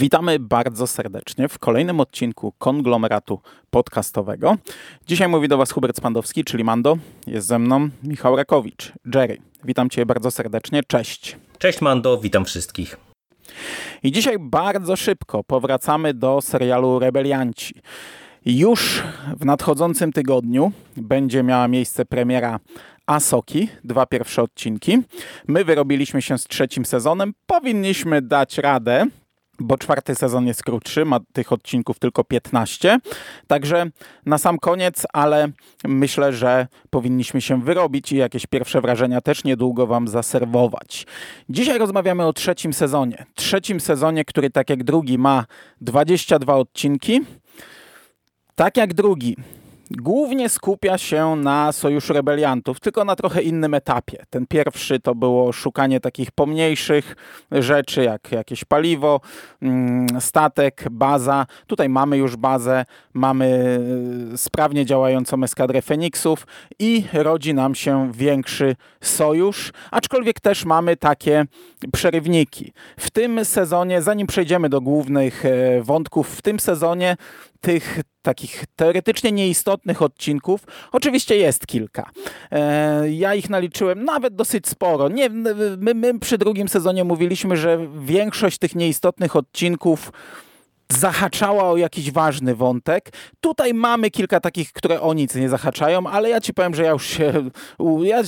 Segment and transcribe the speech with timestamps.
[0.00, 3.40] Witamy bardzo serdecznie w kolejnym odcinku konglomeratu
[3.70, 4.56] podcastowego.
[5.06, 6.96] Dzisiaj mówi do Was Hubert Spandowski, czyli Mando.
[7.26, 8.92] Jest ze mną Michał Rakowicz.
[9.14, 10.82] Jerry, witam Cię bardzo serdecznie.
[10.82, 11.36] Cześć.
[11.58, 12.96] Cześć Mando, witam wszystkich.
[14.02, 17.74] I dzisiaj bardzo szybko powracamy do serialu Rebelianci.
[18.44, 19.02] Już
[19.36, 22.60] w nadchodzącym tygodniu będzie miała miejsce premiera
[23.06, 24.98] Asoki, dwa pierwsze odcinki.
[25.48, 29.06] My wyrobiliśmy się z trzecim sezonem, powinniśmy dać radę,
[29.60, 32.98] bo czwarty sezon jest krótszy, ma tych odcinków tylko 15.
[33.46, 33.86] Także
[34.26, 35.48] na sam koniec, ale
[35.84, 41.06] myślę, że powinniśmy się wyrobić i jakieś pierwsze wrażenia też niedługo Wam zaserwować.
[41.48, 43.26] Dzisiaj rozmawiamy o trzecim sezonie.
[43.34, 45.44] Trzecim sezonie, który tak jak drugi ma
[45.80, 47.20] 22 odcinki.
[48.54, 49.36] Tak jak drugi
[49.90, 54.24] głównie skupia się na Sojuszu Rebeliantów, tylko na trochę innym etapie.
[54.30, 57.16] Ten pierwszy to było szukanie takich pomniejszych
[57.52, 59.20] rzeczy, jak jakieś paliwo,
[59.62, 61.46] mm, statek, baza.
[61.66, 62.84] Tutaj mamy już bazę,
[63.14, 63.78] mamy
[64.34, 66.46] y, sprawnie działającą eskadrę Feniksów
[66.78, 71.44] i rodzi nam się większy sojusz, aczkolwiek też mamy takie
[71.92, 72.72] przerywniki.
[72.96, 77.16] W tym sezonie, zanim przejdziemy do głównych e, wątków, w tym sezonie
[77.60, 80.60] tych takich teoretycznie nieistotnych odcinków
[80.92, 82.10] oczywiście jest kilka.
[82.50, 85.08] E, ja ich naliczyłem nawet dosyć sporo.
[85.08, 85.30] Nie,
[85.78, 90.12] my, my przy drugim sezonie mówiliśmy, że większość tych nieistotnych odcinków
[90.92, 93.12] zahaczała o jakiś ważny wątek.
[93.40, 96.90] Tutaj mamy kilka takich, które o nic nie zahaczają, ale ja ci powiem, że ja
[96.90, 97.50] już się.
[98.02, 98.22] Ja,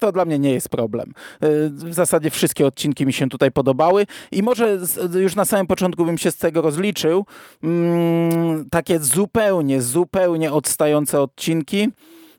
[0.00, 1.12] to dla mnie nie jest problem.
[1.44, 4.78] Y, w zasadzie wszystkie odcinki mi się tutaj podobały i może
[5.14, 7.26] już na samym początku bym się z tego rozliczył.
[7.62, 11.88] Mm, takie zupełnie, zupełnie odstające odcinki.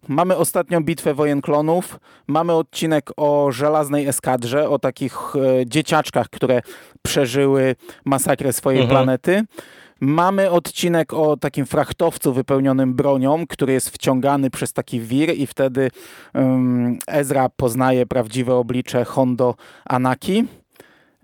[0.08, 6.62] Mamy ostatnią bitwę wojen klonów, mamy odcinek o żelaznej eskadrze, o takich e, dzieciaczkach, które
[7.02, 7.76] przeżyły
[8.06, 8.98] masakrę swojej mhm.
[8.98, 9.44] planety.
[10.00, 15.92] Mamy odcinek o takim frachtowcu wypełnionym bronią, który jest wciągany przez taki wir i wtedy
[16.34, 20.46] um, Ezra poznaje prawdziwe oblicze Hondo Anaki.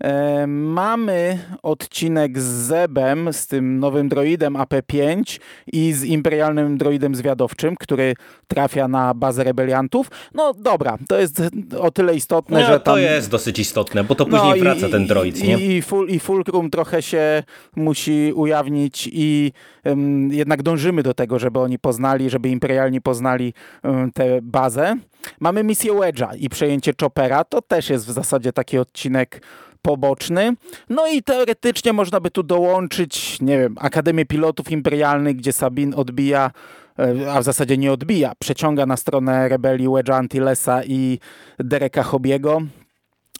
[0.02, 5.40] E, mamy odcinek z Zebem, z tym nowym droidem AP5
[5.72, 8.14] i z imperialnym droidem zwiadowczym, który
[8.48, 10.10] trafia na bazę rebeliantów.
[10.34, 11.42] No dobra, to jest
[11.80, 12.94] o tyle istotne, no, że tam...
[12.94, 15.58] To jest dosyć istotne, bo to później no, wraca i, ten droid, i, nie?
[15.58, 17.42] I, full, I Fulcrum trochę się
[17.76, 19.52] musi ujawnić i
[19.84, 24.96] um, jednak dążymy do tego, żeby oni poznali, żeby imperialni poznali um, tę bazę.
[25.40, 29.40] Mamy misję Wedge'a i przejęcie Chopera, to też jest w zasadzie taki odcinek
[29.82, 30.52] poboczny.
[30.88, 36.50] No i teoretycznie można by tu dołączyć, nie wiem, Akademię Pilotów Imperialnych, gdzie Sabin odbija
[36.98, 41.18] e, a w zasadzie nie odbija, przeciąga na stronę rebelii Wedge'a Antilesa i
[41.58, 42.62] Dereka Hobiego.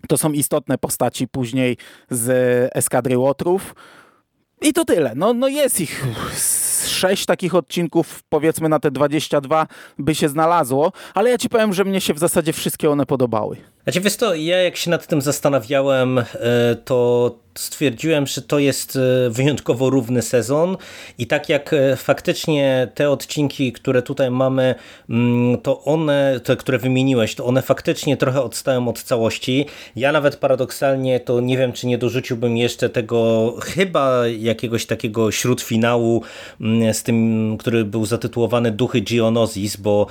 [0.09, 1.77] To są istotne postaci później
[2.11, 2.31] z
[2.75, 3.75] eskadry Łotrów.
[4.63, 5.13] I to tyle.
[5.17, 6.07] No, no jest ich
[6.87, 9.67] sześć takich odcinków, powiedzmy na te 22
[9.99, 13.57] by się znalazło, ale ja ci powiem, że mnie się w zasadzie wszystkie one podobały.
[13.85, 16.25] Znaczy wiesz to, ja jak się nad tym zastanawiałem, e,
[16.85, 20.77] to stwierdziłem, że to jest e, wyjątkowo równy sezon
[21.19, 24.75] i tak jak e, faktycznie te odcinki, które tutaj mamy,
[25.11, 29.67] mm, to one, te, które wymieniłeś, to one faktycznie trochę odstają od całości.
[29.97, 36.23] Ja nawet paradoksalnie to nie wiem, czy nie dorzuciłbym jeszcze tego chyba jakiegoś takiego śródfinału
[36.61, 40.07] mm, z tym, który był zatytułowany Duchy Geonosis, bo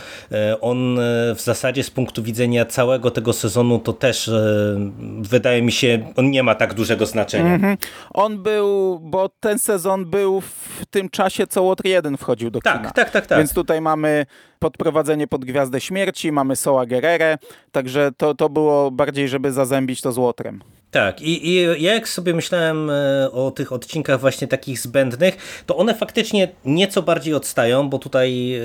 [0.61, 0.99] on
[1.35, 4.91] w zasadzie z punktu widzenia całego tego sezonu sezonu to też e,
[5.22, 7.55] wydaje mi się, on nie ma tak dużego znaczenia.
[7.55, 7.77] Mm -hmm.
[8.13, 12.77] On był, bo ten sezon był w tym czasie, co Łotr 1 wchodził do tak,
[12.77, 12.91] kina.
[12.91, 13.38] Tak, tak, tak.
[13.38, 14.25] Więc tutaj mamy
[14.59, 17.38] podprowadzenie pod Gwiazdę Śmierci, mamy Soła Gerere,
[17.72, 20.61] także to, to było bardziej, żeby zazębić to z Łotrem.
[20.91, 25.78] Tak, i, i ja jak sobie myślałem e, o tych odcinkach właśnie takich zbędnych, to
[25.78, 28.59] one faktycznie nieco bardziej odstają, bo tutaj e,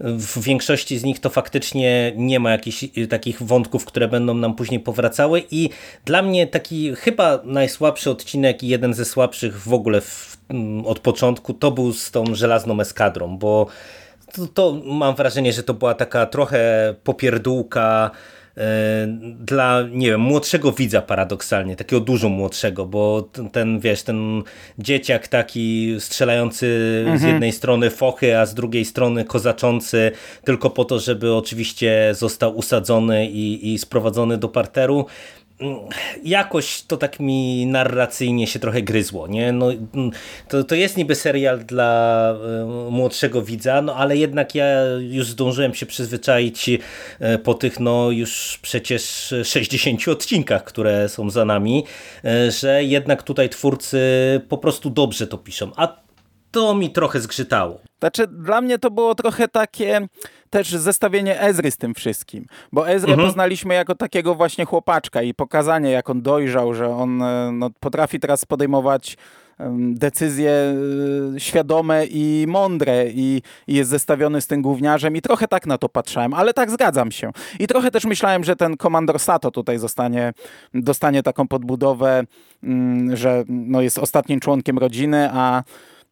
[0.00, 4.54] w większości z nich to faktycznie nie ma jakichś e, takich wątków, które będą nam
[4.54, 5.42] później powracały.
[5.50, 5.70] I
[6.04, 10.38] dla mnie taki chyba najsłabszy odcinek i jeden ze słabszych w ogóle w,
[10.84, 13.66] od początku to był z tą żelazną eskadrą, bo
[14.32, 18.10] to, to mam wrażenie, że to była taka trochę popierdółka
[19.38, 24.42] dla, nie wiem, młodszego widza paradoksalnie, takiego dużo młodszego, bo ten, wiesz, ten
[24.78, 27.18] dzieciak taki strzelający mhm.
[27.18, 30.12] z jednej strony fochy, a z drugiej strony kozaczący
[30.44, 35.06] tylko po to, żeby oczywiście został usadzony i, i sprowadzony do parteru,
[36.24, 39.28] jakoś to tak mi narracyjnie się trochę gryzło.
[39.28, 39.52] Nie?
[39.52, 39.66] No,
[40.48, 45.74] to, to jest niby serial dla e, młodszego widza, no ale jednak ja już zdążyłem
[45.74, 46.70] się przyzwyczaić
[47.20, 51.84] e, po tych no już przecież 60 odcinkach, które są za nami,
[52.24, 54.00] e, że jednak tutaj twórcy
[54.48, 55.70] po prostu dobrze to piszą.
[55.76, 56.06] A
[56.50, 57.80] to mi trochę zgrzytało.
[57.98, 60.08] Znaczy, dla mnie to było trochę takie
[60.56, 63.28] też zestawienie Ezry z tym wszystkim, bo Ezrę mhm.
[63.28, 68.20] poznaliśmy jako takiego właśnie chłopaczka i pokazanie, jak on dojrzał, że on e, no, potrafi
[68.20, 69.16] teraz podejmować
[69.78, 75.66] decyzje e, świadome i mądre i, i, jest zestawiony z tym gówniarzem i trochę tak
[75.66, 77.30] na to patrzałem, ale tak zgadzam się.
[77.58, 80.32] I trochę też myślałem, że ten komandor Sato tutaj zostanie,
[80.74, 82.24] dostanie taką podbudowę,
[82.62, 85.62] mm, że no, jest ostatnim członkiem rodziny, a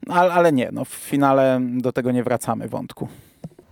[0.09, 3.09] ale, ale nie, no w finale do tego nie wracamy wątku.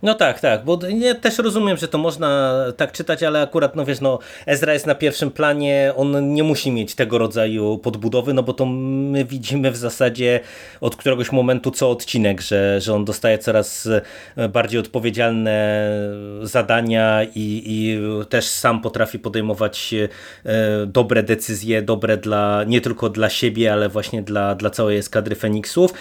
[0.03, 3.85] No tak, tak, bo ja też rozumiem, że to można tak czytać, ale akurat, no
[3.85, 8.43] wiesz, no Ezra jest na pierwszym planie, on nie musi mieć tego rodzaju podbudowy, no
[8.43, 10.39] bo to my widzimy w zasadzie
[10.81, 13.89] od któregoś momentu co odcinek, że, że on dostaje coraz
[14.35, 15.89] e, bardziej odpowiedzialne
[16.41, 17.99] zadania i, i
[18.29, 20.09] też sam potrafi podejmować e,
[20.85, 25.93] dobre decyzje, dobre dla, nie tylko dla siebie, ale właśnie dla, dla całej eskadry Feniksów,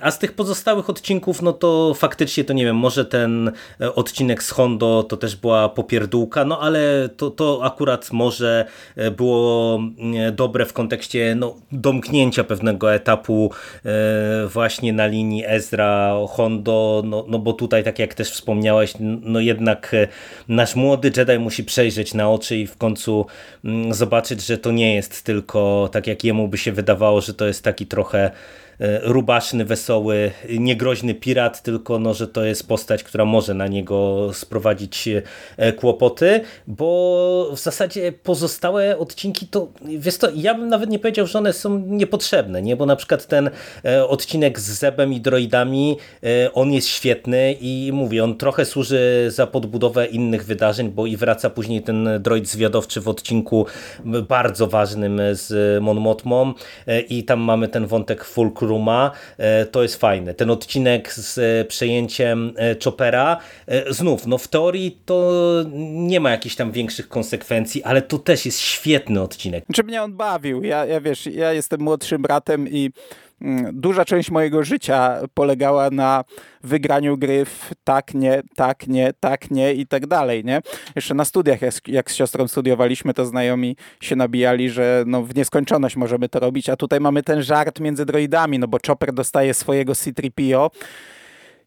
[0.00, 3.49] a z tych pozostałych odcinków, no to faktycznie to nie wiem, może ten
[3.80, 8.64] E, odcinek z Hondo to też była popierdółka, no ale to, to akurat może
[8.96, 13.50] e, było mm, dobre w kontekście no, domknięcia pewnego etapu
[13.84, 19.40] e, właśnie na linii Ezra Hondo, no, no bo tutaj tak jak też wspomniałeś, no
[19.40, 19.96] jednak
[20.48, 23.26] nasz młody Jedi musi przejrzeć na oczy i w końcu
[23.64, 27.46] mm, zobaczyć, że to nie jest tylko tak jak jemu by się wydawało, że to
[27.46, 28.30] jest taki trochę
[29.02, 35.08] rubaszny, wesoły, niegroźny pirat, tylko no, że to jest postać, która może na niego sprowadzić
[35.56, 41.26] e, kłopoty, bo w zasadzie pozostałe odcinki to, wiesz to, ja bym nawet nie powiedział,
[41.26, 42.76] że one są niepotrzebne, nie?
[42.76, 43.50] bo na przykład ten
[43.84, 45.96] e, odcinek z Zebem i droidami,
[46.54, 51.50] on jest świetny i mówię, on trochę służy za podbudowę innych wydarzeń, bo i wraca
[51.50, 53.66] później ten droid zwiadowczy w odcinku
[54.28, 56.54] bardzo ważnym z Mon
[57.08, 58.69] i tam mamy ten wątek Fulcrum Ruma,
[59.38, 60.34] e, to jest fajne.
[60.34, 63.36] Ten odcinek z e, przejęciem e, Chopera,
[63.90, 65.30] znów, no w teorii to
[65.92, 69.64] nie ma jakichś tam większych konsekwencji, ale to też jest świetny odcinek.
[69.74, 70.62] Czy mnie on bawił?
[70.64, 72.90] Ja, ja wiesz, ja jestem młodszym bratem i
[73.72, 76.24] duża część mojego życia polegała na
[76.62, 80.60] wygraniu gry w tak, nie, tak, nie, tak, nie i tak dalej, nie?
[80.96, 85.34] Jeszcze na studiach, jak, jak z siostrą studiowaliśmy, to znajomi się nabijali, że no w
[85.34, 89.54] nieskończoność możemy to robić, a tutaj mamy ten żart między droidami, no bo Chopper dostaje
[89.54, 90.70] swojego C-3PO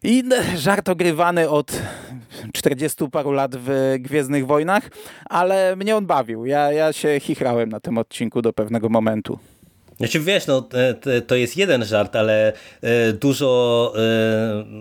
[0.02, 0.22] i
[0.56, 1.82] żart ogrywany od
[2.52, 4.90] 40 paru lat w Gwiezdnych Wojnach,
[5.24, 6.46] ale mnie on bawił.
[6.46, 9.38] Ja, ja się chichrałem na tym odcinku do pewnego momentu.
[9.96, 10.68] Znaczy wiesz, no,
[11.26, 12.52] to jest jeden żart, ale
[12.82, 13.92] e, dużo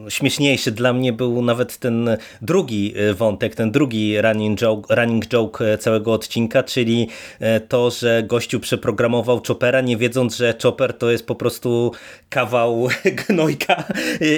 [0.08, 5.28] e, śmieszniejszy dla mnie był nawet ten drugi e, wątek, ten drugi running joke, running
[5.28, 7.08] joke całego odcinka, czyli
[7.68, 11.92] to, że gościu przeprogramował Chopera, nie wiedząc, że Chopper to jest po prostu
[12.30, 12.88] kawał
[13.28, 13.84] gnojka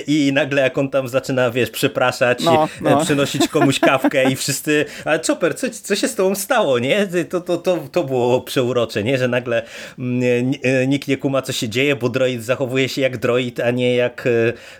[0.07, 3.01] i nagle jak on tam zaczyna, wiesz, przepraszać, no, no.
[3.01, 7.07] przynosić komuś kawkę i wszyscy, ale Chopper, co, co się z tobą stało, nie?
[7.29, 9.17] To, to, to, to było przeurocze, nie?
[9.17, 9.63] Że nagle
[9.99, 13.71] mm, E, nikt nie kuma co się dzieje, bo droid zachowuje się jak droid, a
[13.71, 14.27] nie jak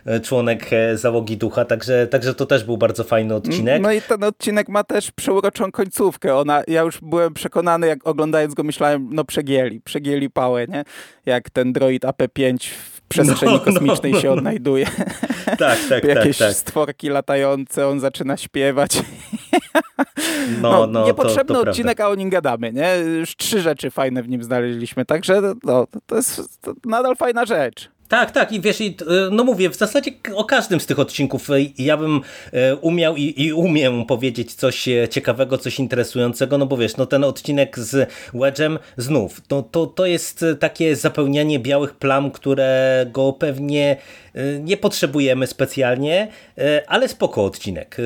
[0.06, 3.82] e, członek e, załogi ducha, także, także to też był bardzo fajny odcinek.
[3.82, 6.36] No i ten odcinek ma też przeuroczą końcówkę.
[6.36, 10.84] Ona, ja już byłem przekonany, jak oglądając go myślałem, no przegięli, przegięli pałę, nie?
[11.26, 12.58] Jak ten droid AP5
[12.94, 14.88] w przestrzeni no, no kosmicznej no, no, się odnajduje.
[15.46, 16.58] Tak, tak, Jakieś tak, tak.
[16.58, 18.98] stworki latające, on zaczyna śpiewać.
[20.62, 22.12] No, no, no niepotrzebny to, to odcinek, prawda.
[22.12, 22.96] a o nim gadamy, nie?
[23.20, 27.90] Już trzy rzeczy fajne w nim znaleźliśmy, także no, to jest to nadal fajna rzecz.
[28.08, 28.98] Tak, tak i wiesz, i,
[29.32, 32.22] no mówię, w zasadzie o każdym z tych odcinków e, ja bym
[32.54, 37.06] e, umiał i, i umiem powiedzieć coś e, ciekawego, coś interesującego, no bo wiesz, no
[37.06, 43.98] ten odcinek z Wedge'em znów, to, to, to jest takie zapełnianie białych plam, którego pewnie
[44.60, 46.28] nie potrzebujemy specjalnie,
[46.88, 47.98] ale spoko odcinek,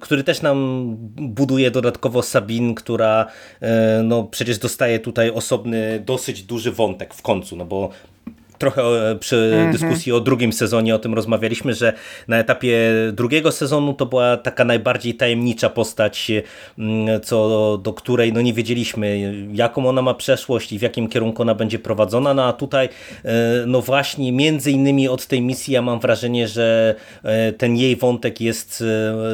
[0.00, 3.26] który też nam buduje dodatkowo Sabin, która
[4.02, 7.90] no przecież dostaje tutaj osobny, dosyć duży wątek w końcu, no bo
[8.58, 8.82] trochę
[9.20, 9.72] przy mhm.
[9.72, 11.92] dyskusji o drugim sezonie o tym rozmawialiśmy, że
[12.28, 12.78] na etapie
[13.12, 16.32] drugiego sezonu to była taka najbardziej tajemnicza postać,
[16.78, 21.42] mm, co do której no nie wiedzieliśmy, jaką ona ma przeszłość i w jakim kierunku
[21.42, 22.88] ona będzie prowadzona, no a tutaj
[23.66, 26.94] no właśnie między innymi od tej misji ja mam wrażenie, że
[27.58, 28.84] ten jej wątek jest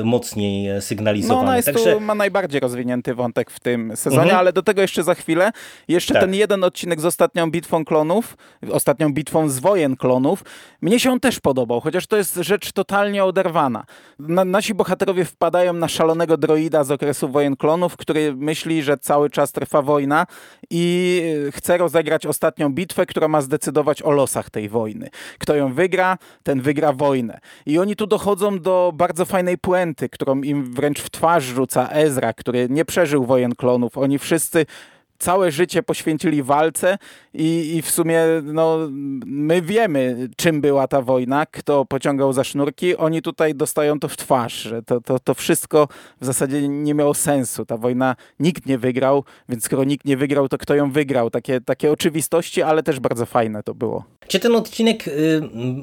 [0.04, 1.40] mocniej sygnalizowany.
[1.40, 1.92] No ona jest Także...
[1.92, 4.38] tu, ma najbardziej rozwinięty wątek w tym sezonie, mhm.
[4.38, 5.50] ale do tego jeszcze za chwilę.
[5.88, 6.22] Jeszcze tak.
[6.22, 8.36] ten jeden odcinek z ostatnią bitwą klonów,
[8.70, 10.44] ostatnią bitwą z wojen klonów,
[10.82, 13.84] mnie się on też podobał, chociaż to jest rzecz totalnie oderwana.
[14.18, 19.30] Na, nasi bohaterowie wpadają na szalonego droida z okresu wojen klonów, który myśli, że cały
[19.30, 20.26] czas trwa wojna
[20.70, 25.08] i chce rozegrać ostatnią bitwę, która ma zdecydować o losach tej wojny.
[25.38, 27.40] Kto ją wygra, ten wygra wojnę.
[27.66, 32.32] I oni tu dochodzą do bardzo fajnej puenty, którą im wręcz w twarz rzuca Ezra,
[32.32, 33.98] który nie przeżył wojen klonów.
[33.98, 34.66] Oni wszyscy
[35.22, 36.98] całe życie poświęcili walce
[37.34, 38.78] i, i w sumie no,
[39.26, 42.96] my wiemy, czym była ta wojna, kto pociągał za sznurki.
[42.96, 45.88] Oni tutaj dostają to w twarz, że to, to, to wszystko
[46.20, 47.66] w zasadzie nie miało sensu.
[47.66, 51.30] Ta wojna nikt nie wygrał, więc skoro nikt nie wygrał, to kto ją wygrał?
[51.30, 54.04] Takie, takie oczywistości, ale też bardzo fajne to było.
[54.28, 55.40] Czy ten odcinek y,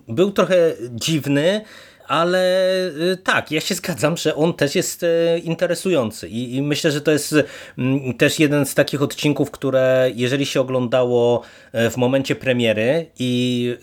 [0.08, 1.62] był trochę dziwny?
[2.10, 6.92] Ale y, tak, ja się zgadzam, że on też jest y, interesujący i, i myślę,
[6.92, 7.36] że to jest
[7.78, 11.42] mm, też jeden z takich odcinków, które jeżeli się oglądało
[11.76, 13.76] y, w momencie premiery i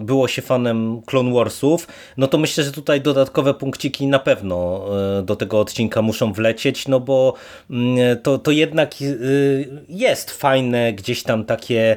[0.00, 4.86] było się fanem Clone Warsów, no to myślę, że tutaj dodatkowe punkciki na pewno
[5.22, 7.34] do tego odcinka muszą wlecieć, no bo
[7.70, 8.94] mm, to, to jednak
[9.88, 11.96] jest fajne gdzieś tam takie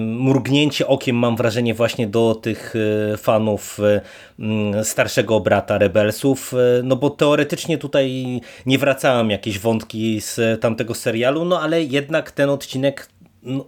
[0.00, 2.74] mrugnięcie okiem, mam wrażenie, właśnie do tych
[3.12, 10.20] e, fanów e, starszego brata Rebelsów, e, no bo teoretycznie tutaj nie wracałem jakieś wątki
[10.20, 13.08] z tamtego serialu, no ale jednak ten odcinek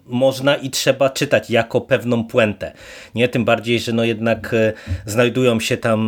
[0.07, 2.73] można i trzeba czytać jako pewną puentę.
[3.15, 3.29] Nie?
[3.29, 4.73] Tym bardziej, że no jednak e,
[5.07, 6.01] znajdują się tam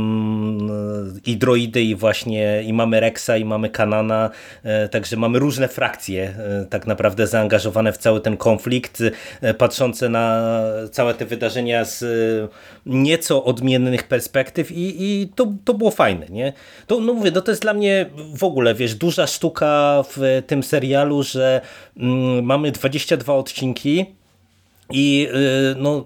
[1.17, 4.31] e, i droidy i właśnie i mamy Rexa i mamy Kanana,
[4.63, 6.35] e, także mamy różne frakcje
[6.71, 9.03] tak naprawdę zaangażowane w cały ten konflikt,
[9.59, 10.45] patrzące na
[10.93, 12.05] całe te wydarzenia z
[12.87, 16.27] nieco odmiennych perspektyw i, i to, to było fajne.
[16.31, 16.53] Nie?
[16.87, 20.63] To, no mówię, no to jest dla mnie w ogóle, wiesz, duża sztuka w tym
[20.63, 21.61] serialu, że
[21.97, 24.07] mm, mamy 22 odcinki
[24.91, 25.29] i
[25.73, 26.05] y, no,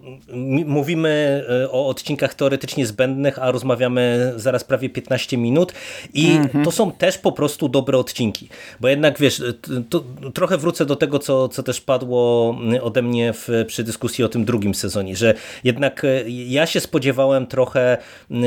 [0.66, 5.72] mówimy y, o odcinkach teoretycznie zbędnych, a rozmawiamy zaraz prawie 15 minut
[6.14, 6.64] i -hmm.
[6.64, 8.48] to są też po prostu dobre odcinki.
[8.80, 9.42] Bo jednak wiesz,
[9.90, 10.04] to,
[10.34, 14.44] trochę wrócę do tego, co, co też padło ode mnie w, przy dyskusji o tym
[14.44, 17.98] drugim sezonie, że jednak y, ja się spodziewałem trochę,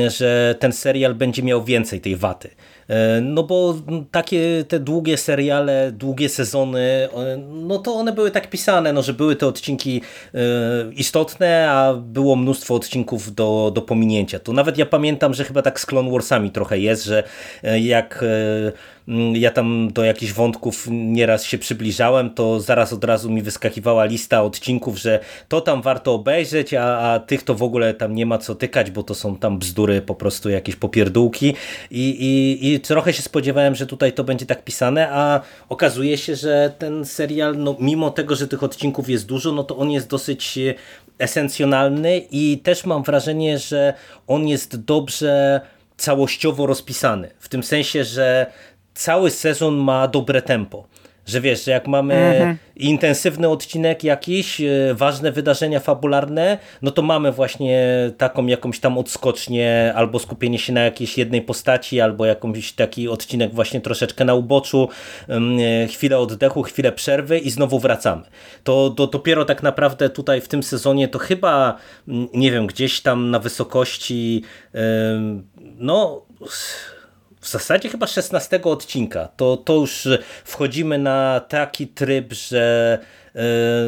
[0.08, 2.50] że ten serial będzie miał więcej tej waty
[3.22, 3.74] no bo
[4.10, 7.08] takie te długie seriale, długie sezony,
[7.48, 10.00] no to one były tak pisane, no że były te odcinki
[10.34, 10.38] e,
[10.92, 14.38] istotne, a było mnóstwo odcinków do, do pominięcia.
[14.38, 17.22] To nawet ja pamiętam, że chyba tak z Clone Warsami trochę jest, że
[17.62, 18.24] e, jak
[19.34, 24.42] ja tam do jakichś wątków nieraz się przybliżałem, to zaraz od razu mi wyskakiwała lista
[24.42, 28.38] odcinków, że to tam warto obejrzeć, a, a tych to w ogóle tam nie ma
[28.38, 31.54] co tykać, bo to są tam bzdury, po prostu jakieś popierdółki
[31.90, 36.36] i, i, i trochę się spodziewałem, że tutaj to będzie tak pisane, a okazuje się,
[36.36, 40.08] że ten serial, no, mimo tego, że tych odcinków jest dużo, no to on jest
[40.08, 40.58] dosyć
[41.18, 43.94] esencjonalny i też mam wrażenie, że
[44.26, 45.60] on jest dobrze
[45.96, 47.30] całościowo rozpisany.
[47.38, 48.46] W tym sensie, że
[48.94, 50.86] cały sezon ma dobre tempo.
[51.26, 52.56] Że wiesz, że jak mamy mhm.
[52.76, 59.92] intensywny odcinek jakiś, e, ważne wydarzenia fabularne, no to mamy właśnie taką jakąś tam odskocznię,
[59.96, 64.88] albo skupienie się na jakiejś jednej postaci, albo jakąś taki odcinek właśnie troszeczkę na uboczu,
[65.28, 68.22] e, chwilę oddechu, chwilę przerwy i znowu wracamy.
[68.64, 71.76] To, to dopiero tak naprawdę tutaj w tym sezonie to chyba,
[72.34, 74.42] nie wiem, gdzieś tam na wysokości
[75.78, 76.22] no
[77.42, 80.08] w zasadzie chyba 16 odcinka, to, to już
[80.44, 82.98] wchodzimy na taki tryb, że
[83.34, 83.40] e,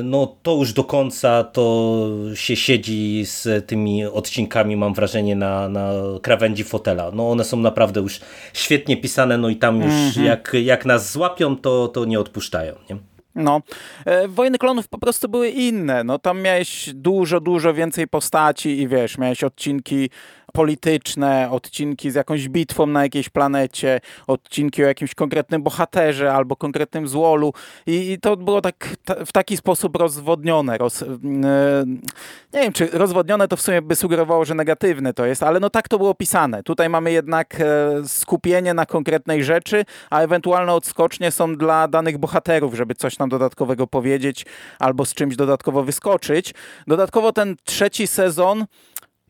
[0.05, 5.91] no to już do końca to się siedzi z tymi odcinkami, mam wrażenie, na, na
[6.23, 7.11] krawędzi fotela.
[7.13, 8.21] No one są naprawdę już
[8.53, 10.25] świetnie pisane, no i tam już mm -hmm.
[10.25, 12.75] jak, jak nas złapią, to, to nie odpuszczają.
[12.91, 12.97] Nie?
[13.35, 13.61] No,
[14.05, 16.05] e, Wojny Klonów po prostu były inne.
[16.05, 20.11] No, tam miałeś dużo, dużo więcej postaci i wiesz, miałeś odcinki
[20.55, 27.09] polityczne, odcinki z jakąś bitwą na jakiejś planecie, odcinki o jakimś konkretnym bohaterze albo konkretnym
[27.09, 27.53] złolu
[27.87, 30.79] i, i to było tak ta, w taki sposób rozwodnione.
[30.79, 31.07] Roz, yy,
[32.53, 35.71] nie wiem, czy rozwodnione to w sumie by sugerowało, że negatywne to jest, ale no
[35.71, 36.63] tak to było pisane.
[36.63, 42.75] Tutaj mamy jednak e, skupienie na konkretnej rzeczy, a ewentualne odskocznie są dla danych bohaterów,
[42.75, 44.47] żeby coś nam dodatkowego powiedzieć
[44.79, 46.55] albo z czymś dodatkowo wyskoczyć.
[46.87, 48.67] Dodatkowo ten trzeci sezon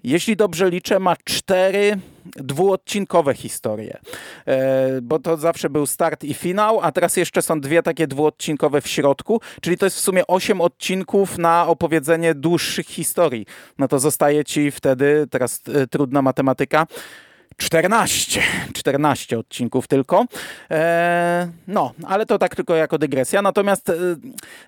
[0.05, 3.99] jeśli dobrze liczę, ma cztery dwuodcinkowe historie,
[4.47, 8.81] e, bo to zawsze był start i finał, a teraz jeszcze są dwie takie dwuodcinkowe
[8.81, 13.47] w środku, czyli to jest w sumie osiem odcinków na opowiedzenie dłuższych historii.
[13.79, 16.87] No to zostaje ci wtedy, teraz e, trudna matematyka,
[17.57, 18.41] 14,
[18.73, 20.25] 14 odcinków tylko.
[20.71, 23.43] E, no, ale to tak tylko jako dygresja.
[23.43, 23.95] Natomiast e,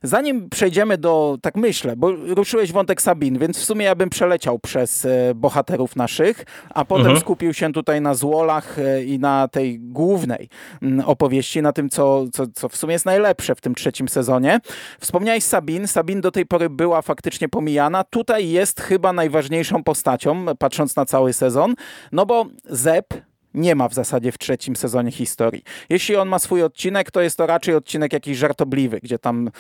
[0.02, 4.58] zanim przejdziemy do, tak myślę, bo ruszyłeś wątek Sabin, więc w sumie ja bym przeleciał
[4.58, 7.20] przez e, bohaterów naszych, a potem mhm.
[7.20, 10.48] skupił się tutaj na złolach e, i na tej głównej
[10.82, 14.08] m, mm, opowieści, na tym, co, co, co w sumie jest najlepsze w tym trzecim
[14.08, 14.60] sezonie.
[15.00, 15.86] Wspomniałeś Sabin.
[15.86, 18.04] Sabin do tej pory była faktycznie pomijana.
[18.04, 21.74] Tutaj jest chyba najważniejszą postacią, patrząc na cały sezon,
[22.12, 22.46] no bo
[22.76, 23.14] Zep
[23.56, 25.62] nie ma w zasadzie w trzecim sezonie historii.
[25.88, 29.50] Jeśli on ma swój odcinek, to jest to raczej odcinek jakiś żartobliwy, gdzie tam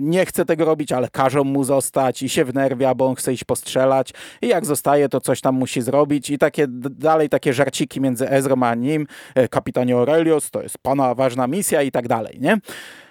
[0.00, 3.44] nie chce tego robić, ale każą mu zostać i się wnerwia, bo on chce iść
[3.44, 8.30] postrzelać i jak zostaje, to coś tam musi zrobić i takie dalej takie żarciki między
[8.30, 12.58] Ezrą a nim, e, kapitanie Aurelius, to jest pana ważna misja i tak dalej, nie?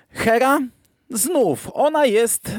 [0.10, 0.60] Hera
[1.10, 2.52] znów, ona jest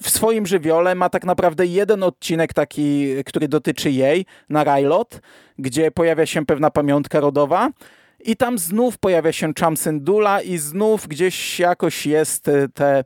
[0.00, 5.20] w swoim żywiole ma tak naprawdę jeden odcinek taki, który dotyczy jej na Rylot,
[5.58, 7.70] gdzie pojawia się pewna pamiątka rodowa
[8.24, 13.04] i tam znów pojawia się Chamsyndula i znów gdzieś jakoś jest e, te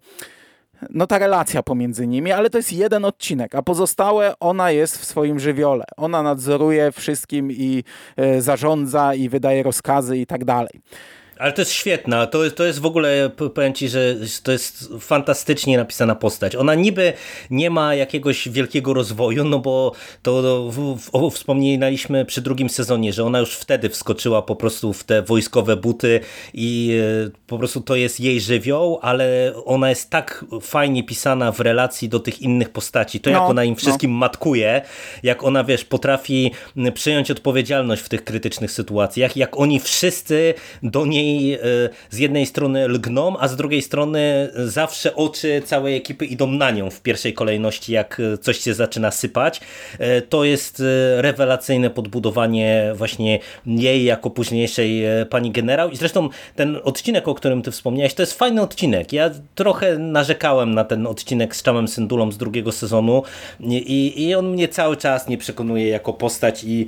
[0.90, 5.05] no ta relacja pomiędzy nimi, ale to jest jeden odcinek, a pozostałe ona jest w
[5.05, 5.85] swoim żywiole.
[5.97, 7.85] Ona nadzoruje wszystkim i
[8.16, 10.81] e, zarządza i wydaje rozkazy i tak dalej.
[11.38, 15.76] Ale to jest świetna, to, to jest w ogóle, powiem Ci, że to jest fantastycznie
[15.76, 16.57] napisana postać.
[16.57, 17.12] Ona niby
[17.50, 23.25] nie ma jakiegoś wielkiego rozwoju, no bo to w, w, wspomnieliśmy przy drugim sezonie, że
[23.25, 26.21] ona już wtedy wskoczyła po prostu w te wojskowe buty
[26.55, 31.61] i e, po prostu to jest jej żywioł, ale ona jest tak fajnie pisana w
[31.61, 33.21] relacji do tych innych postaci.
[33.21, 33.76] To no, jak ona im no.
[33.76, 34.16] wszystkim no.
[34.16, 34.83] matkuje,
[35.23, 36.52] jak ona, wiesz, potrafi
[36.95, 41.59] przyjąć odpowiedzialność w tych krytycznych sytuacjach, jak oni wszyscy do niej e,
[42.11, 46.90] z jednej strony lgną, a z drugiej strony zawsze oczy całej ekipy idą na nią
[46.90, 49.61] w pierwszej kolejności, jak coś się zaczyna sypać.
[49.99, 50.83] E, to jest
[51.16, 57.71] rewelacyjne podbudowanie właśnie jej jako późniejszej pani generał i zresztą ten odcinek, o którym ty
[57.71, 59.12] wspomniałeś, to jest fajny odcinek.
[59.12, 63.23] Ja trochę narzekałem na ten odcinek z Czamem Syndulą z drugiego sezonu
[63.61, 66.87] i, i on mnie cały czas nie przekonuje jako postać i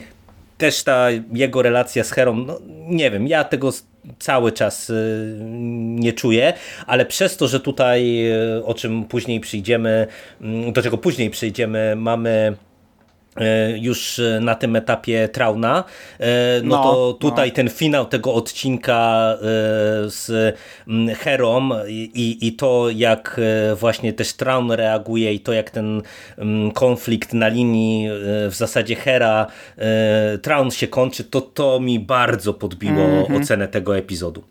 [0.58, 3.72] też ta jego relacja z Herą, no nie wiem, ja tego
[4.18, 5.38] cały czas y,
[5.80, 6.52] nie czuję,
[6.86, 10.06] ale przez to, że tutaj, y, o czym później przyjdziemy,
[10.40, 12.56] mm, do czego później przyjdziemy, mamy
[13.76, 15.84] już e, na tym etapie Trauna,
[16.20, 16.26] e,
[16.62, 17.54] no, no to tutaj no.
[17.54, 19.36] ten finał tego odcinka
[20.06, 20.56] z
[20.88, 23.40] mm, Herą i, i to jak
[23.76, 26.02] właśnie też Traun reaguje i to jak ten
[26.38, 28.08] mm, konflikt na linii
[28.50, 29.46] w zasadzie Hera
[30.42, 33.42] Traun się kończy, to to mi bardzo podbiło mm -hmm.
[33.42, 34.44] ocenę tego epizodu.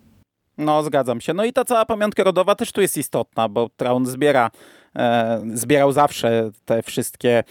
[0.58, 1.34] No, zgadzam się.
[1.34, 4.50] No i ta cała pamiątka rodowa też tu jest istotna, bo Traun zbiera,
[4.96, 7.44] e, zbierał zawsze te wszystkie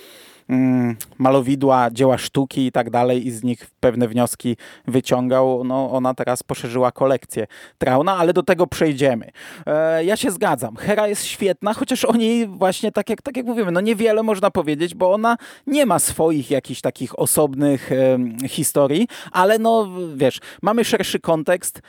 [1.18, 4.58] malowidła, dzieła sztuki i tak dalej i z nich pewne wnioski
[4.88, 5.64] wyciągał.
[5.64, 9.30] No, ona teraz poszerzyła kolekcję Trauna, ale do tego przejdziemy.
[9.66, 10.76] E, ja się zgadzam.
[10.76, 14.52] Hera jest świetna, chociaż o niej właśnie tak jak, tak jak mówimy, no niewiele można
[14.52, 20.86] powiedzieć, bo ona nie ma swoich jakichś takich osobnych e, historii, ale no wiesz, mamy
[20.86, 21.82] szerszy kontekst,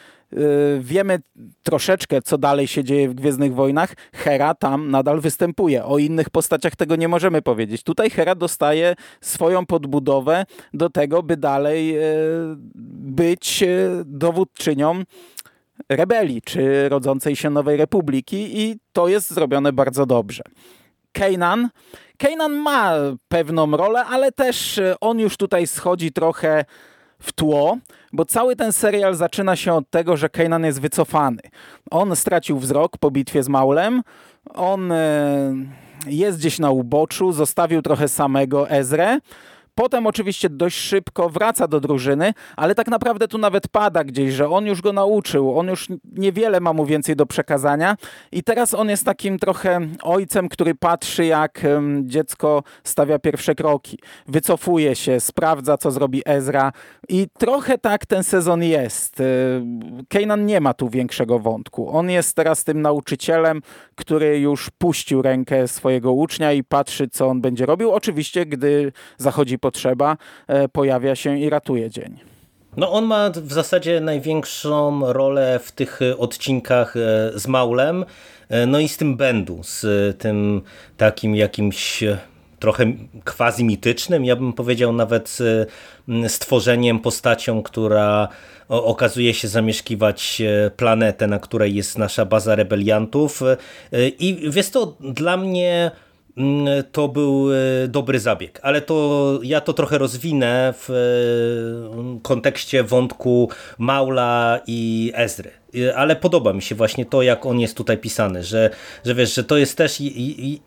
[0.81, 1.19] wiemy
[1.63, 3.95] troszeczkę, co dalej się dzieje w Gwiezdnych Wojnach.
[4.13, 5.85] Hera tam nadal występuje.
[5.85, 7.83] O innych postaciach tego nie możemy powiedzieć.
[7.83, 12.03] Tutaj Hera dostaje swoją podbudowę do tego, by dalej y,
[13.01, 15.03] być y, dowódczynią
[15.89, 20.43] rebelii, czy rodzącej się Nowej Republiki i to jest zrobione bardzo dobrze.
[21.13, 21.69] Kanan.
[22.19, 22.93] Kanan ma
[23.29, 26.65] pewną rolę, ale też on już tutaj schodzi trochę
[27.21, 27.79] w tło,
[28.13, 31.41] bo cały ten serial zaczyna się od tego, że Kanan jest wycofany.
[31.91, 34.03] On stracił wzrok po bitwie z Maulem,
[34.55, 35.55] on e,
[36.07, 39.19] jest gdzieś na uboczu, zostawił trochę samego Ezrę,
[39.79, 44.49] Potem oczywiście dość szybko wraca do drużyny, ale tak naprawdę tu nawet pada gdzieś, że
[44.49, 47.97] on już go nauczył, on już niewiele ma mu więcej do przekazania
[48.33, 51.63] i teraz on jest takim trochę ojcem, który patrzy jak
[52.03, 53.99] dziecko stawia pierwsze kroki.
[54.27, 56.73] Wycofuje się, sprawdza co zrobi Ezra
[57.09, 59.21] i trochę tak ten sezon jest.
[59.21, 59.25] Y,
[60.09, 61.97] Kanan nie ma tu większego wątku.
[61.97, 63.61] On jest teraz tym nauczycielem,
[63.95, 67.91] który już puścił rękę swojego ucznia i patrzy co on będzie robił.
[67.91, 72.19] Oczywiście, gdy zachodzi potrzeba, e, pojawia się i ratuje dzień.
[72.77, 77.01] No on ma w zasadzie największą rolę w tych odcinkach e,
[77.35, 78.05] z Maulem,
[78.49, 79.85] e, no i z tym Bendu, z
[80.19, 80.63] tym
[80.97, 82.05] takim jakimś
[82.59, 82.85] trochę
[83.25, 85.39] quasi mitycznym, ja bym powiedział nawet
[86.29, 88.29] stworzeniem, postacią, która
[88.69, 90.43] okazuje się zamieszkiwać
[90.77, 93.43] planetę, na której jest nasza baza rebeliantów
[94.19, 95.91] i jest to dla mnie
[96.93, 103.51] to był e, dobry zabieg, ale to ja to trochę rozwinę w e, kontekście wątku
[103.79, 105.51] Maula i Ezry.
[105.75, 108.71] Y, ale podoba mi się właśnie to, jak on jest tutaj pisany, że,
[109.05, 110.03] że wiesz, że to jest też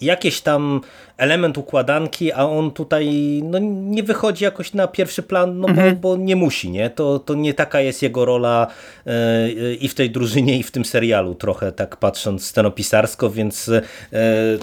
[0.02, 0.82] jakiś tam
[1.18, 3.10] element układanki, a on tutaj
[3.44, 5.96] no, nie wychodzi jakoś na pierwszy plan, no mhm.
[5.96, 6.90] bo, bo, nie musi, nie?
[6.90, 8.68] To, to nie taka jest jego rola
[9.06, 13.72] yy, i w tej drużynie, i w tym serialu, trochę tak patrząc scenopisarsko, więc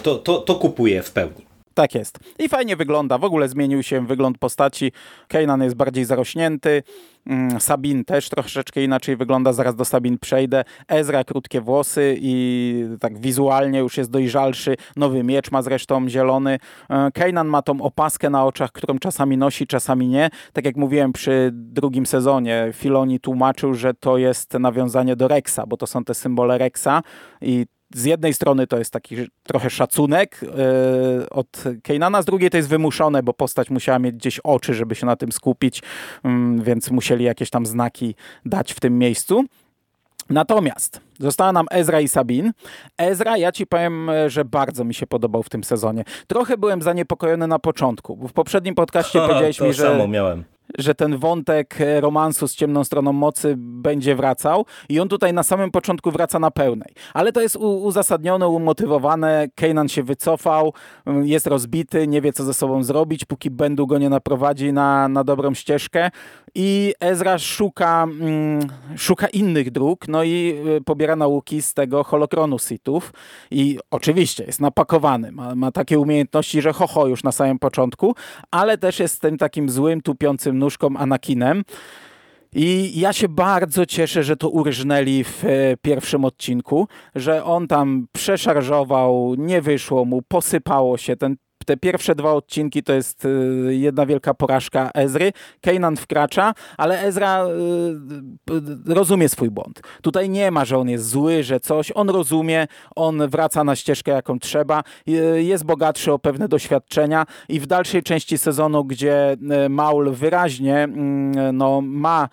[0.03, 1.48] to, to, to kupuję w pełni.
[1.79, 2.19] Tak jest.
[2.39, 3.19] I fajnie wygląda.
[3.19, 4.93] W ogóle zmienił się wygląd postaci.
[5.29, 6.83] Kanan jest bardziej zarośnięty.
[7.27, 10.65] Mm, Sabin też troszeczkę inaczej wygląda, zaraz do Sabin przejdę.
[10.89, 14.77] Ezra krótkie włosy i tak wizualnie już jest dojrzalszy.
[14.97, 16.59] Nowy miecz ma zresztą zielony.
[16.91, 20.31] E, Kanan ma tą opaskę na oczach, którą czasami nosi, czasami nie.
[20.53, 25.77] Tak jak mówiłem przy drugim sezonie, Filoni tłumaczył, że to jest nawiązanie do Rexa, bo
[25.77, 27.03] to są te symbole Rexa
[27.41, 32.57] i z jednej strony to jest taki trochę szacunek yy, od Kejnana, z drugiej to
[32.57, 35.83] jest wymuszone, bo postać musiała mieć gdzieś oczy, żeby się na tym skupić,
[36.25, 36.31] yy,
[36.63, 39.45] więc musieli jakieś tam znaki dać w tym miejscu.
[40.31, 42.53] Natomiast została nam Ezra i Sabin.
[42.99, 46.05] Ezra, ja ci powiem, że bardzo mi się podobał w tym sezonie.
[46.27, 49.83] Trochę byłem zaniepokojony na początku, bo w poprzednim podcaście powiedziałeś mi, że...
[49.83, 50.45] samo miałem
[50.79, 55.71] że ten wątek romansu z ciemną stroną mocy będzie wracał i on tutaj na samym
[55.71, 56.95] początku wraca na pełnej.
[57.15, 59.49] Ale to jest uzasadnione, umotywowane.
[59.55, 60.73] Kanan się wycofał,
[61.23, 65.25] jest rozbity, nie wie co ze sobą zrobić, póki Bendu go nie naprowadzi na, na
[65.25, 66.11] dobrą ścieżkę
[66.55, 72.59] i Ezra szuka, mm, szuka innych dróg, no i y, pobiera nauki z tego holokronu
[72.59, 73.13] Sithów
[73.51, 78.15] i oczywiście jest napakowany, ma, ma takie umiejętności, że ho, ho już na samym początku,
[78.51, 81.63] ale też jest tym takim złym, tupiącym nóżką Anakinem.
[82.55, 85.49] I ja się bardzo cieszę, że to urżnęli w e,
[85.83, 91.37] pierwszym odcinku, że on tam przeszarżował, nie wyszło mu, posypało się, ten
[91.69, 93.29] te pierwsze dwa odcinki to jest y,
[93.71, 95.33] jedna wielka porażka Ezry.
[95.61, 99.81] Kanan wkracza, ale Ezra y, rozumie swój błąd.
[100.03, 101.93] Tutaj nie ma, że on jest zły, że coś.
[101.95, 104.83] On rozumie, on wraca na ścieżkę, jaką trzeba.
[105.09, 109.37] Y, jest bogatszy o pewne doświadczenia i w dalszej części sezonu, gdzie
[109.69, 112.29] Maul wyraźnie mm, no, ma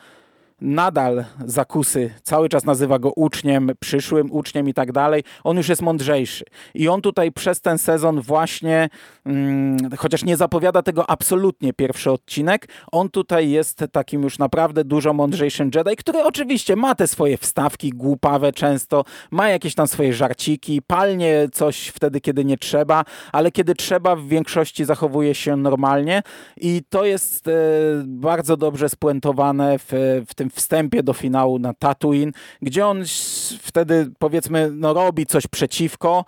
[0.62, 5.82] nadal zakusy, cały czas nazywa go uczniem, przyszłym uczniem i tak dalej, on już jest
[5.82, 6.46] mądrzejszy.
[6.74, 8.90] I on tutaj przez ten sezon właśnie,
[9.24, 15.14] hmm, chociaż nie zapowiada tego absolutnie pierwszy odcinek, on tutaj jest takim już naprawdę dużo
[15.14, 20.82] mądrzejszym Jedi, który oczywiście ma te swoje wstawki głupawe często, ma jakieś tam swoje żarciki,
[20.82, 26.22] palnie coś wtedy, kiedy nie trzeba, ale kiedy trzeba, w większości zachowuje się normalnie
[26.58, 27.52] i to jest e,
[28.06, 29.92] bardzo dobrze spuentowane w,
[30.28, 32.32] w tym wstępie do finału na Tatooine,
[32.62, 33.04] gdzie on
[33.62, 36.26] wtedy powiedzmy no, robi coś przeciwko,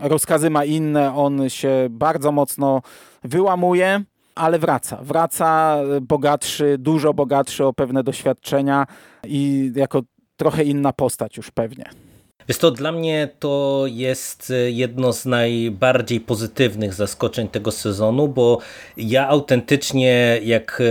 [0.00, 2.82] rozkazy ma inne, on się bardzo mocno
[3.24, 4.98] wyłamuje, ale wraca.
[5.02, 8.86] Wraca bogatszy, dużo bogatszy o pewne doświadczenia
[9.24, 10.02] i jako
[10.36, 12.05] trochę inna postać już pewnie.
[12.48, 18.58] Wiesz to dla mnie to jest e, jedno z najbardziej pozytywnych zaskoczeń tego sezonu, bo
[18.96, 20.82] ja autentycznie jak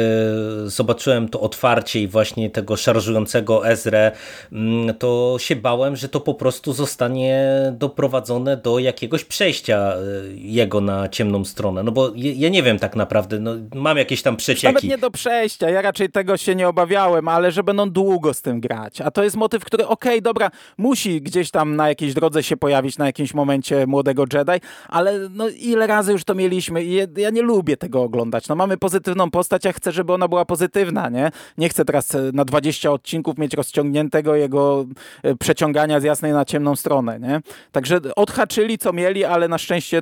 [0.66, 4.12] e, zobaczyłem to otwarcie i właśnie tego szarżującego Ezrę,
[4.52, 9.98] mm, to się bałem, że to po prostu zostanie doprowadzone do jakiegoś przejścia e,
[10.36, 11.84] jego na ciemną stronę.
[11.84, 14.68] No bo ja nie wiem tak naprawdę, no, mam jakieś tam przecieki.
[14.68, 18.42] Nawet nie do przejścia, ja raczej tego się nie obawiałem, ale że będą długo z
[18.42, 19.02] tym grać.
[19.02, 22.44] A to jest motyw, który okej, okay, dobra, musi gdzieś gdzieś tam na jakiejś drodze
[22.44, 26.94] się pojawić na jakimś momencie młodego Jedi, ale no ile razy już to mieliśmy i
[27.18, 28.48] ja nie lubię tego oglądać.
[28.48, 31.32] No mamy pozytywną postać, a chcę, żeby ona była pozytywna, nie?
[31.58, 34.86] Nie chcę teraz e, na 20 odcinków mieć rozciągniętego jego
[35.24, 37.42] e, przeciągania z jasnej na ciemną stronę, nie?
[37.72, 40.02] Także odhaczyli co mieli, ale na szczęście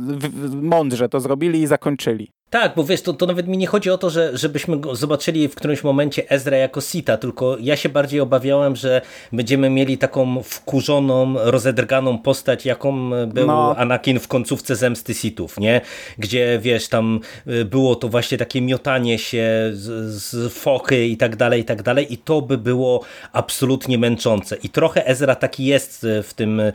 [0.74, 2.30] mądrze to zrobili i zakończyli.
[2.54, 5.54] Tak, bo wiesz, to, to nawet mi nie chodzi o to, że, żebyśmy zobaczyli w
[5.54, 9.00] którymś momencie Ezra jako Sita, tylko ja się bardziej obawiałem, że
[9.32, 13.76] będziemy mieli taką wkurzoną, rozedrganą postać, jaką był no.
[13.76, 15.80] Anakin w końcówce Zemsty Sithów, nie?
[16.18, 21.36] Gdzie, wiesz, tam y, było to właśnie takie miotanie się z, z fochy i tak
[21.36, 24.56] dalej, i tak dalej i to by było absolutnie męczące.
[24.56, 26.72] I trochę Ezra taki jest y, w tym y,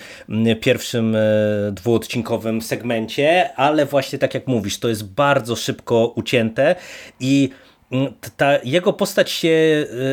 [0.61, 1.17] pierwszym
[1.71, 5.68] dwuodcinkowym segmencie, ale właśnie tak jak mówisz, to jest bardzo szybko
[6.15, 6.75] ucięte
[7.19, 7.49] i
[7.91, 9.49] mm, ta jego postać się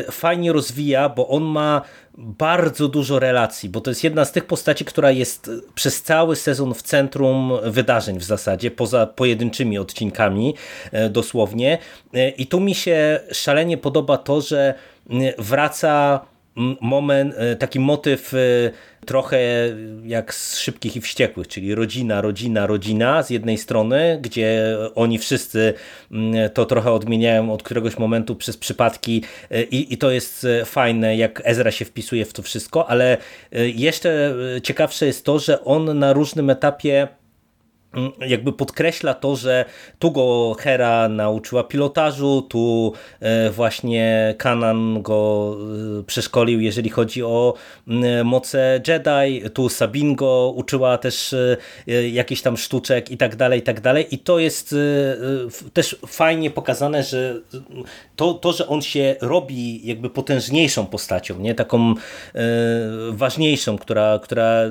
[0.07, 1.81] y, fajnie rozwija, bo on ma
[2.17, 6.73] bardzo dużo relacji, bo to jest jedna z tych postaci, która jest przez cały sezon
[6.73, 10.55] w centrum wydarzeń w zasadzie, poza pojedynczymi odcinkami
[10.91, 11.77] e, dosłownie.
[12.37, 14.73] I tu mi się szalenie podoba to, że
[15.37, 16.21] wraca
[16.81, 18.33] moment, e, taki motyw
[19.05, 19.39] trochę
[20.05, 25.73] jak z Szybkich i Wściekłych, czyli rodzina, rodzina, rodzina z jednej strony, gdzie oni wszyscy
[26.53, 31.17] to trochę odmieniają od któregoś momentu przez przypadki e, i, i to jest e, fajne,
[31.17, 33.17] jak Ezra się wpisuje w to wszystko, ale
[33.51, 37.07] e, jeszcze ciekawsze jest to, że on na różnym etapie
[38.27, 39.65] jakby podkreśla to, że
[39.99, 45.55] tu go Hera nauczyła pilotażu, tu e, właśnie Kanan go
[45.99, 47.53] e, przeszkolił, jeżeli chodzi o
[47.87, 51.57] mm, moce Jedi, tu Sabin go uczyła też e,
[52.09, 54.15] jakichś tam sztuczek i tak dalej, i tak dalej.
[54.15, 54.75] I to jest
[55.73, 57.41] też fajnie pokazane, że
[58.15, 61.93] to, to, że on się robi jakby potężniejszą postacią, nie taką
[63.09, 64.61] ważniejszą, która, która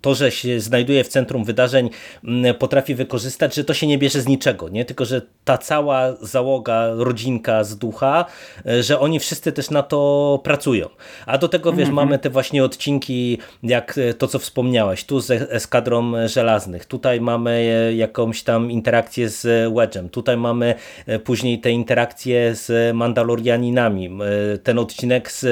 [0.00, 1.90] to, że się znajduje w centrum wydarzeń,
[2.24, 4.84] mm, potrafi wykorzystać, że to się nie bierze z niczego, nie?
[4.84, 8.24] tylko że ta cała załoga, rodzinka z ducha,
[8.66, 10.88] e, że oni wszyscy też na to pracują.
[11.26, 11.96] A do tego, wiesz, mm -hmm.
[11.96, 17.50] mamy te właśnie odcinki, jak e, to, co wspomniałeś, tu z Eskadrą Żelaznych, tutaj mamy
[17.50, 20.74] e, jakąś tam interakcję z Wedge'em, tutaj mamy
[21.24, 24.18] później te interakcje z Mandalorianinami,
[24.62, 25.46] ten odcinek z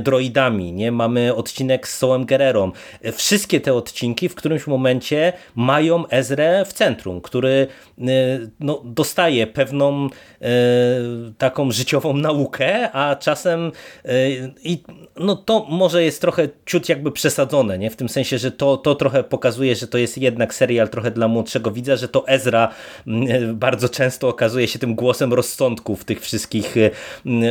[0.00, 0.92] droidami, nie?
[0.92, 2.72] mamy odcinek z Sołem Gererą.
[3.12, 7.66] Wszystkie te odcinki w którymś momencie mają Ezrę w centrum, który
[7.98, 10.10] y, no, dostaje pewną y,
[11.38, 13.72] taką życiową naukę, a czasem
[14.04, 14.82] y, i
[15.16, 17.90] no, to może jest trochę ciut jakby przesadzone, nie?
[17.90, 21.28] w tym sensie, że to, to trochę pokazuje, że to jest jednak serial trochę dla
[21.28, 22.68] młodszego widza, że to Ezra
[23.54, 26.74] bardzo często okazuje się tym głosem rozsądku w tych wszystkich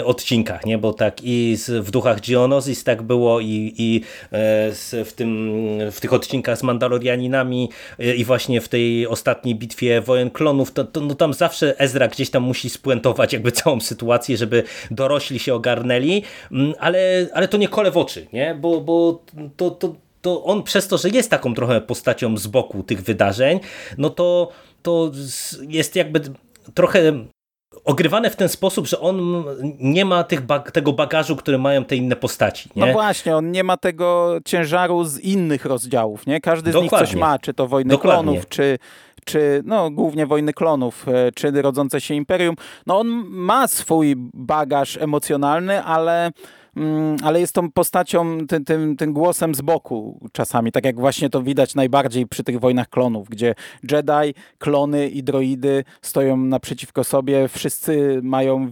[0.05, 0.77] odcinkach, nie?
[0.77, 4.01] bo tak i w Duchach Geonosis tak było i, i
[4.31, 5.51] w, tym,
[5.91, 7.69] w tych odcinkach z Mandalorianinami
[8.17, 12.29] i właśnie w tej ostatniej bitwie Wojen Klonów, to, to no tam zawsze Ezra gdzieś
[12.29, 17.67] tam musi spuentować jakby całą sytuację, żeby dorośli się ogarnęli, mm, ale, ale to nie
[17.67, 18.55] kole w oczy, nie?
[18.55, 19.23] bo, bo
[19.57, 23.59] to, to, to on przez to, że jest taką trochę postacią z boku tych wydarzeń,
[23.97, 25.11] no to, to
[25.67, 26.21] jest jakby
[26.73, 27.25] trochę
[27.85, 29.43] ogrywane w ten sposób, że on
[29.79, 32.69] nie ma tych bag tego bagażu, który mają te inne postaci.
[32.75, 32.85] Nie?
[32.85, 36.27] No właśnie, on nie ma tego ciężaru z innych rozdziałów.
[36.27, 36.41] Nie?
[36.41, 36.97] Każdy z Dokładnie.
[36.97, 38.23] nich coś ma, czy to Wojny Dokładnie.
[38.23, 38.77] Klonów, czy,
[39.25, 42.55] czy no, głównie Wojny Klonów, e, czy rodzące się Imperium.
[42.87, 46.31] No on ma swój bagaż emocjonalny, ale
[47.23, 51.41] ale jest tą postacią, tym, tym, tym głosem z boku czasami, tak jak właśnie to
[51.41, 53.55] widać najbardziej przy tych wojnach klonów, gdzie
[53.91, 58.67] Jedi, klony i droidy stoją naprzeciwko sobie, wszyscy mają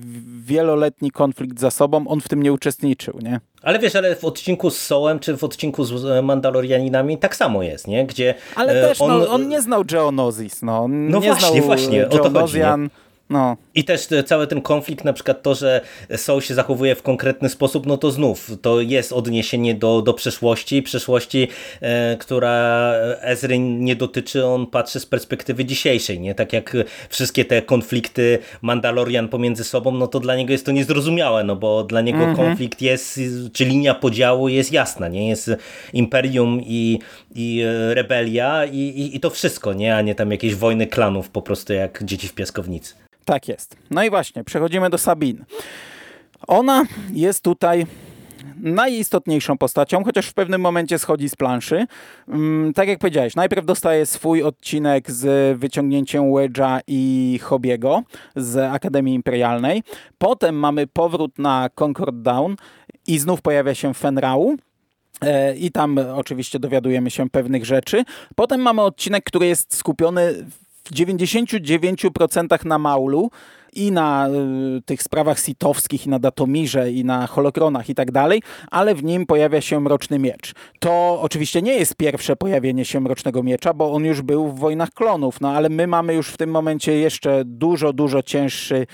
[0.46, 3.40] wieloletni konflikt za sobą, on w tym nie uczestniczył, nie?
[3.62, 7.64] Ale wiesz, ale w odcinku z Sołem, czy w odcinku z e, Mandalorianinami tak samo
[7.64, 8.06] jest, nie?
[8.06, 9.20] Gdzie ale e, też, on...
[9.20, 10.84] No, on nie znał Geonosis, no.
[10.84, 12.90] On no nie właśnie, znał właśnie, o to chodzi, nie?
[13.30, 13.58] No.
[13.76, 15.82] I też cały ten konflikt, na przykład to, że
[16.16, 20.82] Soul się zachowuje w konkretny sposób, no to znów to jest odniesienie do, do przeszłości,
[20.82, 21.48] przeszłości,
[21.82, 26.36] e, która Ezry nie dotyczy, on patrzy z perspektywy dzisiejszej, nie?
[26.36, 26.78] Tak jak
[27.10, 31.84] wszystkie te konflikty Mandalorian pomiędzy sobą, no to dla niego jest to niezrozumiałe, no bo
[31.84, 32.38] dla niego mm -hmm.
[32.38, 33.20] konflikt jest,
[33.54, 35.30] czy linia podziału jest jasna, nie?
[35.30, 35.52] Jest
[35.94, 37.00] Imperium i,
[37.38, 39.96] i rebelia i, i, i to wszystko, nie?
[39.96, 42.96] A nie tam jakieś wojny klanów po prostu jak dzieci w piaskownicy.
[43.26, 43.78] Tak jest.
[43.92, 45.46] No i właśnie, przechodzimy do Sabin.
[46.48, 47.86] Ona jest tutaj
[48.62, 51.86] najistotniejszą postacią, chociaż w pewnym momencie schodzi z planszy.
[52.28, 58.04] Mm, tak jak powiedziałeś, najpierw dostaje swój odcinek z wyciągnięciem Wedge'a i Hobiego
[58.36, 59.84] z Akademii Imperialnej.
[60.18, 62.56] Potem mamy powrót na Concord Down
[63.08, 64.58] i znów pojawia się Fenrau.
[65.22, 68.04] E, I tam oczywiście dowiadujemy się pewnych rzeczy.
[68.36, 70.46] Potem mamy odcinek, który jest skupiony
[70.84, 73.30] w 99% na Maulu,
[73.78, 74.30] i na
[74.78, 79.04] y, tych sprawach sitowskich, i na Datomirze, i na holokronach i tak dalej, ale w
[79.04, 80.54] nim pojawia się Mroczny Miecz.
[80.80, 84.90] To oczywiście nie jest pierwsze pojawienie się Mrocznego Miecza, bo on już był w Wojnach
[84.90, 88.88] Klonów, no ale my mamy już w tym momencie jeszcze dużo, dużo cięższy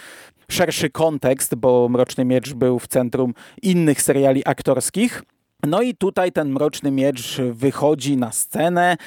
[0.49, 5.23] szerszy kontekst, bo Mroczny Miecz był w centrum innych seriali aktorskich.
[5.67, 8.97] No i tutaj ten Mroczny Miecz wychodzi na scenę.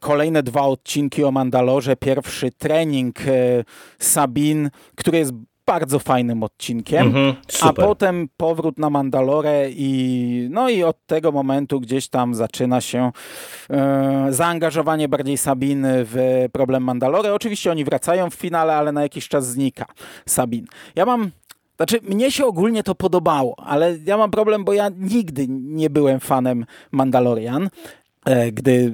[0.00, 1.96] Kolejne dwa odcinki o Mandalorze.
[1.96, 3.64] Pierwszy trening e,
[3.98, 5.32] Sabin, który jest
[5.66, 11.80] bardzo fajnym odcinkiem, mhm, a potem powrót na Mandalorę i no i od tego momentu
[11.80, 13.12] gdzieś tam zaczyna się
[13.70, 17.32] e, zaangażowanie bardziej Sabiny w problem Mandalory.
[17.32, 19.86] Oczywiście oni wracają w finale, ale na jakiś czas znika
[20.26, 20.66] Sabin.
[20.96, 21.30] Ja mam
[21.78, 26.20] znaczy, mnie się ogólnie to podobało, ale ja mam problem, bo ja nigdy nie byłem
[26.20, 27.70] fanem Mandalorian.
[28.24, 28.92] E, gdy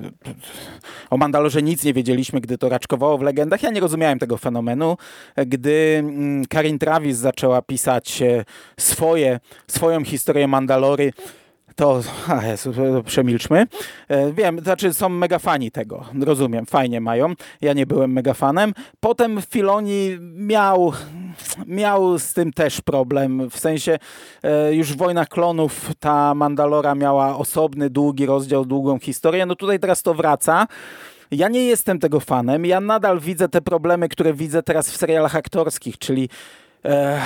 [1.10, 4.96] o Mandalorze nic nie wiedzieliśmy, gdy to raczkowało w legendach, ja nie rozumiałem tego fenomenu.
[5.36, 8.44] E, gdy mm, Karin Travis zaczęła pisać e,
[8.76, 11.12] swoje, swoją historię Mandalory,
[11.76, 12.72] to a Jezu,
[13.04, 13.66] przemilczmy.
[14.32, 17.34] Wiem, znaczy są mega fani tego, rozumiem, fajnie mają.
[17.60, 18.74] Ja nie byłem mega fanem.
[19.00, 20.92] Potem Filoni miał
[21.66, 23.50] miał z tym też problem.
[23.50, 23.98] W sensie
[24.42, 29.46] e, już w Wojnach Klonów ta Mandalora miała osobny, długi rozdział, długą historię.
[29.46, 30.66] No tutaj teraz to wraca.
[31.30, 32.66] Ja nie jestem tego fanem.
[32.66, 36.28] Ja nadal widzę te problemy, które widzę teraz w serialach aktorskich, czyli
[36.84, 37.20] e,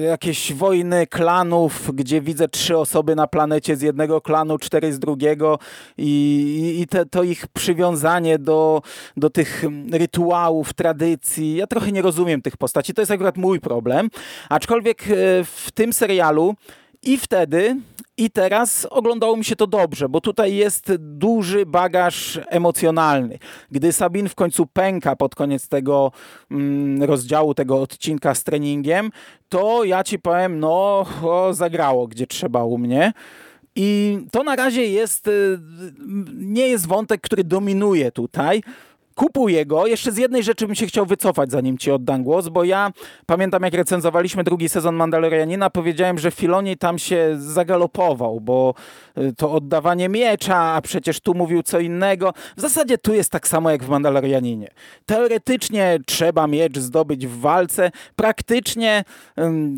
[0.00, 5.58] jakieś wojny klanów, gdzie widzę trzy osoby na planecie z jednego klanu, cztery z drugiego
[5.98, 8.82] i, i te, to ich przywiązanie do,
[9.16, 11.56] do tych rytuałów, tradycji.
[11.56, 12.94] Ja trochę nie rozumiem tych postaci.
[12.94, 14.10] To jest akurat mój problem.
[14.48, 15.06] Aczkolwiek e,
[15.44, 16.54] w tym serialu
[17.02, 17.76] i wtedy
[18.16, 23.38] i teraz oglądało mi się to dobrze, bo tutaj jest duży bagaż emocjonalny.
[23.70, 26.12] Gdy Sabin w końcu pęka pod koniec tego
[26.50, 29.10] mm, rozdziału, tego odcinka z treningiem,
[29.48, 33.12] to ja ci powiem, no o, zagrało gdzie trzeba u mnie.
[33.76, 35.58] I to na razie jest, y,
[36.34, 38.62] nie jest wątek, który dominuje tutaj.
[39.14, 39.86] Kupuję go.
[39.86, 42.92] Jeszcze z jednej rzeczy bym się chciał wycofać, zanim ci oddam głos, bo ja
[43.26, 48.74] pamiętam, jak recenzowaliśmy drugi sezon Mandalorianina, powiedziałem, że Filoni tam się zagalopował, bo
[49.18, 52.32] y, to oddawanie miecza, a przecież tu mówił co innego.
[52.56, 54.68] W zasadzie tu jest tak samo jak w Mandalorianinie.
[55.06, 59.04] Teoretycznie trzeba miecz zdobyć w walce, praktycznie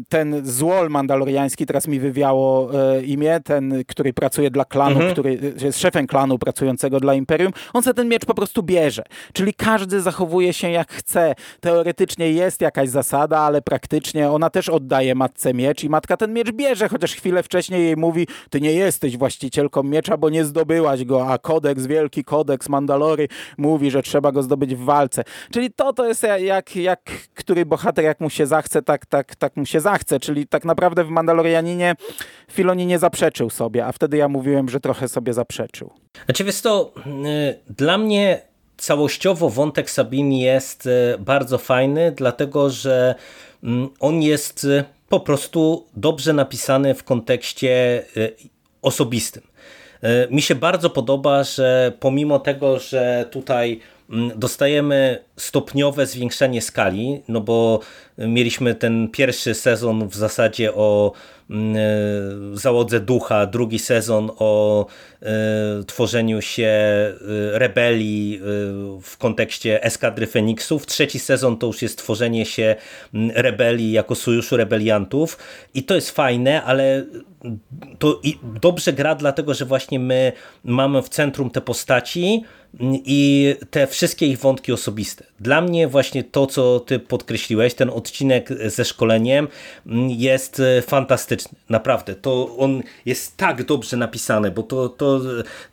[0.08, 5.12] ten złol mandaloriański, teraz mi wywiało e, imię, ten, który pracuje dla klanu, mhm.
[5.12, 9.02] który jest szefem klanu pracującego dla Imperium, on sobie ten miecz po prostu bierze.
[9.32, 11.34] Czyli każdy zachowuje się jak chce.
[11.60, 16.52] Teoretycznie jest jakaś zasada, ale praktycznie ona też oddaje matce miecz i matka ten miecz
[16.52, 21.28] bierze, chociaż chwilę wcześniej jej mówi, ty nie jesteś właścicielką miecza, bo nie zdobyłaś go,
[21.28, 25.24] a kodeks, wielki kodeks Mandalory mówi, że trzeba go zdobyć w walce.
[25.50, 27.00] Czyli to to jest jak, jak
[27.34, 30.20] który bohater, jak mu się zachce, tak, tak, tak mu się zachce.
[30.20, 31.94] Czyli tak naprawdę w Mandalorianinie
[32.50, 35.90] Filoni nie zaprzeczył sobie, a wtedy ja mówiłem, że trochę sobie zaprzeczył.
[36.24, 38.45] Znaczy wiesz to, yy, dla mnie
[38.76, 43.14] całościowo wątek Sabini jest e, bardzo fajny, dlatego że
[43.64, 48.28] mm, on jest e, po prostu dobrze napisany w kontekście e,
[48.82, 49.42] osobistym.
[50.30, 57.40] Mi się bardzo podoba, że pomimo tego, że tutaj mm, dostajemy stopniowe zwiększenie skali, no
[57.40, 57.80] bo
[58.18, 61.12] mieliśmy ten pierwszy sezon w zasadzie o
[62.52, 64.86] załodze ducha, drugi sezon o
[65.22, 65.26] e,
[65.86, 67.14] tworzeniu się e,
[67.58, 68.40] rebelii
[69.02, 72.76] w kontekście eskadry Feniksów, trzeci sezon to już jest tworzenie się
[73.34, 75.38] rebelii jako sojuszu rebeliantów.
[75.74, 77.04] I to jest fajne, ale
[77.98, 78.20] to
[78.62, 80.32] dobrze gra dlatego, że właśnie my
[80.64, 82.44] mamy w centrum te postaci
[82.80, 85.24] i te wszystkie ich wątki osobiste.
[85.40, 89.48] Dla mnie właśnie to, co ty podkreśliłeś, ten odcinek ze szkoleniem
[89.86, 91.58] mm, jest e, fantastyczny.
[91.68, 92.14] Naprawdę.
[92.14, 95.20] To on jest tak dobrze napisany, bo to, to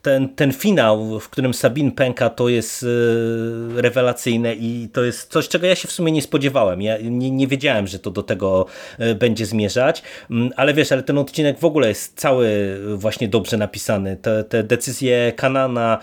[0.01, 5.47] ten, ten finał, w którym Sabin pęka, to jest e, rewelacyjne i to jest coś,
[5.47, 6.81] czego ja się w sumie nie spodziewałem.
[6.81, 8.65] Ja nie, nie wiedziałem, że to do tego
[8.99, 13.57] e, będzie zmierzać, mm, ale wiesz, ale ten odcinek w ogóle jest cały właśnie dobrze
[13.57, 14.17] napisany.
[14.17, 15.99] Te, te decyzje Kanana,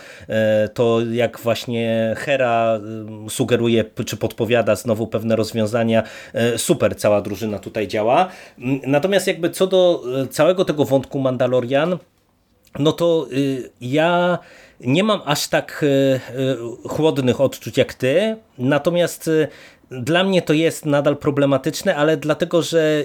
[0.74, 2.80] to jak właśnie Hera
[3.28, 6.02] sugeruje czy podpowiada znowu pewne rozwiązania.
[6.32, 8.28] E, super cała drużyna tutaj działa.
[8.58, 11.98] Mm, natomiast jakby co do e, całego tego wątku Mandalorian,
[12.78, 14.38] no to y, ja
[14.80, 19.30] nie mam aż tak e, chłodnych odczuć jak ty, natomiast
[19.90, 23.04] dla mnie to jest nadal problematyczne, ale dlatego, że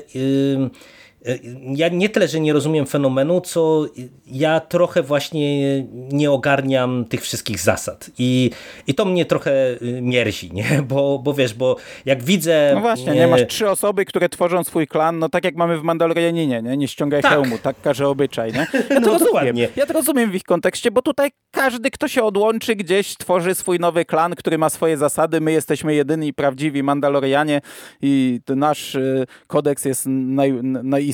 [1.75, 3.85] ja nie tyle, że nie rozumiem fenomenu, co
[4.27, 8.51] ja trochę właśnie nie ogarniam tych wszystkich zasad i,
[8.87, 9.51] i to mnie trochę
[9.81, 10.65] y, mierzi, nie?
[10.89, 11.75] Bo, bo wiesz, bo
[12.05, 12.71] jak widzę...
[12.75, 15.83] No właśnie, nie, masz trzy osoby, które tworzą swój klan, no tak jak mamy w
[15.83, 16.77] Mandalorianinie, nie?
[16.77, 17.31] Nie ściągaj tak.
[17.31, 18.67] hełmu, tak każe obyczaj, nie?
[18.89, 19.55] Ja to no, rozumiem.
[19.75, 23.79] Ja to rozumiem w ich kontekście, bo tutaj każdy, kto się odłączy gdzieś, tworzy swój
[23.79, 27.61] nowy klan, który ma swoje zasady, my jesteśmy jedyni prawdziwi Mandalorianie
[28.01, 30.53] i nasz y, kodeks jest naj,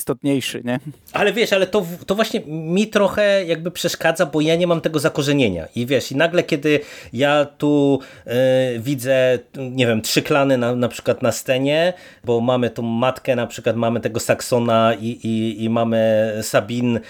[0.01, 0.79] najistotniejszy, nie?
[1.13, 4.99] Ale wiesz, ale to, to właśnie mi trochę jakby przeszkadza, bo ja nie mam tego
[4.99, 6.79] zakorzenienia i wiesz, i nagle kiedy
[7.13, 8.31] ja tu y,
[8.79, 13.47] widzę, nie wiem, trzy klany na, na przykład na scenie, bo mamy tą matkę, na
[13.47, 17.01] przykład mamy tego Saxona i, i, i mamy Sabin y,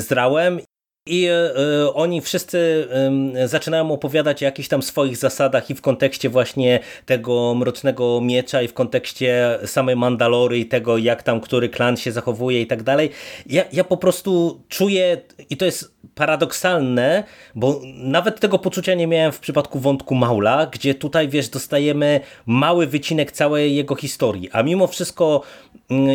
[0.00, 0.60] z Rałem
[1.06, 2.88] i y, oni wszyscy
[3.44, 8.62] y, zaczynają opowiadać o jakichś tam swoich zasadach i w kontekście właśnie tego Mrocznego Miecza
[8.62, 12.82] i w kontekście samej Mandalory i tego jak tam który klan się zachowuje i tak
[12.82, 13.10] dalej.
[13.46, 15.20] Ja, ja po prostu czuję
[15.50, 20.94] i to jest paradoksalne, bo nawet tego poczucia nie miałem w przypadku wątku Maula, gdzie
[20.94, 25.42] tutaj wiesz dostajemy mały wycinek całej jego historii, a mimo wszystko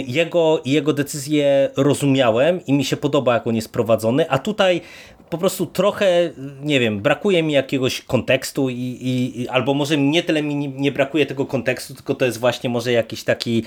[0.07, 4.81] jego, jego decyzje rozumiałem i mi się podoba jak on jest prowadzony, a tutaj
[5.29, 6.31] po prostu trochę,
[6.61, 11.25] nie wiem, brakuje mi jakiegoś kontekstu i, i, albo może nie tyle mi nie brakuje
[11.25, 13.63] tego kontekstu, tylko to jest właśnie może jakiś taki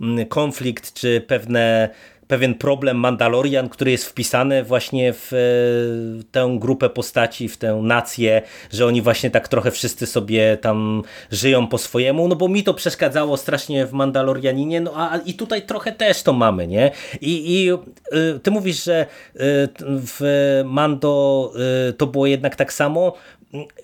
[0.00, 1.88] mm, konflikt, czy pewne
[2.28, 5.36] pewien problem Mandalorian, który jest wpisany właśnie w e,
[6.30, 11.66] tę grupę postaci, w tę nację, że oni właśnie tak trochę wszyscy sobie tam żyją
[11.66, 15.92] po swojemu, no bo mi to przeszkadzało strasznie w Mandalorianinie, no a i tutaj trochę
[15.92, 16.90] też to mamy, nie?
[17.20, 17.78] I, i e,
[18.42, 19.06] ty mówisz, że e,
[19.80, 20.20] w
[20.64, 21.18] Mando
[21.96, 23.12] to było jednak tak samo,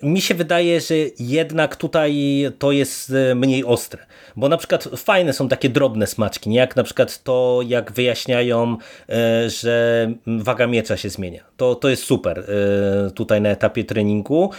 [0.03, 2.15] mi się wydaje, że jednak tutaj
[2.59, 4.05] to jest e, mniej ostre,
[4.35, 6.57] bo na przykład fajne są takie drobne smaczki, nie?
[6.57, 8.77] jak na przykład to, jak wyjaśniają,
[9.09, 11.43] e, że waga miecza się zmienia.
[11.57, 14.49] To, to jest super e, tutaj na etapie treningu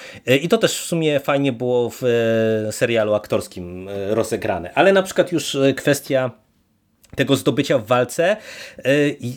[0.42, 2.02] i to też w sumie fajnie było w
[2.70, 6.30] serialu aktorskim rozegrane, ale na przykład już kwestia
[7.16, 8.36] tego zdobycia w walce,
[8.78, 8.82] e,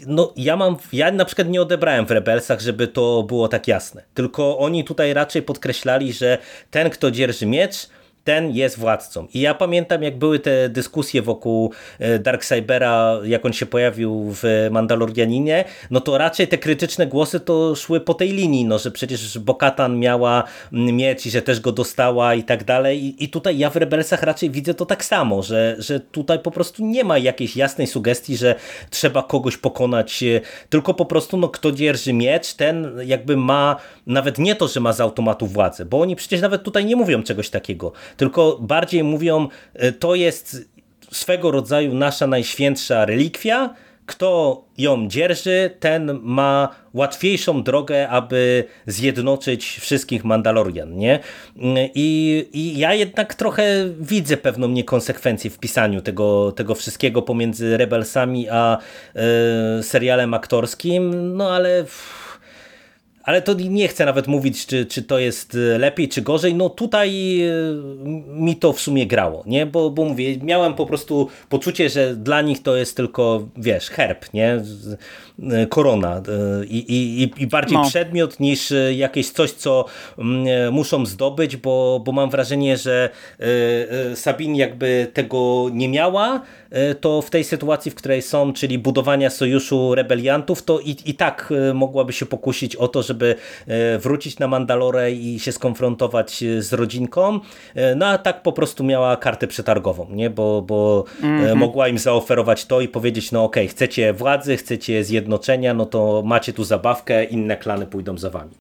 [0.08, 4.04] no ja mam, ja na przykład nie odebrałem w Rebelsach, żeby to było tak jasne,
[4.14, 6.38] tylko oni tutaj raczej podkreślali, że
[6.72, 7.90] ten, kto dzierży miecz,
[8.30, 9.28] ten jest władcą.
[9.34, 14.68] I ja pamiętam, jak były te dyskusje wokół e, Darksibera, jak on się pojawił w
[14.72, 19.40] Mandalorianinie, no to raczej te krytyczne głosy to szły po tej linii, no że przecież
[19.40, 23.24] Bokatan miała miecz i że też go dostała i tak dalej.
[23.24, 26.86] I tutaj ja w Rebelsach raczej widzę to tak samo, że, że tutaj po prostu
[26.86, 28.56] nie ma jakiejś jasnej sugestii, że
[28.90, 33.76] trzeba kogoś pokonać, e, tylko po prostu no kto dzierży miecz, ten jakby ma
[34.08, 37.24] nawet nie to, że ma z automatu władzę, bo oni przecież nawet tutaj nie mówią
[37.24, 40.70] czegoś takiego tylko bardziej mówią, e, to jest
[41.12, 43.74] swego rodzaju nasza najświętsza relikwia,
[44.06, 51.20] kto ją dzierży, ten ma łatwiejszą drogę, aby zjednoczyć wszystkich Mandalorian, nie?
[51.96, 53.64] I, I, ja jednak trochę
[54.00, 58.78] widzę pewną niekonsekwencję w pisaniu tego, tego wszystkiego pomiędzy Rebelsami a
[59.80, 61.86] y, serialem aktorskim, no ale...
[63.30, 66.56] ale to nie chcę nawet mówić, czy, czy to jest e, lepiej, czy gorzej.
[66.56, 67.52] No tutaj e,
[68.28, 69.66] mi to w sumie grało, nie?
[69.66, 74.34] Bo, bo mówię, miałem po prostu poczucie, że dla nich to jest tylko, wiesz, herb,
[74.34, 74.62] nie?
[75.52, 76.22] E, korona
[76.68, 77.86] i, i, i bardziej no.
[77.86, 79.86] przedmiot niż jakieś coś, co
[80.18, 83.10] mm, muszą zdobyć, bo, bo mam wrażenie, że
[84.16, 86.42] Sabin jakby tego nie miała,
[87.02, 91.54] to w tej sytuacji, w której są, czyli budowania sojuszu rebeliantów, to i, i tak
[91.74, 93.36] mogłaby się pokusić o to, żeby
[94.00, 97.40] wrócić na Mandalorę i się skonfrontować z rodzinką,
[97.96, 100.30] no a tak po prostu miała kartę przetargową, nie?
[100.30, 101.56] bo, bo mm -hmm.
[101.56, 106.24] mogła im zaoferować to i powiedzieć, no okej, okay, chcecie władzy, chcecie zjednoczenia, no to
[106.26, 108.52] macie tu zabawkę, inne klany pójdą za wami.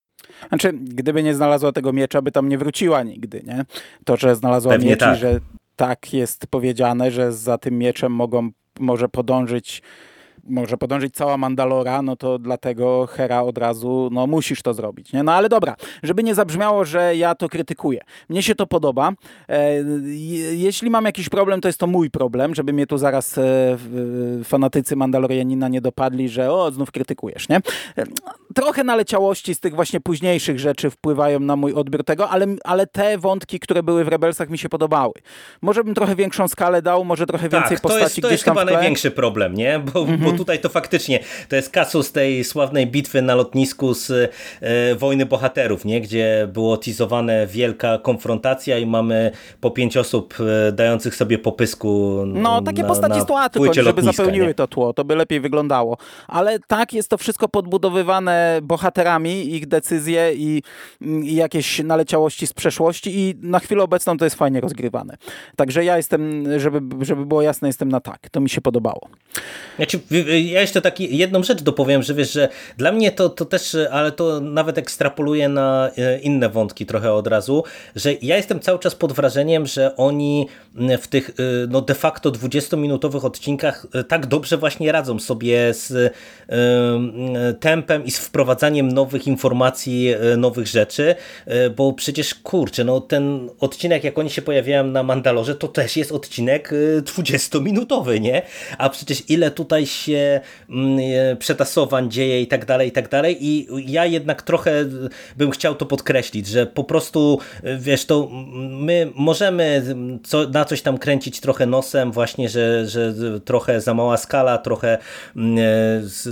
[0.49, 3.65] Znaczy, gdyby nie znalazła tego miecza, by tam nie wróciła nigdy, nie?
[4.05, 5.17] To, że znalazła Pewnie miecz tak.
[5.17, 5.41] i że
[5.79, 8.51] tak jest powiedziane, że za tym mieczem mogą,
[8.81, 9.83] może podążyć
[10.49, 15.23] może podążyć cała Mandalora, no to dlatego Hera od razu, no musisz to zrobić, nie?
[15.23, 18.01] No ale dobra, żeby nie zabrzmiało, że ja to krytykuję.
[18.29, 19.13] Mnie się to podoba.
[19.49, 19.75] E,
[20.53, 23.43] jeśli mam jakiś problem, to jest to mój problem, żeby mnie tu zaraz e,
[24.45, 27.57] fanatycy Mandalorianina nie dopadli, że o, znów krytykujesz, nie?
[27.57, 28.05] E,
[28.55, 33.19] trochę naleciałości z tych właśnie późniejszych rzeczy wpływają na mój odbiór tego, ale, ale te
[33.19, 35.13] wątki, które były w Rebelsach mi się podobały.
[35.63, 38.59] Może bym trochę większą skalę dał, może trochę więcej tak, postaci to jest, to jest
[38.59, 39.79] chyba największy problem, nie?
[39.79, 40.19] Bo, mm -hmm.
[40.19, 40.38] bo mhm.
[40.39, 44.11] Tutaj to faktycznie, to jest kasus tej sławnej bitwy na lotnisku z
[44.61, 46.01] e, Wojny Bohaterów, nie?
[46.01, 49.31] Gdzie było teasowane wielka konfrontacja i mamy
[49.61, 50.35] po pięć osób
[50.69, 53.27] e, dających sobie popysku No, takie na, postaci na z
[53.83, 54.55] żeby zapełniły nie?
[54.55, 55.97] to tło, to by lepiej wyglądało.
[56.29, 60.63] Ale tak, jest to wszystko podbudowywane bohaterami, ich decyzje i,
[61.01, 65.17] i jakieś naleciałości z przeszłości i na chwilę obecną to jest fajnie rozgrywane.
[65.57, 68.31] Także ja jestem, żeby, żeby było jasne, jestem na tak.
[68.31, 69.09] To mi się podobało.
[69.77, 73.77] Znaczy, ja jeszcze taki jedną rzecz dopowiem, że wiesz, że dla mnie to, to też,
[73.91, 77.65] ale to nawet ekstrapoluję na e, inne wątki trochę od razu,
[77.97, 80.49] że ja jestem cały czas pod wrażeniem, że oni
[81.03, 81.33] w tych e,
[81.69, 86.15] no de facto 20-minutowych odcinkach tak dobrze właśnie radzą sobie z
[87.61, 91.15] tempem i z wprowadzaniem nowych informacji, nowych rzeczy,
[91.77, 96.13] bo przecież kurczę, no ten odcinek jak oni się pojawiają na Mandalorze, to też jest
[96.13, 96.73] odcinek
[97.03, 98.43] 20-minutowy, nie?
[98.79, 100.18] A przecież ile tutaj się
[101.39, 103.37] przetasowań dzieje i tak dalej, i tak dalej.
[103.41, 104.85] I ja jednak trochę
[105.37, 107.39] bym chciał to podkreślić, że po prostu
[107.79, 108.29] wiesz, to
[108.71, 109.83] my możemy
[110.25, 113.15] co, na coś tam kręcić trochę nosem właśnie, że, że
[113.45, 114.99] trochę za mała skala, trochę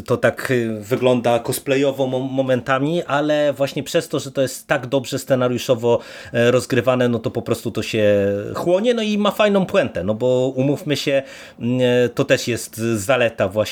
[0.07, 6.01] to tak wygląda cosplayowo momentami, ale właśnie przez to, że to jest tak dobrze scenariuszowo
[6.33, 8.05] e, rozgrywane, no to po prostu to się
[8.55, 11.23] chłonie, no i ma fajną puentę, no bo umówmy się,
[12.15, 13.66] to też jest zaleta właśnie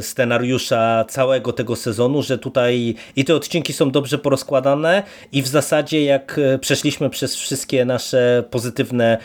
[0.00, 5.02] scenariusza całego tego sezonu, że tutaj i te odcinki są dobrze porozkładane
[5.32, 9.18] i w zasadzie jak e, przeszliśmy przez wszystkie nasze pozytywne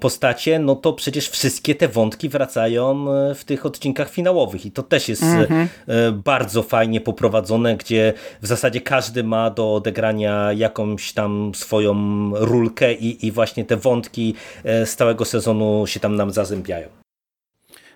[0.00, 4.82] postacie, no to przecież wszystkie te wątki wracają e, w tych odcinkach finałowych i to
[4.82, 6.12] też jest mm -hmm.
[6.12, 8.12] bardzo fajnie poprowadzone, gdzie
[8.42, 11.94] w zasadzie każdy ma do odegrania jakąś tam swoją
[12.34, 17.07] rulkę i, i właśnie te wątki z całego sezonu się tam nam zazębiają.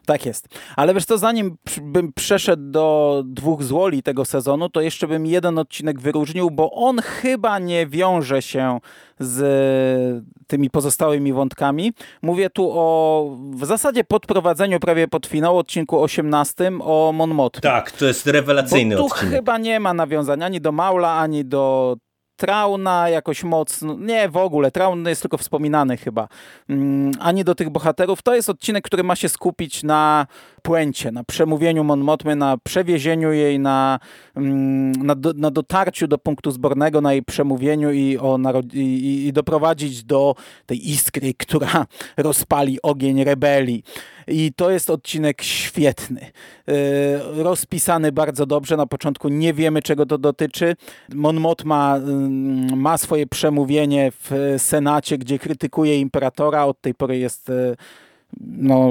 [0.07, 0.49] Tak jest.
[0.77, 5.59] Ale wiesz co, zanim bym przeszedł do dwóch złoli tego sezonu, to jeszcze bym jeden
[5.59, 8.79] odcinek wyróżnił, bo on chyba nie wiąże się
[9.19, 11.93] z tymi pozostałymi wątkami.
[12.23, 17.61] Mówię tu o w zasadzie podprowadzeniu prawie pod finał odcinku 18 o Mon Mothma.
[17.61, 19.35] Tak, to jest rewelacyjny bo tu odcinek.
[19.35, 21.97] chyba nie ma nawiązania ani do Maula, ani do
[22.37, 26.29] Trauna jakoś mocno, nie w ogóle, Traun jest tylko wspominany chyba,
[26.69, 28.23] mm, ani do tych bohaterów.
[28.23, 30.27] To jest odcinek, który ma się skupić na
[30.63, 33.99] puencie, na przemówieniu Mon Mothmy, na przewiezieniu jej, na,
[34.37, 38.39] mm, na, do, na dotarciu do punktu zbornego, na jej przemówieniu i, o
[38.73, 40.35] i, i doprowadzić do
[40.67, 43.83] tej iskry, która rozpali ogień rebelii.
[44.27, 46.21] I to jest odcinek świetny.
[46.21, 48.77] E, rozpisany bardzo dobrze.
[48.77, 50.77] Na początku nie wiemy, czego to dotyczy.
[51.15, 56.65] Mon Mothma mm, ma swoje przemówienie w Senacie, gdzie krytykuje imperatora.
[56.65, 57.77] Od tej pory jest e,
[58.41, 58.91] no,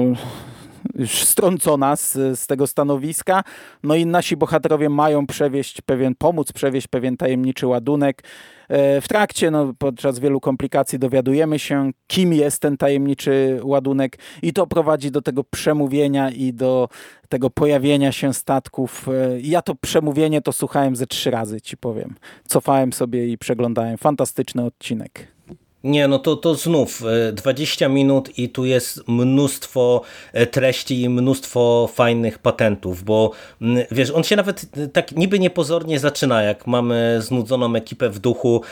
[0.94, 3.44] już strącona z, z tego stanowiska.
[3.82, 8.22] No i nasi bohaterowie mają przewieźć pewien, pomóc przewieźć pewien tajemniczy ładunek.
[8.68, 14.52] E, w trakcie, no, podczas wielu komplikacji dowiadujemy się, kim jest ten tajemniczy ładunek i
[14.52, 16.88] to prowadzi do tego przemówienia i do
[17.28, 19.08] tego pojawienia się statków.
[19.08, 22.14] E, ja to przemówienie to słuchałem ze trzy razy, ci powiem.
[22.48, 23.98] Cofałem sobie i przeglądałem.
[23.98, 25.32] Fantastyczny odcinek.
[25.84, 27.02] Nie, no to, to znów
[27.32, 30.02] 20 e, minut i tu jest mnóstwo
[30.32, 33.30] e, treści i mnóstwo fajnych patentów, bo
[33.90, 38.62] wiesz, on się nawet e, tak niby niepozornie zaczyna, jak mamy znudzoną ekipę w duchu,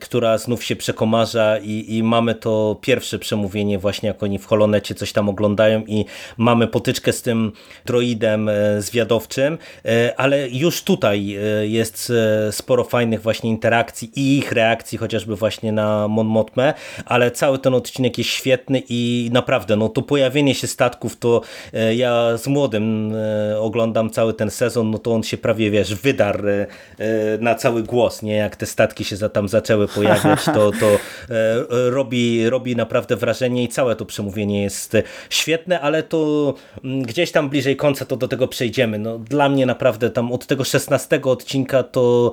[0.00, 4.94] która znów się przekomarza i, i mamy to pierwsze przemówienie właśnie, jak oni w Holonecie
[4.94, 6.04] coś tam oglądają i
[6.36, 7.52] mamy potyczkę z tym
[7.86, 9.58] droidem zwiadowczym,
[10.16, 12.12] ale już tutaj jest
[12.50, 16.41] sporo fajnych właśnie interakcji i ich reakcji, chociażby właśnie na Mon
[17.04, 21.40] Ale cały ten odcinek jest świetny i naprawdę, no to pojawienie się statków, to
[21.72, 25.94] e, ja z młodym e, oglądam cały ten sezon, no to on się prawie, wiesz,
[25.94, 26.66] wydarł e,
[27.40, 28.34] na cały głos, nie?
[28.34, 30.98] Jak te statki się tam zaczęły pojawiać, to, to
[31.90, 34.96] robi, robi naprawdę wrażenie i całe to przemówienie jest
[35.30, 38.98] świetne, ale to mm, gdzieś tam bliżej końca to do tego przejdziemy.
[38.98, 42.32] No, dla mnie naprawdę tam od tego 16 odcinka to,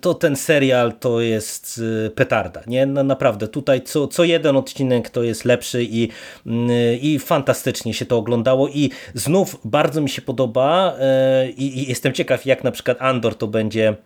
[0.00, 1.82] to ten serial to jest
[2.14, 2.86] petarda, nie?
[2.86, 6.08] Naprawdę naprawdę tutaj co, co jeden odcinek to jest lepszy i,
[6.46, 6.70] mm,
[7.00, 12.12] i fantastycznie się to oglądało i znów bardzo mi się podoba e, i, i jestem
[12.12, 13.96] ciekaw jak na przykład Andor to będzie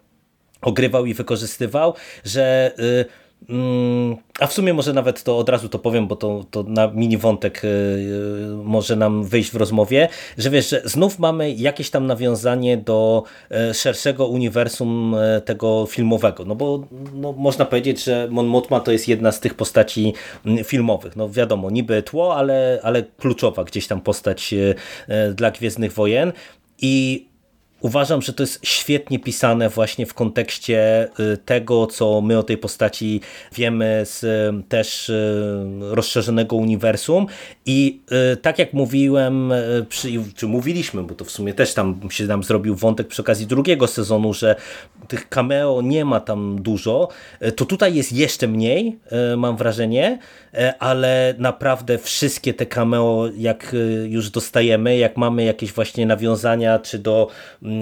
[0.63, 1.95] ogrywał i wykorzystywał,
[2.25, 3.05] że y,
[4.41, 7.17] a w sumie może nawet to od razu to powiem, bo to, to na mini
[7.17, 12.07] wątek y, y, może nam wyjść w rozmowie, że wiesz, że znów mamy jakieś tam
[12.07, 13.23] nawiązanie do
[13.71, 16.85] y, szerszego uniwersum tego filmowego, no bo
[17.15, 20.15] no, można powiedzieć, że Mon Mothma to jest jedna z tych postaci
[20.47, 24.55] mm, filmowych, no wiadomo, niby tło, ale, ale kluczowa gdzieś tam postać
[25.35, 26.33] dla Gwiezdnych Wojen.
[26.83, 27.30] I
[27.81, 32.59] Uważam, że to jest świetnie pisane właśnie w kontekście y, tego, co my o tej
[32.59, 33.21] postaci
[33.53, 37.27] wiemy z y, też y, rozszerzonego uniwersum.
[37.67, 38.01] I
[38.43, 39.53] tak jak mówiłem,
[40.35, 43.87] czy mówiliśmy, bo to w sumie też tam się nam zrobił wątek przy okazji drugiego
[43.87, 44.57] sezonu, że
[45.11, 47.09] tych cameo nie ma tam dużo,
[47.57, 48.99] to tutaj jest jeszcze mniej,
[49.37, 50.19] mam wrażenie,
[50.79, 57.29] ale naprawdę wszystkie te cameo, jak już dostajemy, jak mamy jakieś właśnie nawiązania, czy do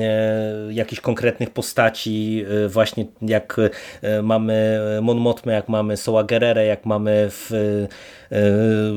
[0.00, 3.56] E, jakichś konkretnych postaci, e, właśnie jak
[4.02, 7.50] e, mamy Mon Mothma, jak mamy Soła Gerere, jak mamy w,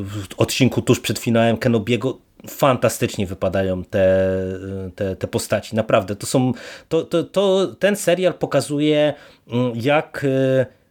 [0.04, 2.18] w odcinku tuż przed finałem Kenobiego,
[2.48, 4.36] fantastycznie wypadają te,
[4.96, 5.76] te, te postaci.
[5.76, 6.52] Naprawdę, to są,
[6.90, 9.14] to, to, to, ten serial pokazuje,
[9.48, 10.26] mm, jak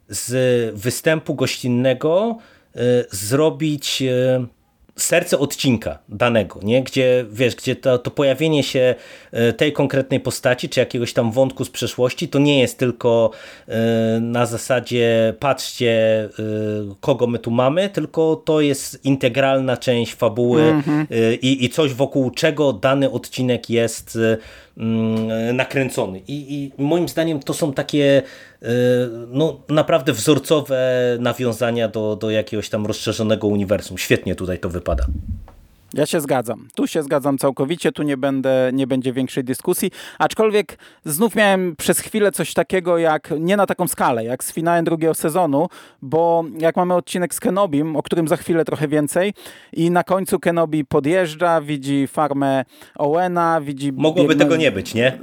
[0.09, 2.38] z występu gościnnego
[3.11, 4.03] zrobić
[5.03, 6.82] serce odcinka danego, nie?
[6.82, 8.94] gdzie wiesz, gdzie to, to pojawienie się
[9.32, 13.30] e, tej konkretnej postaci, czy jakiegoś tam wątku z przeszłości, to nie jest tylko
[13.68, 16.30] e, na zasadzie patrzcie e,
[17.01, 21.07] kogo my tu mamy, tylko to jest integralna część fabuły mm -hmm.
[21.42, 24.18] i, i coś wokół czego dany odcinek jest
[25.53, 26.18] nakręcony.
[26.18, 28.22] I, I, moim zdaniem to są takie
[28.62, 28.68] e,
[29.28, 33.99] no, naprawdę wzorcowe nawiązania do, do jakiegoś tam rozszerzonego uniwersum.
[33.99, 35.07] Świetnie tutaj to wypada.
[35.95, 36.68] Ja się zgadzam.
[36.74, 39.91] Tu się zgadzam całkowicie, tu nie, będę, nie będzie większej dyskusji.
[40.18, 44.84] Aczkolwiek znów miałem przez chwilę coś takiego jak, nie na taką skalę, jak z finałem
[44.84, 45.68] drugiego sezonu,
[46.03, 49.34] bo jak mamy odcinek z Kenobim, o którym za chwilę trochę więcej,
[49.72, 52.64] i na końcu Kenobi podjeżdża, widzi farmę
[52.99, 53.93] Owena, widzi.
[53.93, 55.18] Mogłoby tego nie być, nie?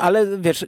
[0.00, 0.66] Ale wiesz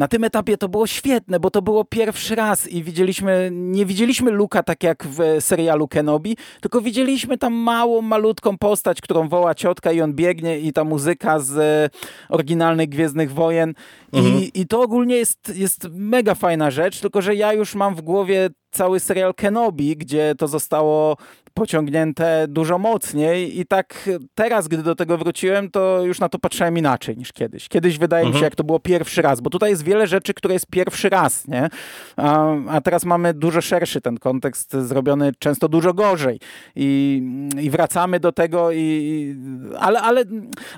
[0.00, 4.30] na tym etapie to było świetne, bo to było pierwszy raz i widzieliśmy, nie widzieliśmy
[4.30, 9.92] Luka tak jak w serialu Kenobi, tylko widzieliśmy tam małą, malutką postać, którą woła ciotka
[9.92, 11.92] i on biegnie i ta muzyka z
[12.28, 13.74] oryginalnych Gwiezdnych Wojen
[14.12, 14.36] mhm.
[14.36, 18.00] I, i to ogólnie jest, jest mega fajna rzecz, tylko że ja już mam w
[18.00, 21.16] głowie cały serial Kenobi, gdzie to zostało
[21.60, 26.78] pociągnięte dużo mocniej i tak teraz, gdy do tego wróciłem, to już na to patrzyłem
[26.78, 27.68] inaczej niż kiedyś.
[27.68, 28.28] Kiedyś wydaje mhm.
[28.28, 28.46] mi się, mhm.
[28.46, 31.68] jak to było pierwszy raz, bo tutaj jest wiele rzeczy, które jest pierwszy raz, nie?
[32.16, 36.40] A, a teraz mamy dużo szerszy ten kontekst, zrobiony często dużo gorzej
[36.76, 37.22] i,
[37.60, 39.36] i wracamy do tego i,
[39.78, 40.24] ale, ale,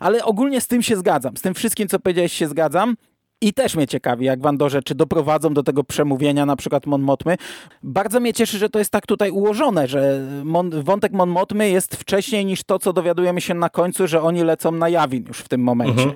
[0.01, 1.37] ale ogólnie z tym się zgadzam.
[1.37, 2.97] Z tym wszystkim, co powiedziałeś, się zgadzam.
[3.43, 7.03] I też mnie ciekawi, jak w Andorze, czy doprowadzą do tego przemówienia na przykład Mon
[7.03, 7.37] Motmy.
[7.83, 11.97] Bardzo mnie cieszy, że to jest tak tutaj ułożone, że Mon, wątek Mon Motmy jest
[11.97, 15.49] wcześniej niż to, co dowiadujemy się na końcu, że oni lecą na Jawin już w
[15.49, 16.03] tym momencie.
[16.03, 16.13] Mhm.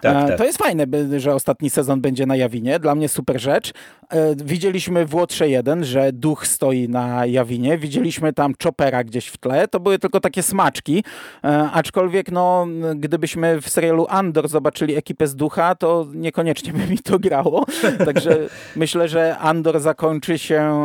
[0.00, 0.38] Tak, e, tak.
[0.38, 2.78] To jest fajne, że ostatni sezon będzie na Jawinie.
[2.78, 3.72] Dla mnie super rzecz.
[4.08, 7.78] E, widzieliśmy w Łotrze 1, że duch stoi na Jawinie.
[7.78, 9.68] Widzieliśmy tam Chopera gdzieś w tle.
[9.68, 11.04] To były tylko takie smaczki.
[11.44, 12.66] E, aczkolwiek, no,
[12.96, 17.66] gdybyśmy w serialu Andor zobaczyli ekipę z ducha, to niekoniecznie by mi to grało.
[18.04, 18.38] Także
[18.76, 20.80] myślę, że Andor zakończy się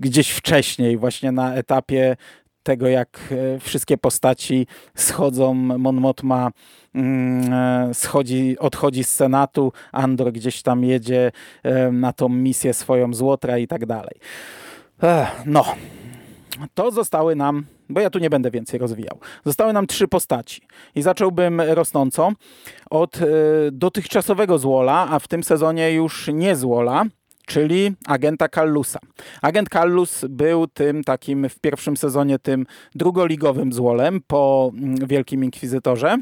[0.00, 2.16] gdzieś wcześniej, właśnie na etapie
[2.62, 6.50] tego, jak e, wszystkie postaci schodzą, Mon Mothma
[6.94, 11.32] mm, e, schodzi, odchodzi z Senatu, Andor gdzieś tam jedzie
[11.92, 14.14] na tą misję swoją złotra i tak dalej.
[15.46, 15.64] No,
[16.74, 20.62] to zostały nam, bo ja tu nie będę więcej rozwijał, zostały nam trzy postaci
[20.94, 22.32] i zacząłbym rosnąco
[22.90, 23.18] od
[23.72, 27.04] dotychczasowego złola, a w tym sezonie już nie złola,
[27.46, 28.98] czyli agenta Callusa.
[29.42, 36.18] Agent Callus był tym takim w pierwszym sezonie tym drugoligowym złolem po mm, Wielkim Inkwizytorze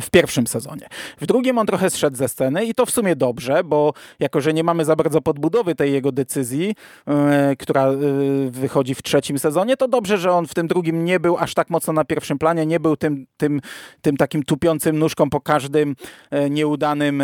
[0.00, 0.86] w pierwszym sezonie.
[1.20, 4.52] W drugim on trochę zszedł ze sceny i to w sumie dobrze, bo jako, że
[4.52, 6.74] nie mamy za bardzo podbudowy tej jego decyzji,
[7.06, 7.14] yy,
[7.56, 11.38] która yy, wychodzi w trzecim sezonie, to dobrze, że on w tym drugim nie był
[11.38, 13.60] aż tak mocno na pierwszym planie, nie był tym, tym,
[14.02, 15.96] tym takim tupiącym nóżką po każdym
[16.30, 17.22] yy, nieudanym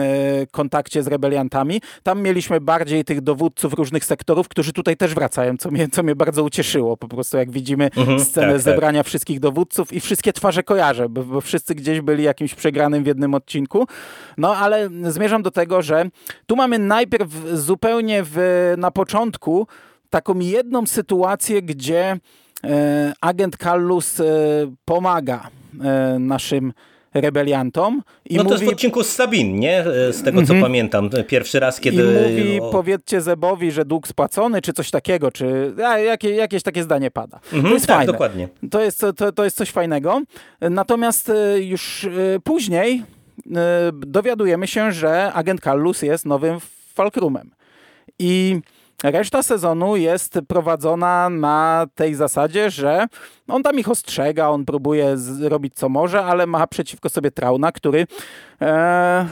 [0.50, 1.80] kontakcie z rebeliantami.
[2.02, 6.16] Tam mieliśmy bardziej tych dowódców różnych sektorów, którzy tutaj też wracają, co mnie, co mnie
[6.16, 6.96] bardzo ucieszyło.
[6.96, 8.62] Po prostu jak widzimy mhm, scenę tak, tak.
[8.62, 9.06] zebrania tak.
[9.06, 13.06] wszystkich dowódców i wszystkie twarze kojarzę, bo, bo wszyscy gdzieś byli jakimś jakimś przegranym w
[13.06, 13.86] jednym odcinku.
[14.36, 16.04] No ale zmierzam do tego, że
[16.46, 18.38] tu mamy najpierw zupełnie w,
[18.78, 19.66] na początku
[20.10, 22.16] taką jedną sytuację, gdzie
[22.64, 24.24] e, agent Kallus e,
[24.84, 26.72] pomaga e, naszym
[27.14, 28.02] rebeliantom.
[28.24, 29.84] I no mówi, to jest w odcinku z Sabin, nie?
[30.10, 30.66] Z tego co mm -hmm.
[30.66, 31.10] pamiętam.
[31.26, 32.02] Pierwszy raz, kiedy...
[32.02, 32.70] I mówi, o...
[32.70, 37.40] powiedzcie Zebowi, że dług spłacony, czy coś takiego, czy a, jakie, jakieś takie zdanie pada.
[37.52, 38.12] Mm -hmm, to jest tak, fajne.
[38.12, 38.48] dokładnie.
[38.70, 40.22] To jest, to, to jest coś fajnego.
[40.60, 42.08] Natomiast e, już e,
[42.44, 43.02] później
[43.56, 46.58] e, dowiadujemy się, że agent Kallus jest nowym
[46.94, 47.50] Falkrumem.
[48.18, 48.60] I
[49.02, 53.06] Reszta sezonu jest prowadzona na tej zasadzie, że
[53.48, 58.06] on tam ich ostrzega, on próbuje zrobić co może, ale ma przeciwko sobie Trauna, który...
[58.62, 59.26] E,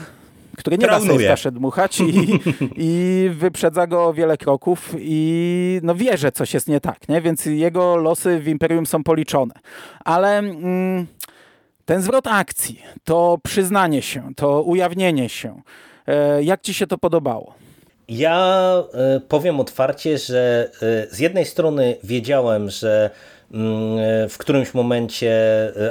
[0.57, 1.09] który nie Traunuje.
[1.09, 2.39] da sobie kaszę dmuchać i,
[2.87, 7.21] i wyprzedza go o wiele kroków i no wie, że coś jest nie tak, nie?
[7.21, 9.53] więc jego losy w Imperium są policzone.
[10.05, 11.07] Ale mm,
[11.85, 15.61] ten zwrot akcji, to przyznanie się, to ujawnienie się,
[16.07, 17.53] e, jak ci się to podobało?
[18.07, 23.09] Ja e, powiem otwarcie, że e, z jednej strony wiedziałem, że
[23.53, 25.33] mm, e, w którymś momencie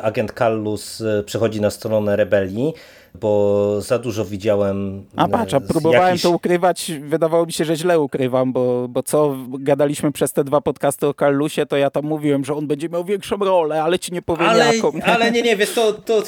[0.03, 2.75] agent Kallus przechodzi na stronę rebelii,
[3.21, 5.05] bo za dużo widziałem.
[5.17, 6.23] A patrz, a próbowałem jakiś...
[6.23, 10.61] to ukrywać, wydawało mi się, że źle ukrywam, bo, bo co gadaliśmy przez te dwa
[10.61, 14.12] podcasty o Carlusie, to ja tam mówiłem, że on będzie miał większą rolę, ale ci
[14.12, 14.93] nie powiem ale, jaką.
[15.17, 16.23] Ale nie, nie, wiesz, to, to,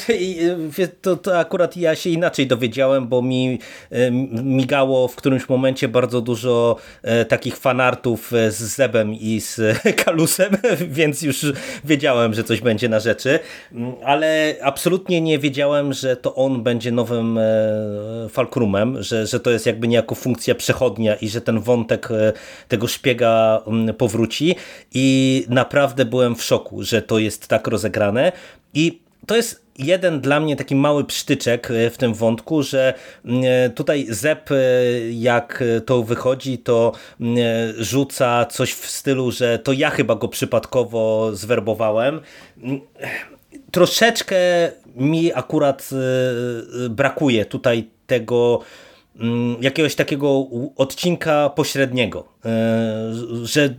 [1.02, 3.58] to, to akurat ja się inaczej dowiedziałem, bo mi
[3.90, 4.10] e,
[4.42, 9.60] migało w którymś momencie bardzo dużo e, takich fanartów e, z Zebem i z
[10.04, 10.56] Kalusem,
[10.98, 11.46] więc już
[11.84, 13.38] wiedziałem, że coś będzie na rzeczy,
[13.72, 19.40] mm, ale absolutnie nie wiedziałem, że to on będzie będzie nowym e, Falkrumem, że, że
[19.40, 22.32] to jest jakby niejako funkcja przechodnia i że ten wątek e,
[22.68, 23.62] tego szpiega
[23.98, 24.56] powróci.
[24.94, 28.32] I naprawdę byłem w szoku, że to jest tak rozegrane.
[28.74, 32.94] I to jest jeden dla mnie taki mały psztyczek e, w tym wątku, że
[33.74, 34.50] tutaj Zep
[35.10, 36.92] jak to wychodzi, to
[37.78, 42.20] rzuca coś w stylu, że to ja chyba go przypadkowo zwerbowałem.
[43.70, 44.36] Troszeczkę
[44.98, 45.96] mi akurat y,
[46.84, 48.60] y, brakuje tutaj tego
[49.20, 50.46] mm, jakiegoś takiego
[50.76, 53.74] odcinka pośredniego, y, że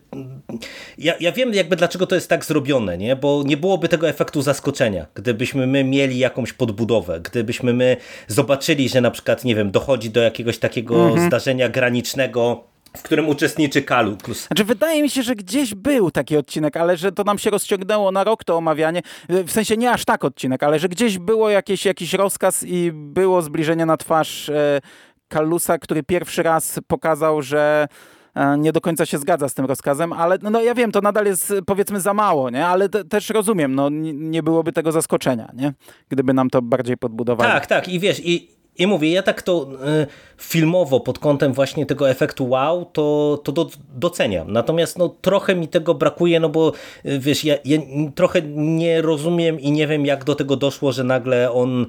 [0.97, 3.15] ja, ja wiem jakby dlaczego to jest tak zrobione, nie?
[3.15, 7.97] bo nie byłoby tego efektu zaskoczenia, gdybyśmy my mieli jakąś podbudowę, gdybyśmy my
[8.27, 11.27] zobaczyli, że na przykład, nie wiem, dochodzi do jakiegoś takiego mhm.
[11.27, 12.63] zdarzenia granicznego,
[12.97, 14.47] w którym uczestniczy Kalus.
[14.47, 18.11] Znaczy, wydaje mi się, że gdzieś był taki odcinek, ale że to nam się rozciągnęło
[18.11, 19.01] na rok to omawianie.
[19.29, 23.41] W sensie nie aż tak odcinek, ale że gdzieś było jakieś, jakiś rozkaz i było
[23.41, 24.81] zbliżenie na twarz e,
[25.27, 27.87] Kalusa, który pierwszy raz pokazał, że
[28.35, 31.01] e, nie do końca się zgadza z tym rozkazem, ale no, no ja wiem, to
[31.01, 32.67] nadal jest powiedzmy za mało, nie?
[32.67, 35.73] ale te, też rozumiem, no nie byłoby tego zaskoczenia, nie?
[36.09, 37.51] Gdyby nam to bardziej podbudowało.
[37.51, 39.69] Tak, tak i wiesz, i i mówię, ja tak to
[40.01, 40.07] y,
[40.37, 44.51] filmowo pod kątem właśnie tego efektu wow, to, to do, doceniam.
[44.51, 46.73] Natomiast no, trochę mi tego brakuje, no bo
[47.05, 47.79] y, wiesz, ja, ja,
[48.15, 51.85] trochę nie rozumiem i nie wiem jak do tego doszło, że nagle on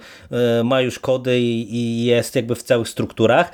[0.60, 3.52] y, ma już kody i, i jest jakby w całych strukturach.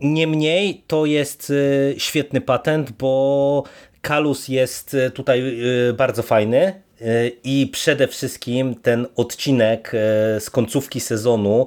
[0.00, 1.52] Niemniej to jest
[1.96, 3.62] świetny patent, bo
[4.00, 5.56] Kalus jest tutaj
[5.96, 6.85] bardzo fajny
[7.44, 11.66] i przede wszystkim ten odcinek e, z końcówki sezonu,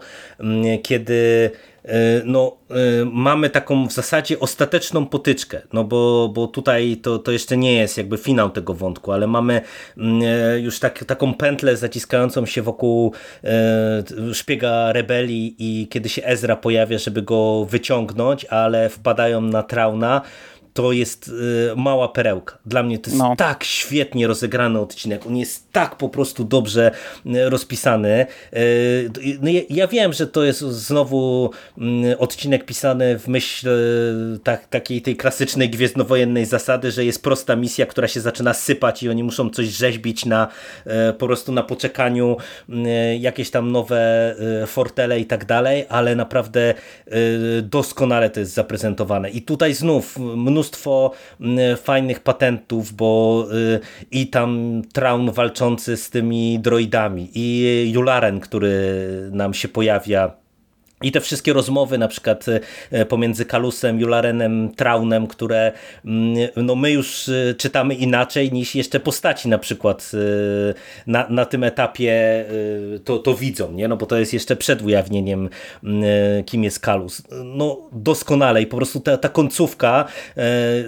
[0.84, 1.51] kiedy
[1.86, 1.91] e,
[2.25, 2.73] no, e,
[3.05, 7.97] mamy taką w zasadzie ostateczną potyczkę, no bo, bo tutaj to, to jeszcze nie jest
[7.97, 9.61] jakby finał tego wątku, ale mamy
[10.61, 13.13] już tak, taką pętlę zaciskającą się wokół
[14.34, 20.21] szpiega rebelii i kiedy się Ezra pojawia, żeby go wyciągnąć, ale wpadają na Trauna,
[20.80, 22.57] to jest y, mała perełka.
[22.65, 23.36] Dla mnie to jest no.
[23.36, 25.27] tak świetnie rozegrany odcinek.
[25.27, 26.91] On jest tak po prostu dobrze
[27.25, 28.25] y, rozpisany.
[28.53, 29.09] Y,
[29.41, 33.69] no ja wiem, że to jest znowu mm, odcinek pisany w myśl
[34.43, 39.09] tak, takiej tej klasycznej gwiezdnowojennej zasady, że jest prosta misja, która się zaczyna sypać i
[39.09, 40.47] oni muszą coś rzeźbić na
[41.17, 42.38] po prostu na poczekaniu
[43.19, 44.36] jakieś tam nowe
[44.67, 46.73] fortele i tak dalej, ale naprawdę
[47.63, 49.30] doskonale to jest zaprezentowane.
[49.30, 51.11] I tutaj znów mnóstwo mnóstwo
[51.84, 53.80] fajnych patentów, bo y,
[54.11, 58.72] i tam Traum walczący z tymi droidami, i Jularen, który
[59.32, 60.32] nam się pojawia
[61.04, 62.45] i te wszystkie rozmowy na przykład
[62.91, 65.72] e, pomiędzy Kalusem, Jularenem, Traunem, które
[66.06, 70.74] mm, no my już e, czytamy inaczej niż jeszcze postaci na przykład e,
[71.08, 72.45] na, na tym etapie
[73.04, 73.88] to, to widzą, nie?
[73.88, 75.50] No bo to jest jeszcze przed ujawnieniem
[75.84, 76.04] mm,
[76.43, 77.22] kim jest Kalus.
[77.43, 80.06] No doskonale i po prostu ta, ta końcówka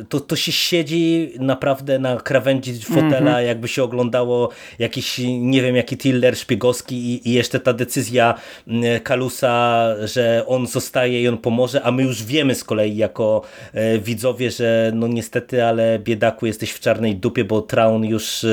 [0.09, 3.45] to, to się siedzi naprawdę na krawędzi fotela, mm -hmm.
[3.45, 4.49] jakby się oglądało
[4.79, 8.35] jakiś nie wiem jaki thriller szpiegowski i, i jeszcze ta decyzja
[8.67, 13.41] mm, Kalusa że on zostaje i on pomoże, a my już wiemy z kolei jako
[13.73, 18.45] e, widzowie, że no niestety, ale biedaku jesteś w czarnej dupie, bo Traun już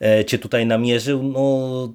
[0.00, 1.22] e, cię tutaj namierzył.
[1.22, 1.88] No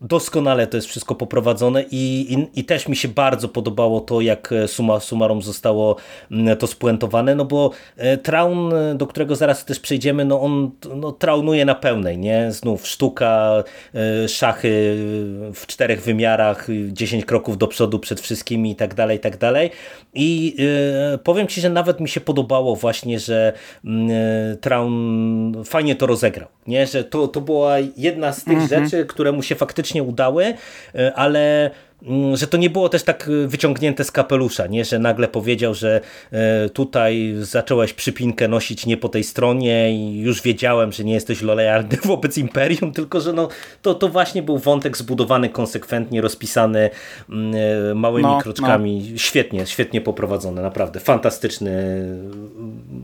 [0.00, 4.54] doskonale to jest wszystko poprowadzone i, i, i, też mi się bardzo podobało to, jak
[4.66, 5.96] suma summarum zostało
[6.30, 11.12] mm, to spuentowane, no bo e, Traun, do którego zaraz też przejdziemy, no on no,
[11.12, 12.52] traunuje na pełnej, nie?
[12.52, 14.96] Znów sztuka, e, szachy
[15.54, 19.70] w czterech wymiarach, 10 kroków do przodu przed wszystkimi i tak dalej, i tak dalej.
[20.14, 20.56] I
[21.14, 23.52] e, powiem Ci, że nawet mi się podobało właśnie, że
[23.84, 24.10] mm,
[24.58, 26.86] Traun fajnie to rozegrał, nie?
[26.86, 28.84] Że to, to była jedna z tych mhm.
[28.84, 30.54] rzeczy, które mu się faktycznie udały,
[30.94, 31.70] e, ale
[32.02, 34.84] mm, że to nie było też tak wyciągnięte z kapelusza, nie?
[34.84, 36.00] że nagle powiedział, że
[36.32, 41.42] e, tutaj zacząłeś przypinkę nosić nie po tej stronie i już wiedziałem, że nie jesteś
[41.42, 43.48] lojalny wobec Imperium, tylko że no,
[43.82, 46.90] to, to właśnie był wątek zbudowany konsekwentnie, rozpisany
[47.30, 47.54] mm,
[47.90, 49.08] e, małymi no, kroczkami.
[49.12, 49.18] No.
[49.18, 51.70] Świetnie, świetnie poprowadzony, naprawdę fantastyczny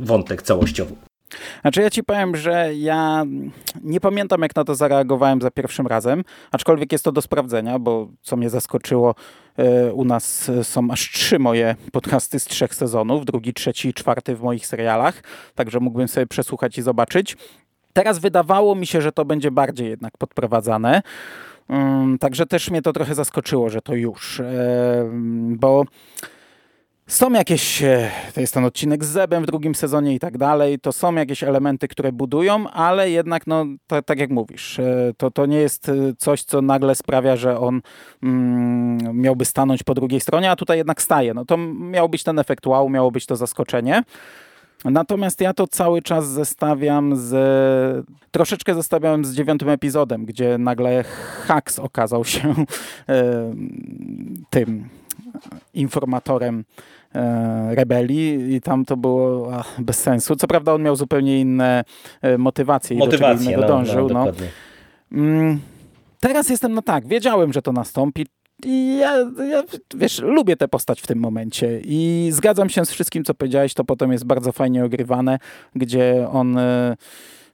[0.00, 0.94] wątek całościowy.
[1.62, 3.24] Znaczy ja ci powiem, że ja
[3.82, 8.08] nie pamiętam jak na to zareagowałem za pierwszym razem, aczkolwiek jest to do sprawdzenia, bo
[8.22, 9.14] co mnie zaskoczyło,
[9.56, 14.36] e, u nas są aż trzy moje podcasty z trzech sezonów, drugi, trzeci i czwarty
[14.36, 15.22] w moich serialach,
[15.54, 17.36] także mógłbym sobie przesłuchać i zobaczyć.
[17.92, 21.02] Teraz wydawało mi się, że to będzie bardziej jednak podprowadzane,
[21.68, 25.10] mm, także też mnie to trochę zaskoczyło, że to już, e,
[25.48, 25.84] bo
[27.06, 30.78] są jakieś, e, to jest ten odcinek z Zebem w drugim sezonie i tak dalej,
[30.78, 35.30] to są jakieś elementy, które budują, ale jednak, no, to, tak jak mówisz, e, to,
[35.30, 37.80] to nie jest e, coś, co nagle sprawia, że on
[38.22, 41.34] mm, miałby stanąć po drugiej stronie, a tutaj jednak staje.
[41.34, 44.02] No to miał być ten efekt wow, miało być to zaskoczenie.
[44.84, 48.06] Natomiast ja to cały czas zestawiam z.
[48.30, 51.04] Troszeczkę zestawiałem z dziewiątym epizodem, gdzie nagle
[51.46, 52.54] Hax okazał się
[54.50, 54.88] tym
[55.74, 56.64] informatorem
[57.16, 60.36] E, rebelii i tam to było ach, bez sensu.
[60.36, 61.84] Co prawda on miał zupełnie inne
[62.22, 64.08] e, motywacje i do czego innego no, dążył.
[64.08, 64.24] No,
[65.10, 65.56] no.
[66.20, 68.26] Teraz jestem, no tak, wiedziałem, że to nastąpi.
[68.64, 69.16] I ja,
[69.50, 69.62] ja,
[69.94, 73.84] wiesz, lubię tę postać w tym momencie i zgadzam się z wszystkim, co powiedziałeś, to
[73.84, 75.38] potem jest bardzo fajnie ogrywane,
[75.74, 76.96] gdzie on e,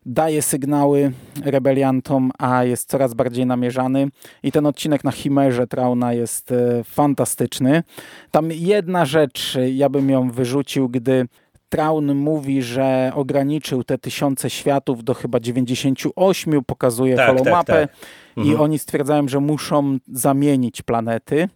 [0.06, 1.12] daje sygnały
[1.44, 4.08] rebeliantom, a jest coraz bardziej namierzany.
[4.42, 7.82] I ten odcinek na Chimerze Trauna jest e, fantastyczny.
[8.30, 11.26] Tam jedna rzecz, ja bym ją wyrzucił, gdy
[11.68, 18.08] Traun mówi, że ograniczył te tysiące światów do chyba 98, pokazuje tak, holomapę tak, tak.
[18.36, 18.56] Mhm.
[18.56, 21.48] i oni stwierdzają, że muszą zamienić planety.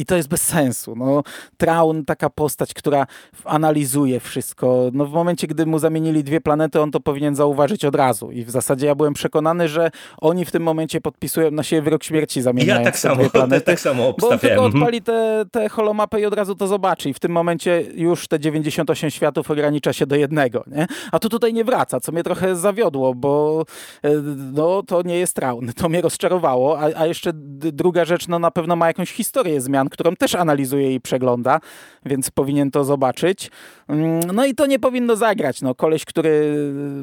[0.00, 0.94] I to jest bez sensu.
[0.96, 1.22] No,
[1.56, 3.06] Traun, taka postać, która
[3.44, 4.90] analizuje wszystko.
[4.92, 8.30] No, w momencie, gdy mu zamienili dwie planety, on to powinien zauważyć od razu.
[8.30, 9.90] I w zasadzie ja byłem przekonany, że
[10.20, 13.66] oni w tym momencie podpisują na siebie wyrok śmierci, zamieniając ja tak samo, dwie planety.
[13.66, 14.14] tak samo.
[14.18, 14.82] Bo on tylko mhm.
[14.82, 17.10] odpali te, te holomapy i od razu to zobaczy.
[17.10, 20.64] I w tym momencie już te 98 światów ogranicza się do jednego.
[20.66, 20.86] Nie?
[21.12, 23.64] A tu tutaj nie wraca, co mnie trochę zawiodło, bo
[24.02, 24.10] e,
[24.52, 25.72] no, to nie jest Traun.
[25.72, 26.80] To mnie rozczarowało.
[26.80, 27.30] A, a jeszcze
[27.72, 31.60] druga rzecz, no na pewno ma jakąś historię zmian, którą też analizuje i przegląda,
[32.06, 33.50] więc powinien to zobaczyć.
[33.88, 35.62] Mm, no i to nie powinno zagrać.
[35.62, 36.54] No, koleś, który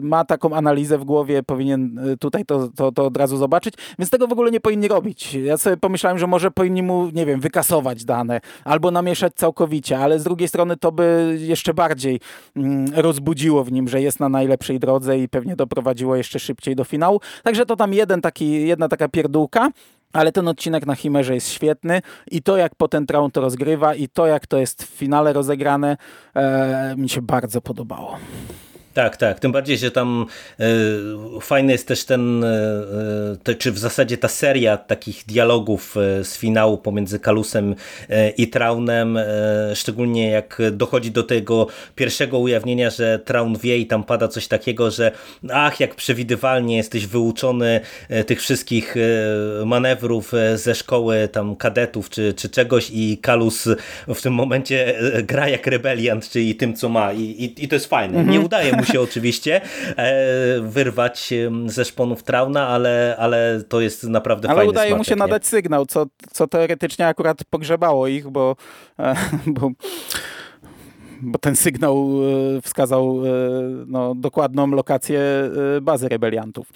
[0.01, 4.09] ma taką analizę w głowie, powinien y, tutaj to, to, to od razu zobaczyć, więc
[4.09, 5.33] tego w ogóle nie powinni robić.
[5.33, 10.19] Ja sobie pomyślałem, że może powinni mu, nie wiem, wykasować dane albo namieszać całkowicie, ale
[10.19, 12.19] z drugiej strony to by jeszcze bardziej
[12.55, 16.83] mm, rozbudziło w nim, że jest na najlepszej drodze i pewnie doprowadziło jeszcze szybciej do
[16.83, 17.19] finału.
[17.43, 19.71] Także to tam jeden taki, jedna taka pierdółka.
[20.13, 22.01] Ale ten odcinek na Chimerze jest świetny
[22.31, 25.97] i to jak potem Traun to rozgrywa i to jak to jest w finale rozegrane
[26.35, 28.17] e, mi się bardzo podobało.
[28.97, 29.39] Tak, tak.
[29.39, 30.25] Tym bardziej, że tam
[30.59, 30.65] y,
[31.41, 37.19] fajny jest też ten, y, czy w zasadzie ta seria takich dialogów z finału pomiędzy
[37.19, 39.19] Kalusem y, i Traunem,
[39.75, 44.91] szczególnie jak dochodzi do tego pierwszego ujawnienia, że Traun wie i tam pada coś takiego,
[44.91, 45.11] że
[45.49, 47.81] ach, jak przewidywalnie jesteś wyuczony
[48.27, 48.95] tych wszystkich
[49.65, 53.69] manewrów ze szkoły tam kadetów czy, czy czegoś i Kalus
[54.07, 57.85] w tym momencie gra jak rebeliant, czyli tym, co ma i, i, i to jest
[57.85, 58.25] fajne.
[58.25, 59.61] Nie udaje mu się oczywiście
[59.97, 61.33] e, wyrwać
[61.65, 65.15] ze szponów Trauna, ale, ale to jest naprawdę ale fajny Ale udaje smaczek, mu się
[65.15, 65.19] nie?
[65.19, 68.55] nadać sygnał, co, co teoretycznie akurat pogrzebało ich, bo,
[68.99, 69.15] e,
[69.47, 69.71] bo
[71.21, 72.09] bo ten sygnał
[72.57, 73.29] e, wskazał e,
[73.87, 75.19] no, dokładną lokację
[75.77, 76.67] e, bazy rebeliantów.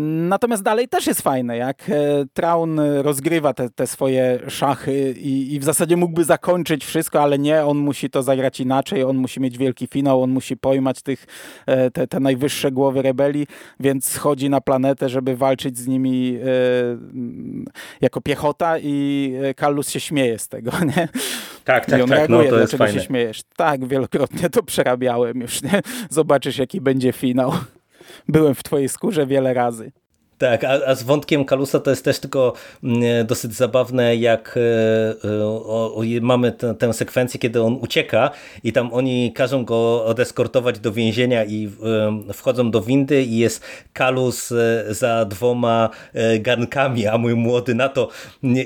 [0.00, 1.90] Natomiast dalej też jest fajne, jak
[2.32, 7.64] Traun rozgrywa te, te swoje szachy i, i, w zasadzie mógłby zakończyć wszystko, ale nie,
[7.64, 11.26] on musi to zagrać inaczej, on musi mieć wielki finał, on musi pojmać tych,
[11.92, 13.46] te, te najwyższe głowy rebelii,
[13.80, 16.38] więc schodzi na planetę, żeby walczyć z nimi
[18.00, 21.08] jako piechota i Kallus się śmieje z tego, nie?
[21.68, 23.00] Tak, tak, I on tak, reaguje, no to jest fajne.
[23.00, 23.42] się śmiejesz?
[23.56, 25.80] Tak, wielokrotnie to przerabiałem już, nie?
[26.10, 27.52] Zobaczysz, jaki będzie finał.
[28.28, 29.92] Byłem w twojej skórze wiele razy.
[30.38, 32.52] Tak, a, a, z wątkiem Kalusa to jest też tylko
[32.84, 38.30] mm, dosyć zabawne, jak e, e, o, mamy tę, tę sekwencję, kiedy on ucieka
[38.64, 41.70] i tam oni każą go odeskortować do więzienia i
[42.28, 44.52] e, wchodzą do windy i jest Kalus
[44.90, 45.90] za dwoma
[46.40, 48.08] garnkami, a mój młody na to,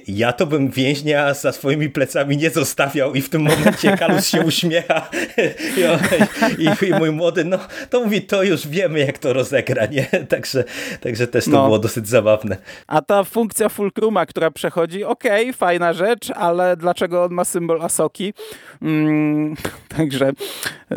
[0.08, 4.40] ja to bym więźnia za swoimi plecami nie zostawiał i w tym momencie Kalus się
[4.40, 5.10] uśmiecha
[6.58, 7.58] i, i, i mój młody, no
[7.90, 10.06] to mówi, to już wiemy jak to rozegra, nie?
[10.28, 10.64] Także,
[11.00, 11.61] także też to no.
[11.64, 12.56] Było dosyć zabawne.
[12.86, 17.82] A ta funkcja fulcruma, która przechodzi, okej, okay, fajna rzecz, ale dlaczego on ma symbol
[17.82, 18.34] Asoki?
[18.82, 19.54] Mm,
[19.96, 20.32] także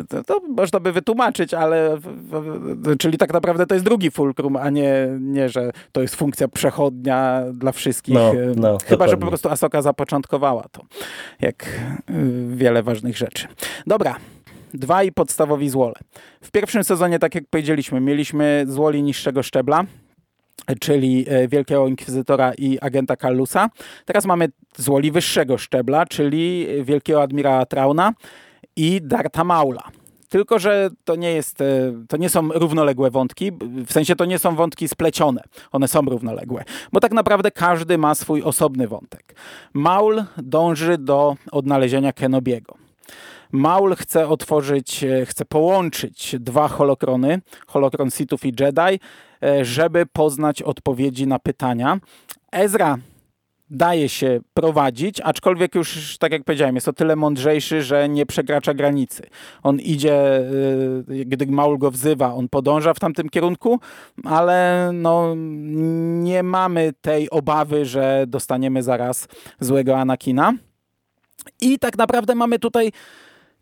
[0.09, 1.97] to, to, można by wytłumaczyć, ale
[2.99, 7.43] czyli tak naprawdę to jest drugi fulcrum, a nie, nie że to jest funkcja przechodnia
[7.53, 8.15] dla wszystkich.
[8.15, 9.11] No, no, Chyba, dokładnie.
[9.11, 10.81] że po prostu Asoka zapoczątkowała to,
[11.41, 13.47] jak y, wiele ważnych rzeczy.
[13.87, 14.15] Dobra,
[14.73, 15.95] dwa i podstawowi złole.
[16.41, 19.83] W pierwszym sezonie, tak jak powiedzieliśmy, mieliśmy złoli niższego szczebla,
[20.79, 23.69] czyli e, Wielkiego Inkwizytora i agenta Kallusa.
[24.05, 28.13] Teraz mamy złoli wyższego szczebla, czyli Wielkiego Admirała Trauna
[28.75, 29.83] i Darta Maula.
[30.29, 31.65] Tylko, że to nie, jest, e,
[32.07, 33.51] to nie są równoległe wątki,
[33.85, 38.15] w sensie to nie są wątki splecione, one są równoległe, bo tak naprawdę każdy ma
[38.15, 39.35] swój osobny wątek.
[39.73, 42.84] Maul dąży do odnalezienia Kenobiego.
[43.51, 48.99] Maul chce otworzyć, e, chce połączyć dwa holokrony, holokron Sithów i Jedi,
[49.43, 51.99] e, żeby poznać odpowiedzi na pytania.
[52.51, 52.97] Ezra
[53.69, 58.73] daje się prowadzić, aczkolwiek już, tak jak powiedziałem, jest o tyle mądrzejszy, że nie przekracza
[58.73, 59.23] granicy.
[59.63, 60.43] On idzie, e,
[61.25, 63.79] gdy Maul go wzywa, on podąża w tamtym kierunku,
[64.23, 65.35] ale no,
[66.23, 69.27] nie mamy tej obawy, że dostaniemy zaraz
[69.59, 70.53] złego Anakina.
[71.61, 72.91] I tak naprawdę mamy tutaj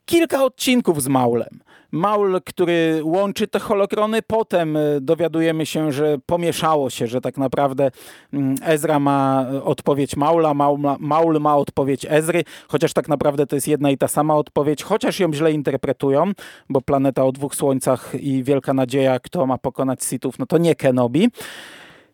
[0.06, 1.60] kilka odcinków z Maulem.
[1.92, 7.92] Maul, który łączy te holokrony, potem e, dowiadujemy się, że pomieszało się, że tak naprawdę
[8.34, 13.56] mm, Ezra ma odpowiedź Maula, Maul ma, Maul ma odpowiedź Ezry, chociaż tak naprawdę to
[13.56, 16.32] jest jedna i ta sama odpowiedź, chociaż ją źle interpretują,
[16.70, 20.76] bo planeta o dwóch słońcach i wielka nadzieja, kto ma pokonać Sithów, no to nie
[20.76, 21.30] Kenobi.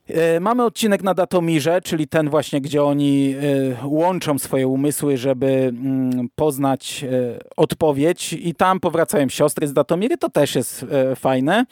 [0.10, 3.36] E, mamy odcinek na Datomirze, czyli ten właśnie, gdzie oni
[3.84, 10.18] e, łączą swoje umysły, żeby mm, poznać e, odpowiedź i tam powracają siostry z Datomiry,
[10.18, 10.86] to też jest
[11.16, 11.66] fajne.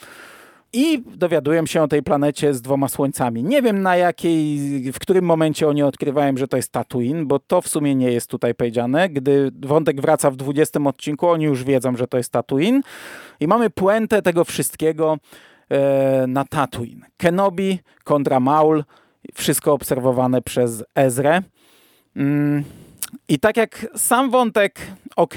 [0.74, 3.44] I dowiadują się o tej planecie z dwoma słońcami.
[3.44, 4.58] Nie wiem na jakiej,
[4.92, 8.30] w którym momencie oni odkrywają, że to jest Tatooine, bo to w sumie nie jest
[8.30, 9.10] tutaj powiedziane.
[9.10, 12.82] Gdy wątek wraca w 20 odcinku, oni już wiedzą, że to jest Tatooine.
[13.40, 15.18] I mamy puentę tego wszystkiego
[16.28, 17.06] na Tatooine.
[17.18, 18.84] Kenobi kontra Maul,
[19.34, 21.42] wszystko obserwowane przez Ezrę.
[22.16, 22.64] Mm,
[23.28, 24.80] I tak jak sam wątek,
[25.16, 25.36] ok,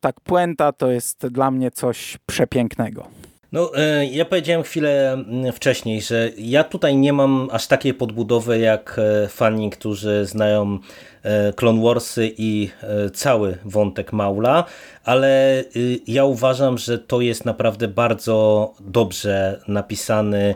[0.00, 3.08] tak puenta to jest dla mnie coś przepięknego.
[3.52, 8.58] No, e, ja powiedziałem chwilę mm, wcześniej, że ja tutaj nie mam aż takiej podbudowy
[8.58, 10.78] jak e, fani, którzy znają
[11.22, 12.70] e, Clone Warsy i
[13.14, 14.64] cały wątek Maula,
[15.04, 20.54] ale y, ja uważam, że to jest naprawdę bardzo dobrze napisany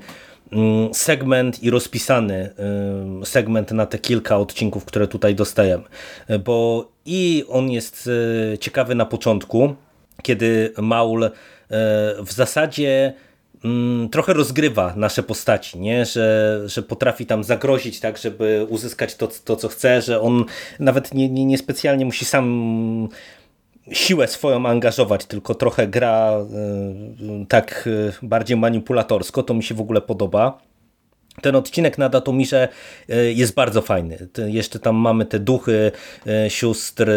[0.53, 2.51] mm, segment i rozpisany
[3.25, 5.85] segment na te kilka odcinków, które tutaj dostajemy.
[6.45, 8.11] Bo i on jest
[8.61, 9.75] ciekawy na początku,
[10.23, 11.31] kiedy Maul
[12.19, 13.13] w zasadzie
[13.65, 16.05] mm, trochę rozgrywa nasze postaci, nie?
[16.05, 20.45] Że, że potrafi tam zagrozić tak, żeby uzyskać to, to co chce, że on
[20.79, 23.09] nawet nie, nie, nie specjalnie musi sam
[23.93, 29.81] siłę swoją angażować, tylko trochę gra e, tak e, bardziej manipulatorsko, to mi się w
[29.81, 30.70] ogóle podoba.
[31.43, 32.69] Ten odcinek na Datomirze
[33.09, 34.29] e, jest bardzo fajny.
[34.47, 35.93] Jeszcze tam mamy te duchy
[36.27, 37.11] e, sióstr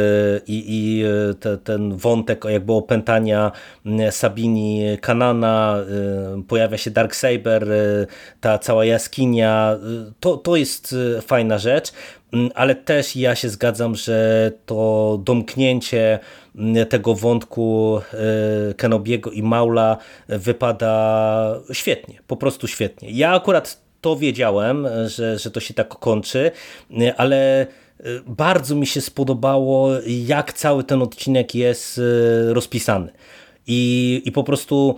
[0.48, 3.52] i, i e, te, ten wątek jakby opętania
[4.12, 5.78] Sabini Kanana,
[6.48, 7.68] pojawia się Darksaber,
[8.42, 9.78] ta cała jaskinia.
[10.20, 11.92] To, to jest fajna rzecz,
[12.56, 16.20] ale też ja się zgadzam, że to domknięcie
[16.90, 18.00] tego wątku
[18.78, 19.98] Kenobiego i Maula
[20.28, 23.12] wypada świetnie, po prostu świetnie.
[23.12, 26.52] Ja akurat to wiedziałem, że, że to się tak kończy,
[27.18, 27.68] ale e,
[28.28, 33.12] bardzo mi się spodobało, jak cały ten odcinek jest e, rozpisany.
[33.68, 34.96] I, i po prostu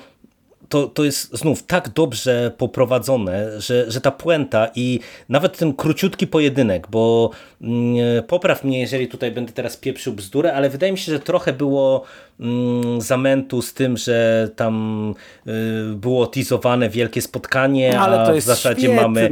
[0.69, 4.99] to, to jest znów tak dobrze poprowadzone, że, że ta puenta i
[5.29, 10.69] nawet ten króciutki pojedynek, bo mm, popraw mnie, jeżeli tutaj będę teraz pieprzył bzdurę, ale
[10.69, 12.03] wydaje mi się, że trochę było
[12.39, 15.13] mm, zamętu z tym, że tam
[15.47, 15.51] y,
[15.95, 19.01] było teasowane wielkie spotkanie, ale to jest w zasadzie świetne.
[19.01, 19.29] mamy...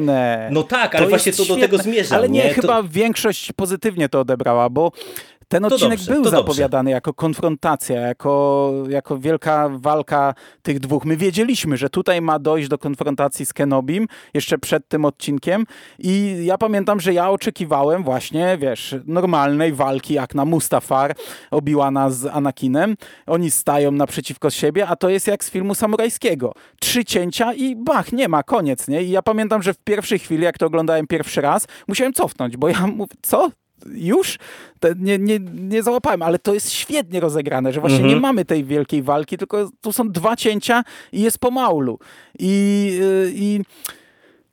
[0.52, 2.16] No tak, ale to właśnie to do tego zmierza.
[2.16, 2.54] Ale nie, nie?
[2.54, 2.90] chyba to...
[2.90, 4.92] większość pozytywnie to odebrała, bo
[5.54, 6.95] Ten odcinek dobrze, był zapowiadany dobrze.
[6.95, 11.06] jako konfrontacja, jako, jako wielka walka tych dwóch.
[11.06, 15.66] My wiedzieliśmy, że tutaj ma dojść do konfrontacji z Kenobim jeszcze przed tym odcinkiem
[15.99, 21.16] i ja pamiętam, że ja oczekiwałem właśnie, wiesz, normalnej walki jak na Mustafar,
[21.51, 22.95] Obiłana z Anakinem.
[23.28, 26.54] Oni stają naprzeciwko siebie, a to jest jak z filmu samurajskiego.
[26.80, 29.04] Trzy cięcia i bach, nie ma, koniec, nie?
[29.04, 32.68] I ja pamiętam, że w pierwszej chwili, jak to oglądałem pierwszy raz, musiałem cofnąć, bo
[32.70, 33.49] ja mówię, co?
[33.92, 34.40] Już
[35.00, 38.16] nie, nie, nie załapałem, ale to jest świetnie rozegrane, że właśnie mhm.
[38.16, 42.00] nie mamy tej wielkiej walki, tylko tu są dwa cięcia i jest pomaulu.
[42.40, 43.62] I, y, i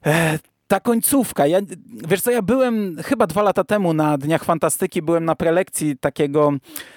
[0.06, 0.38] e,
[0.70, 1.58] ta końcówka, ja,
[2.08, 6.52] wiesz co, ja byłem chyba dwa lata temu na Dniach Fantastyki, byłem na prelekcji takiego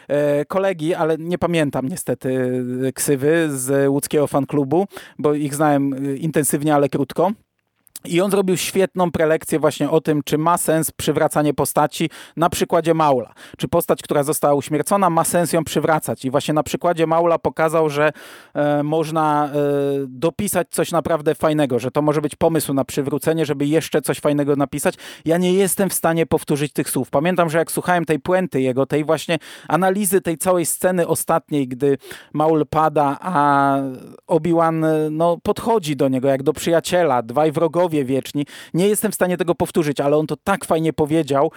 [0.07, 2.63] e, kolegi, ale nie pamiętam niestety
[2.95, 4.85] ksywy z łódzkiego fanklubu,
[5.19, 7.31] bo ich znałem e, intensywnie, ale krótko.
[8.05, 12.93] I on zrobił świetną prelekcję właśnie o tym, czy ma sens przywracanie postaci na przykładzie
[12.93, 13.33] Maula.
[13.57, 16.25] Czy postać, która została uśmiercona, ma sens ją przywracać.
[16.25, 18.11] I właśnie na przykładzie Maula pokazał, że
[18.53, 19.49] e, można e,
[20.07, 24.55] dopisać coś naprawdę fajnego, że to może być pomysł na przywrócenie, żeby jeszcze coś fajnego
[24.55, 24.95] napisać.
[25.25, 27.09] Ja nie jestem w stanie powtórzyć tych słów.
[27.09, 29.37] Pamiętam, że jak słuchałem tej puenty jego, tej właśnie
[29.67, 31.97] analizy tej całej sceny ostatniej, gdy
[32.33, 33.77] Maul pada, a
[34.27, 38.45] Obi-Wan e, no, podchodzi do niego jak do przyjaciela, dwaj wrogowie wieczni.
[38.73, 41.51] Nie jestem w stanie tego powtórzyć, ale on to tak fajnie powiedział,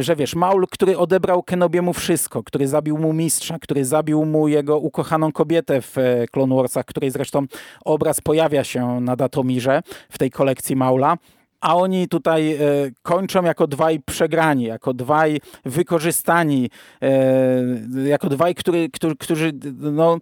[0.00, 4.78] że wiesz, Maul, który odebrał Kenobiemu wszystko, który zabił mu mistrza, który zabił mu jego
[4.78, 7.46] ukochaną kobietę w e, Clone Warsach, której zresztą
[7.84, 11.16] obraz pojawia się na Datomirze w tej kolekcji Maula
[11.62, 12.58] a oni tutaj e,
[13.02, 16.70] kończą jako dwaj przegrani, jako dwaj wykorzystani,
[17.02, 20.18] e, jako dwaj, który, który, którzy no,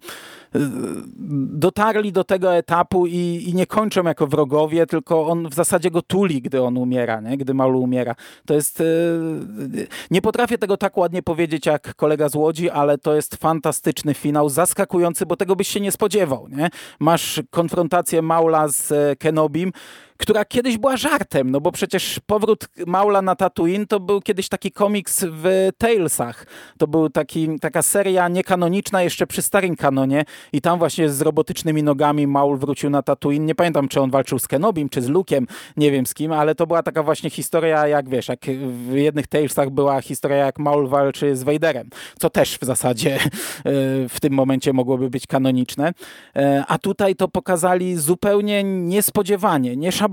[1.53, 6.01] dotarli do tego etapu i, i, nie kończą jako wrogowie, tylko on w zasadzie go
[6.01, 7.37] tuli, gdy on umiera, nie?
[7.37, 8.15] gdy Maulu umiera.
[8.45, 8.81] To jest...
[8.81, 8.83] E,
[10.11, 14.49] nie potrafię tego tak ładnie powiedzieć jak kolega z Łodzi, ale to jest fantastyczny finał,
[14.49, 16.47] zaskakujący, bo tego byś się nie spodziewał.
[16.49, 16.69] Nie?
[16.99, 19.71] Masz konfrontację Maula z Kenobim,
[20.21, 24.71] która kiedyś była żartem, no bo przecież powrót Maula na Tatooine to był kiedyś taki
[24.71, 26.45] komiks w Talesach.
[26.77, 31.83] To był taki, taka seria niekanoniczna jeszcze przy starym kanonie i tam właśnie z robotycznymi
[31.83, 33.45] nogami Maul wrócił na Tatooine.
[33.45, 35.45] Nie pamiętam, czy on walczył z Kenobim, czy z Luke'em,
[35.77, 38.39] nie wiem z kim, ale to była taka właśnie historia, jak wiesz, jak
[38.89, 43.19] w jednych Talesach była historia, jak Maul walczy z Vaderem, co też w zasadzie e,
[44.09, 45.93] w tym momencie mogłoby być kanoniczne.
[46.35, 50.10] E, a tutaj to pokazali zupełnie niespodziewanie, nie szablonowo,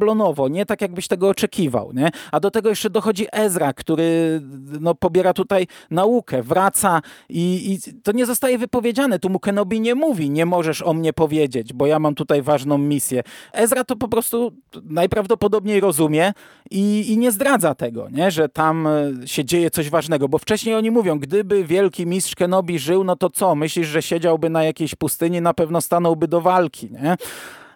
[0.51, 1.93] nie tak jakbyś tego oczekiwał.
[1.93, 2.11] Nie?
[2.33, 4.41] A do tego jeszcze dochodzi Ezra, który
[4.81, 9.19] no, pobiera tutaj naukę, wraca i, i to nie zostaje wypowiedziane.
[9.19, 12.79] Tu mu Kenobi nie mówi, nie możesz o mnie powiedzieć, bo ja mam tutaj ważną
[12.79, 13.23] misję.
[13.53, 14.53] Ezra to po prostu
[14.85, 16.33] najprawdopodobniej rozumie
[16.71, 18.31] i, i nie zdradza tego, nie?
[18.31, 22.79] że tam e, się dzieje coś ważnego, bo wcześniej oni mówią, gdyby wielki mistrz Kenobi
[22.79, 23.55] żył, no to co?
[23.55, 27.17] Myślisz, że siedziałby na jakiejś pustyni, na pewno stanąłby do walki, nie?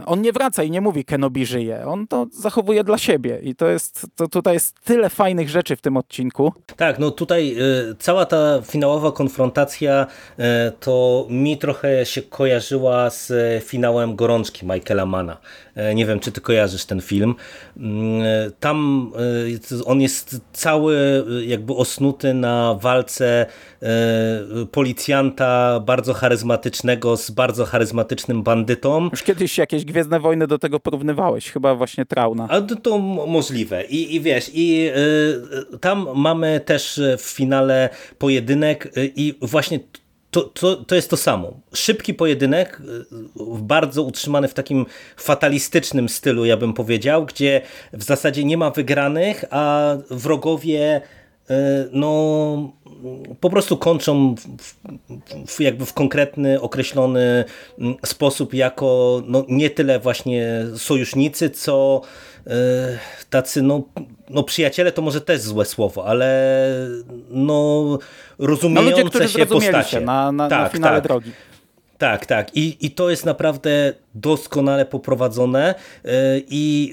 [0.06, 1.86] On nie wraca i nie mówi Kenobi żyje.
[1.86, 5.80] On to zachowuje dla siebie i to jest, to tutaj jest tyle fajnych rzeczy w
[5.80, 6.52] tym odcinku.
[6.76, 7.56] Tak, no tutaj
[7.90, 10.06] y, cała ta finałowa konfrontacja
[10.38, 10.42] y,
[10.80, 13.32] to mi trochę się kojarzyła z
[13.64, 15.36] finałem Gorączki Michaela Mana.
[15.90, 17.34] Y, nie wiem, czy ty kojarzysz ten film.
[17.76, 18.22] Mm,
[18.60, 19.10] tam
[19.84, 23.46] on jest cały jakby osnuty na walce
[24.72, 29.08] policjanta bardzo charyzmatycznego z bardzo charyzmatycznym bandytą.
[29.12, 32.46] Już kiedyś jakieś Gwiezdne Wojny do tego porównywałeś, chyba właśnie Trauna.
[32.50, 33.84] A to, możliwe.
[33.84, 34.90] I, I wiesz, i
[35.80, 39.80] tam mamy też w finale pojedynek i właśnie
[40.32, 41.60] to, to, to jest to samo.
[41.74, 43.04] Szybki pojedynek, y,
[43.58, 47.60] bardzo utrzymany w takim fatalistycznym stylu, ja bym powiedział, gdzie
[47.92, 51.00] w zasadzie nie ma wygranych, a wrogowie
[51.92, 52.72] no
[53.40, 54.74] po prostu kończą w,
[55.46, 57.44] w, jakby w konkretny, określony
[57.78, 62.00] mm, sposób jako no, nie tyle właśnie sojusznicy, co
[63.30, 63.82] tacy no,
[64.30, 66.58] no przyjaciele to może też złe słowo, ale
[67.30, 67.98] no
[68.38, 69.90] rozumiejące no ludzie, się postacie.
[69.90, 71.04] Się na, na, tak, na finale tak.
[71.04, 71.32] drogi.
[71.98, 72.56] Tak, tak.
[72.56, 76.10] I, I to jest naprawdę doskonale poprowadzone e,
[76.50, 76.92] i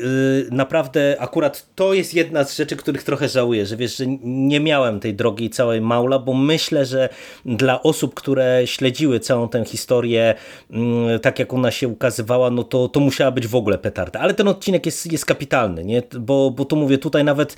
[0.51, 4.59] e, naprawdę akurat to jest jedna z rzeczy, których trochę żałuję, że wiesz, że nie
[4.59, 7.09] miałem tej drogi całej Maula, bo myślę, że
[7.45, 10.35] dla osób, które śledziły całą tę historię
[10.71, 14.19] mm, tak jak ona się ukazywała, no to, to musiała być w ogóle petarda.
[14.19, 16.03] Ale ten odcinek jest, jest kapitalny, nie?
[16.19, 17.55] Bo, bo tu mówię, tutaj nawet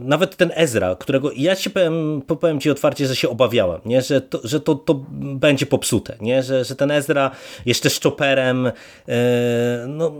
[0.00, 4.02] nawet ten Ezra, którego ja ci powiem, powiem ci otwarcie, że się obawiałem, nie?
[4.02, 6.42] Że, to, że to, to będzie popsute, nie?
[6.42, 7.30] Że, że ten Ezra
[7.66, 8.70] jeszcze z Chopperem
[9.88, 10.12] no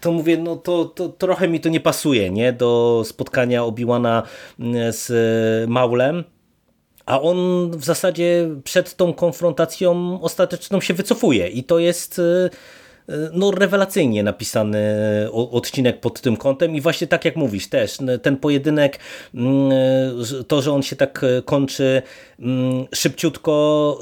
[0.00, 2.52] to mówię, no to, to trochę mi to nie pasuje, nie?
[2.52, 4.22] Do spotkania Obi-Wana
[4.60, 5.10] mm, z
[5.70, 6.24] Maulem.
[7.06, 12.20] a on w zasadzie przed tą konfrontacją ostateczną się wycofuje i to jest
[13.32, 14.78] no, rewelacyjnie napisany
[15.32, 18.98] odcinek pod tym kątem i właśnie tak jak mówisz też, ten pojedynek,
[19.34, 19.70] mm,
[20.48, 22.02] to, że on się tak kończy
[22.38, 23.98] mm, szybciutko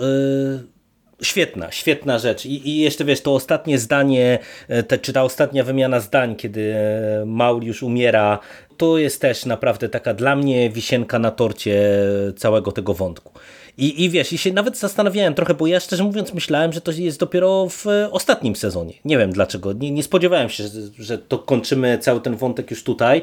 [1.25, 2.47] Świetna, świetna rzecz.
[2.47, 6.75] I, I, jeszcze wiesz, to ostatnie zdanie, e, te, czy ta ostatnia wymiana zdań, kiedy
[6.75, 8.39] e, Maul już umiera,
[8.77, 11.99] to jest też naprawdę taka dla mnie wisienka na torcie
[12.37, 13.33] całego tego wątku.
[13.79, 16.93] I, I wiesz, i się nawet zastanawiałem trochę, bo ja szczerze mówiąc myślałem, że to
[16.93, 18.95] jest dopiero w ostatnim sezonie.
[19.05, 19.73] Nie wiem dlaczego.
[19.73, 23.23] Nie, nie spodziewałem się, że, że to kończymy cały ten wątek już tutaj.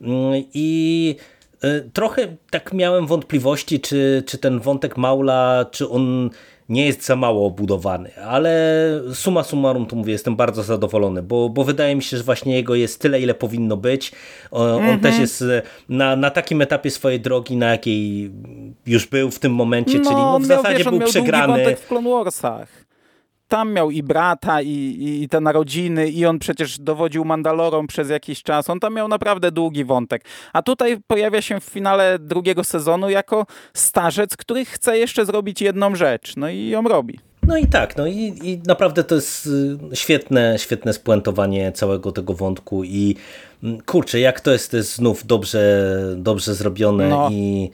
[0.00, 1.16] Mm, I
[1.62, 6.30] e, trochę tak miałem wątpliwości, czy, czy ten wątek Maula, czy on
[6.70, 8.52] nie jest za mało obudowany, ale
[9.14, 12.74] suma summarum to mówię, jestem bardzo zadowolony, bo, bo wydaje mi się, że właśnie jego
[12.74, 14.12] jest tyle, ile powinno być.
[14.50, 15.00] On mhm.
[15.00, 15.44] też jest
[15.88, 18.30] na, na takim etapie swojej drogi, na jakiej
[18.86, 21.76] już był w tym momencie, no, czyli no, w zasadzie wiesz, był przegrany.
[21.76, 22.79] w Clone Warsach
[23.50, 28.42] tam miał i brata, i, i te narodziny, i on przecież dowodził Mandalorą przez jakiś
[28.42, 28.70] czas.
[28.70, 30.24] On tam miał naprawdę długi wątek.
[30.52, 35.94] A tutaj pojawia się w finale drugiego sezonu jako starzec, który chce jeszcze zrobić jedną
[35.94, 36.36] rzecz.
[36.36, 37.18] No i ją robi.
[37.42, 42.34] No i tak, no i, i naprawdę to jest y, świetne, świetne spuentowanie całego tego
[42.34, 43.16] wątku i
[43.62, 47.28] mm, kurczę, jak to jest, to jest znów dobrze, dobrze zrobione no.
[47.30, 47.70] i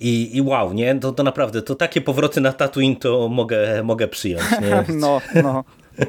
[0.00, 0.94] i, i wow, nie?
[0.94, 4.44] To, to naprawdę, to takie powroty na Tatooine to mogę, mogę przyjąć.
[4.60, 4.84] Nie?
[4.94, 5.64] no, no.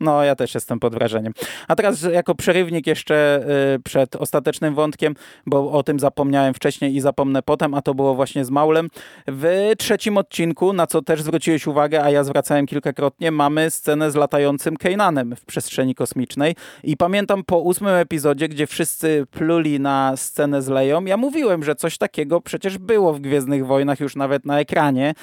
[0.00, 1.32] No, ja też jestem pod wrażeniem.
[1.68, 5.14] A teraz jako przerywnik jeszcze y, przed ostatecznym wątkiem,
[5.46, 8.88] bo o tym zapomniałem wcześniej i zapomnę potem, a to było właśnie z Maulem.
[9.26, 14.14] W trzecim odcinku, na co też zwróciłeś uwagę, a ja zwracałem kilkakrotnie, mamy scenę z
[14.14, 20.62] latającym Kainanem w przestrzeni kosmicznej i pamiętam po ósmym epizodzie, gdzie wszyscy pluli na scenę
[20.62, 24.60] z Leją, ja mówiłem, że coś takiego przecież było w Gwiezdnych Wojnach już nawet na
[24.60, 25.14] ekranie.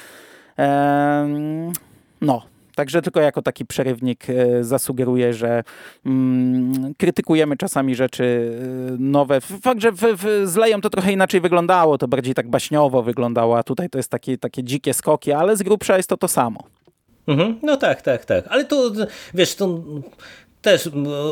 [2.20, 2.42] No,
[2.76, 5.64] Także tylko jako taki przerywnik e, zasugeruję, że
[6.06, 8.52] mm, krytykujemy czasami rzeczy
[8.92, 9.40] e, nowe.
[9.40, 13.58] Fakt, że w, w, z Leją to trochę inaczej wyglądało, to bardziej tak baśniowo wyglądało,
[13.58, 16.60] a tutaj to jest takie, takie dzikie skoki, ale z grubsza jest to to samo.
[17.26, 18.44] Mhm, no tak, tak, tak.
[18.48, 18.92] Ale to
[19.34, 19.78] wiesz, to
[20.66, 20.90] też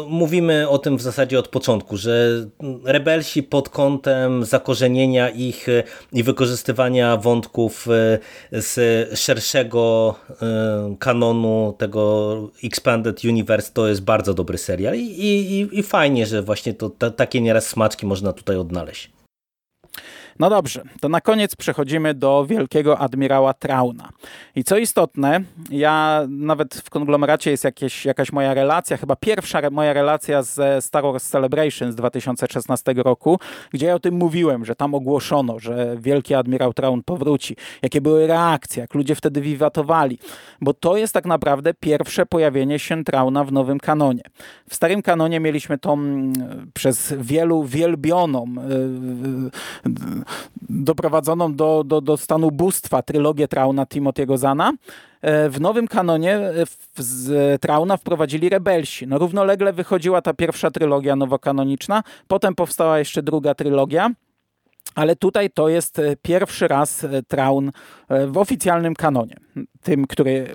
[0.09, 2.47] mówimy o tym w zasadzie od początku, że
[2.85, 5.83] rebelsi pod kątem zakorzenienia ich e,
[6.13, 8.19] i wykorzystywania wątków e,
[8.61, 8.79] z
[9.19, 16.27] szerszego e, kanonu tego Expanded Universe to jest bardzo dobry serial i, i, i fajnie,
[16.27, 19.14] że właśnie to, takie nieraz smaczki można tutaj odnaleźć.
[20.39, 24.09] No dobrze, to na koniec przechodzimy do wielkiego admirała Trauna.
[24.57, 25.41] I co istotne,
[25.71, 31.03] ja nawet w konglomeracie jest jakieś, jakaś moja relacja, chyba pierwsza moja relacja ze Star
[31.03, 33.39] Wars Celebration z 2016 roku,
[33.71, 37.57] gdzie ja o tym mówiłem, że tam ogłoszono, że wielki admirał Traun powróci.
[37.83, 40.19] Jakie były reakcje, jak ludzie wtedy wiwatowali.
[40.61, 44.23] Bo to jest tak naprawdę pierwsze pojawienie się Trauna w nowym kanonie.
[44.69, 46.33] W starym kanonie mieliśmy tą mm,
[46.75, 48.45] przez wielu wielbioną
[49.87, 50.24] y,
[50.69, 54.73] doprowadzoną do, do, do stanu bóstwa trylogię Trauna Timothy'ego Zana.
[55.25, 56.53] E, w nowym kanonie e,
[56.97, 59.07] z Trauna wprowadzili rebelsi.
[59.07, 64.11] No, równolegle wychodziła ta pierwsza trylogia nowokanoniczna, potem powstała jeszcze druga trylogia.
[64.95, 67.71] Ale tutaj to jest e, pierwszy raz Traun
[68.27, 69.37] w oficjalnym kanonie.
[69.83, 70.47] Tym, który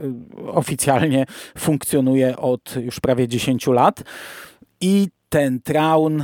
[0.47, 1.25] oficjalnie
[1.57, 4.03] funkcjonuje od już prawie 10 lat.
[4.81, 6.23] I ten Traun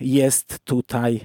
[0.00, 1.20] jest tutaj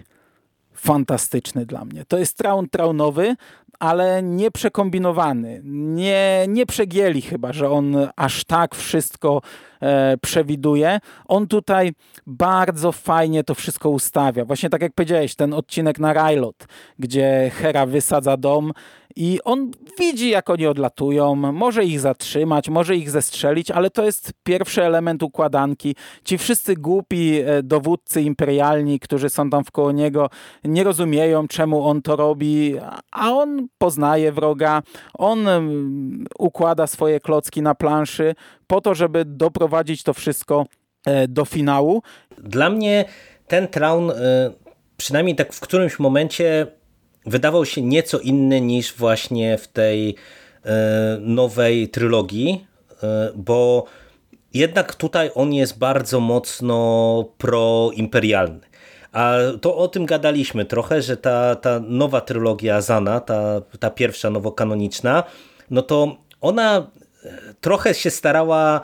[0.85, 2.05] fantastyczny dla mnie.
[2.05, 3.35] To jest traun traunowy,
[3.79, 5.61] ale nie przekombinowany.
[5.63, 9.41] Nie, nie przegięli chyba, że on aż tak wszystko
[9.81, 10.99] e, przewiduje.
[11.25, 11.93] On tutaj
[12.27, 14.45] bardzo fajnie to wszystko ustawia.
[14.45, 16.67] Właśnie tak jak powiedziałeś, ten odcinek na Rylot,
[16.99, 18.71] gdzie Hera wysadza dom
[19.15, 24.31] i on widzi, jak oni odlatują, może ich zatrzymać, może ich zestrzelić, ale to jest
[24.43, 25.95] pierwszy element układanki.
[26.23, 30.29] Ci wszyscy głupi e, dowódcy imperialni, którzy są tam wkoło niego,
[30.63, 32.75] nie rozumieją, czemu on to robi,
[33.11, 34.81] a on poznaje wroga,
[35.13, 38.35] on mm, układa swoje klocki na planszy
[38.67, 40.65] po to, żeby doprowadzić to wszystko
[41.05, 42.01] e, do finału.
[42.37, 43.05] Dla mnie
[43.47, 44.15] ten Traun, e,
[44.97, 46.67] przynajmniej tak w którymś momencie
[47.25, 50.15] wydawał się nieco inny niż właśnie w tej
[50.65, 52.67] e, nowej trylogii,
[53.03, 53.85] e, bo
[54.53, 58.59] jednak tutaj on jest bardzo mocno proimperialny.
[59.11, 64.29] A to o tym gadaliśmy trochę, że ta, ta nowa trylogia Zana, ta, ta pierwsza
[64.29, 65.23] nowokanoniczna,
[65.69, 66.91] no to ona
[67.25, 68.81] e, trochę się starała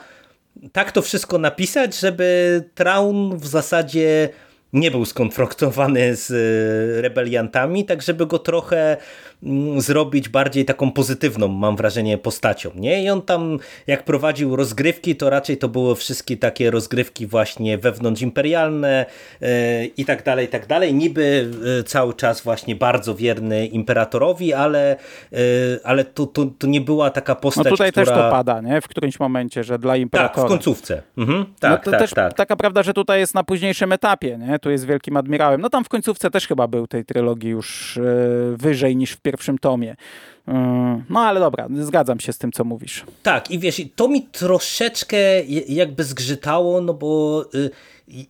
[0.72, 4.30] tak to wszystko napisać, żeby Traun w zasadzie
[4.74, 8.98] nie był skonfrontowany z e, rebeliantami, tak żeby go trochę
[9.78, 12.72] zrobić bardziej taką pozytywną, mam wrażenie, postacią.
[12.76, 13.04] Nie?
[13.04, 19.06] I on tam, jak prowadził rozgrywki, to raczej to były wszystkie takie rozgrywki właśnie wewnątrzimperialne
[19.42, 20.94] e, i tak dalej, i tak dalej.
[20.94, 24.92] Niby e, cały czas właśnie bardzo wierny imperatorowi, ale,
[25.32, 25.38] e,
[25.84, 28.06] ale to, to, to nie była taka postać, No tutaj która...
[28.06, 28.82] też to pada, nie?
[28.82, 30.36] W którymś momencie, że dla imperatora.
[30.36, 31.02] Tak, w końcówce.
[31.18, 31.46] Mhm.
[31.60, 32.34] Tak, no to tak, też tak.
[32.34, 34.60] taka prawda, że tutaj jest na późniejszym etapie, nie?
[34.60, 35.62] Tu jest wielkim admirałem.
[35.62, 38.00] No tam w końcówce też chyba był tej trylogii już
[38.56, 39.96] wyżej niż w pierwszym tomie.
[40.50, 43.06] E, no ale dobra, zgadzam się z tym, co mówisz.
[43.24, 45.18] Tak, i wiesz, to mi troszeczkę
[45.68, 47.70] jakby zgrzytało, no bo y,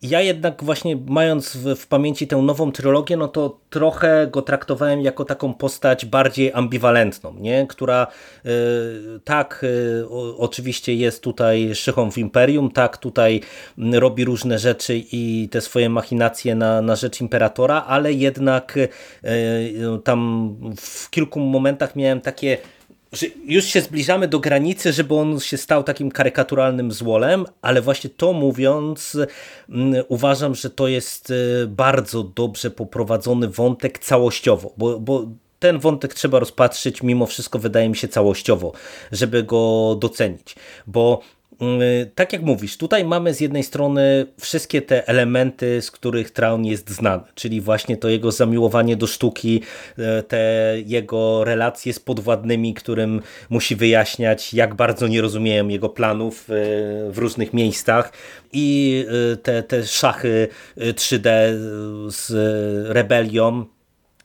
[0.01, 5.01] ja jednak właśnie mając w, w, pamięci tę nową trylogię, no to trochę go traktowałem
[5.01, 7.67] jako taką postać bardziej ambiwalentną, nie?
[7.67, 8.07] która
[8.45, 8.49] y,
[9.23, 13.41] tak y, oczywiście jest tutaj szychą w Imperium, tak tutaj
[13.93, 18.89] robi różne rzeczy i te swoje machinacje na, na rzecz Imperatora, ale jednak y,
[20.03, 22.57] tam w kilku momentach miałem takie
[23.11, 28.09] że już się zbliżamy do granicy, żeby on się stał takim karykaturalnym złolem, ale właśnie
[28.09, 29.17] to mówiąc,
[29.69, 35.27] mm, uważam, że to jest y, bardzo dobrze poprowadzony wątek całościowo, bo, bo
[35.59, 38.71] ten wątek trzeba rozpatrzyć mimo wszystko wydaje mi się całościowo,
[39.11, 40.55] żeby go docenić,
[40.87, 41.21] bo
[42.15, 46.89] tak jak mówisz, tutaj mamy z jednej strony wszystkie te elementy, z których Traun jest
[46.89, 49.61] znany, czyli właśnie to jego zamiłowanie do sztuki,
[49.97, 56.49] e, te jego relacje z podwładnymi, którym musi wyjaśniać, jak bardzo nie rozumieją jego planów
[56.49, 56.53] e,
[57.11, 58.13] w różnych miejscach.
[58.53, 59.05] I
[59.43, 61.29] te, te szachy 3D
[62.07, 62.31] z
[62.89, 63.65] rebelią,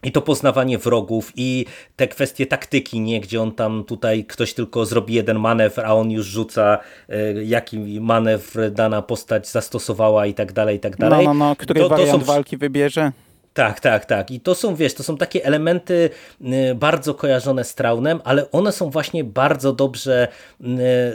[0.04, 1.66] i to poznawanie wrogów i
[1.96, 3.20] te kwestie taktyki, nie?
[3.20, 6.78] gdzie on tam tutaj ktoś tylko zrobi jeden manewr, a on już rzuca
[7.08, 11.26] e, jaki manewr dana postać zastosowała i tak dalej, i tak dalej.
[11.26, 12.18] No, no, no, który to, to są...
[12.18, 13.12] walki wybierze?
[13.54, 14.30] Tak, tak, tak.
[14.30, 16.10] I to są, wiesz, to są takie elementy
[16.40, 20.28] y, bardzo kojarzone z Traunem, ale one są właśnie bardzo dobrze
[20.60, 20.64] y,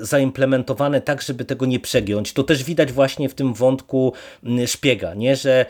[0.05, 2.33] zaimplementowane tak, żeby tego nie przegiąć.
[2.33, 4.13] To też widać właśnie w tym wątku
[4.59, 5.35] y, szpiega, nie?
[5.35, 5.65] że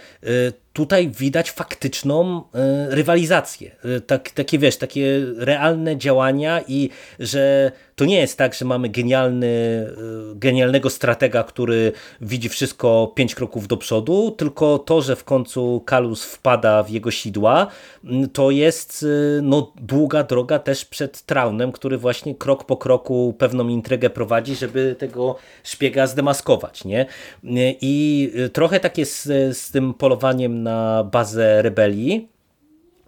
[0.80, 2.44] tutaj widać faktyczną
[2.90, 3.76] rywalizację.
[4.08, 6.90] Tak, takie, wiesz, takie realne działania i
[7.20, 11.92] że to nie jest tak, że mamy genialny, e, genialnego stratega, który
[12.22, 17.12] widzi wszystko pięć kroków do przodu, tylko to, że w końcu Kalus wpada w jego
[17.12, 17.68] sidła,
[18.34, 19.06] to jest
[19.38, 24.56] e, no, długa droga też przed Traunem, który właśnie krok po kroku pewną intrygę prowadzi,
[24.56, 26.86] żeby tego szpiega zdemaskować.
[26.86, 27.06] Nie?
[27.82, 30.69] I trochę tak jest z, z tym polowaniem na
[31.12, 32.30] bazę rebelii,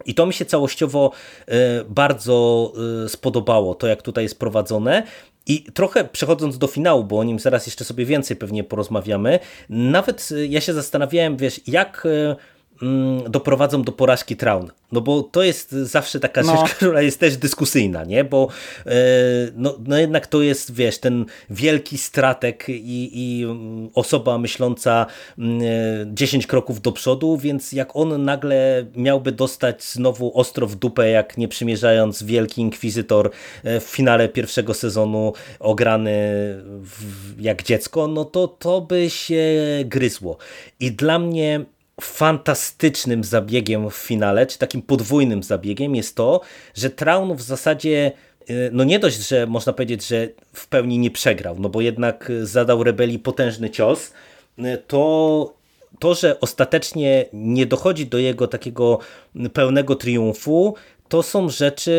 [0.06, 1.12] i to mi się całościowo
[1.46, 2.72] e, bardzo
[3.04, 5.02] e, spodobało, to jak tutaj jest prowadzone.
[5.46, 10.28] I trochę przechodząc do finału, bo o nim zaraz jeszcze sobie więcej pewnie porozmawiamy, nawet
[10.32, 12.06] e, ja się zastanawiałem, wiesz, jak
[13.28, 14.70] doprowadzą do porażki Traun.
[14.92, 16.56] No bo to jest zawsze taka no.
[16.56, 18.24] rzecz, która jest też dyskusyjna, nie?
[18.24, 18.48] Bo
[18.86, 18.92] e,
[19.56, 23.46] no, no jednak to jest, wiesz, ten wielki stratek i, i
[23.94, 25.06] osoba myśląca
[26.06, 31.10] 10 mm, kroków do przodu, więc jak on nagle miałby dostać znowu ostro w dupę,
[31.10, 33.30] jak nie przymierzając wielki inkwizytor
[33.64, 36.10] e, w finale pierwszego sezonu ograny
[36.82, 39.54] w, jak dziecko, no to to by się
[39.84, 40.36] gryzło.
[40.80, 41.64] I dla mnie
[42.04, 46.40] fantastycznym zabiegiem w finale, czy takim podwójnym zabiegiem jest to,
[46.74, 48.12] że Traun w zasadzie
[48.50, 52.32] y, no nie dość, że można powiedzieć, że w pełni nie przegrał, no bo jednak
[52.42, 54.12] zadał rebelii potężny cios,
[54.58, 55.62] y, to
[55.98, 58.98] to, że ostatecznie nie dochodzi do jego takiego
[59.52, 60.74] pełnego triumfu,
[61.12, 61.92] to są rzeczy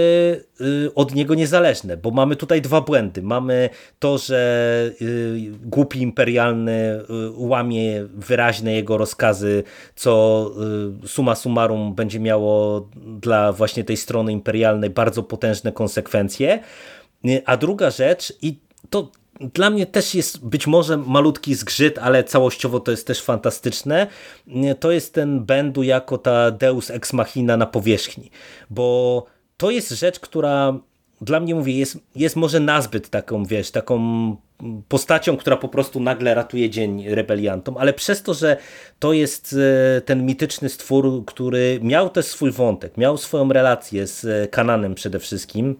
[0.62, 3.22] y, od niego niezależne, bo mamy tutaj dwa błędy.
[3.22, 3.70] Mamy
[4.00, 7.04] to, że y, głupi imperialny y,
[7.36, 9.64] łamie wyraźne jego rozkazy,
[9.96, 10.52] co
[11.06, 16.60] suma summarum będzie miało dla właśnie tej strony imperialnej bardzo potężne konsekwencje.
[17.46, 18.60] A druga rzecz, i
[18.90, 24.08] to dla mnie też jest być może malutki zgrzyt, ale całościowo to jest też fantastyczne.
[24.80, 28.32] To jest ten Bendu jako ta Deus Ex Machina na powierzchni,
[28.70, 29.26] bo
[29.58, 30.80] to jest rzecz, która
[31.22, 34.00] dla mnie mówię, jest, jest może nazbyt taką, wiesz, taką
[34.88, 38.58] postacią, która po prostu nagle ratuje dzień rebeliantom, ale przez to, że
[39.00, 39.56] to jest
[39.98, 45.20] e, ten mityczny stwór, który miał też swój wątek, miał swoją relację z Kananem przede
[45.20, 45.76] wszystkim,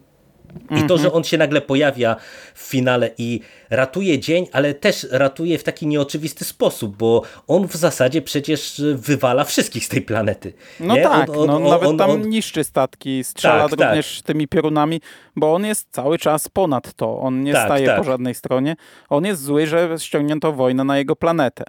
[0.70, 2.16] i to, że on się nagle pojawia
[2.54, 3.40] w finale i
[3.70, 9.44] ratuje dzień, ale też ratuje w taki nieoczywisty sposób, bo on w zasadzie przecież wywala
[9.44, 10.52] wszystkich z tej planety.
[10.80, 11.02] No nie?
[11.02, 14.26] tak, on, on, no, on, nawet tam niszczy statki, strzela tak, również tak.
[14.26, 15.00] tymi piorunami,
[15.36, 17.20] bo on jest cały czas ponad to.
[17.20, 17.98] On nie tak, staje tak.
[17.98, 18.76] po żadnej stronie.
[19.08, 21.64] On jest zły, że ściągnięto wojnę na jego planetę.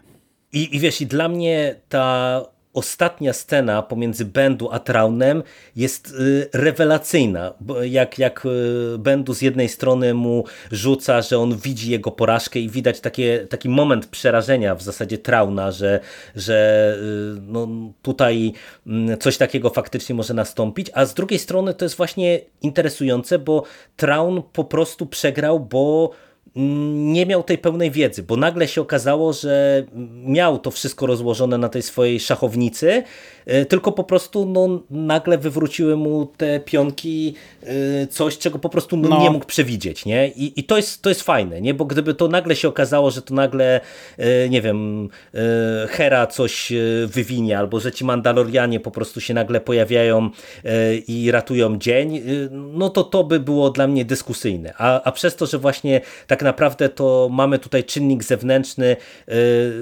[0.53, 2.41] I, I wiesz, i dla mnie ta
[2.75, 5.43] ostatnia scena pomiędzy Bendu a Traunem
[5.75, 7.53] jest y, rewelacyjna.
[7.81, 12.69] Jak, jak y, Bendu z jednej strony mu rzuca, że on widzi jego porażkę i
[12.69, 15.99] widać takie, taki moment przerażenia w zasadzie Trauna, że,
[16.35, 16.97] że
[17.37, 17.67] y, no,
[18.01, 18.53] tutaj
[18.87, 23.63] mm, coś takiego faktycznie może nastąpić, a z drugiej strony to jest właśnie interesujące, bo
[23.95, 26.11] Traun po prostu przegrał, bo
[26.55, 29.83] nie miał tej pełnej wiedzy, bo nagle się okazało, że
[30.25, 33.03] miał to wszystko rozłożone na tej swojej szachownicy,
[33.69, 39.09] tylko po prostu no, nagle wywróciły mu te pionki e, coś, czego po prostu no,
[39.09, 39.21] no.
[39.21, 40.05] nie mógł przewidzieć.
[40.05, 40.27] Nie?
[40.27, 41.73] I, I, to, jest, to jest fajne, nie?
[41.73, 43.81] bo gdyby to nagle się okazało, że to nagle,
[44.17, 45.09] e, nie wiem,
[45.89, 46.73] Hera coś
[47.07, 50.29] wywinie, albo że ci Mandalorianie po prostu się nagle pojawiają
[51.07, 54.73] i ratują dzień, no to to by było dla mnie dyskusyjne.
[54.77, 58.95] A, a przez to, że właśnie tak naprawdę to mamy tutaj czynnik zewnętrzny,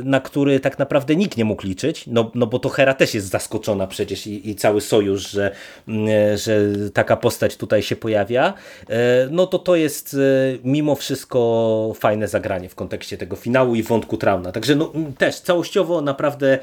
[0.03, 3.27] na który tak naprawdę nikt nie mógł liczyć, no, no bo to Hera też jest
[3.27, 3.52] zaskoczona
[3.87, 5.51] przecież i, i cały sojusz, że,
[5.87, 6.57] y, że
[6.93, 8.53] taka postać tutaj się pojawia,
[8.83, 8.93] y,
[9.31, 10.17] no to to jest
[10.63, 14.51] mimo wszystko fajne zagranie w kontekście tego finału i wątku Trauna.
[14.51, 16.59] Także no, też całościowo naprawdę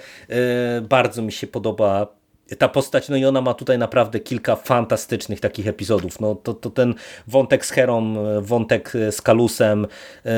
[0.82, 2.06] bardzo mi się podoba
[2.58, 6.20] ta postać, no i ona ma tutaj naprawdę kilka fantastycznych takich epizodów.
[6.20, 6.94] No to, to ten
[7.26, 9.86] wątek z Herą, wątek z Kalusem,
[10.24, 10.32] yy,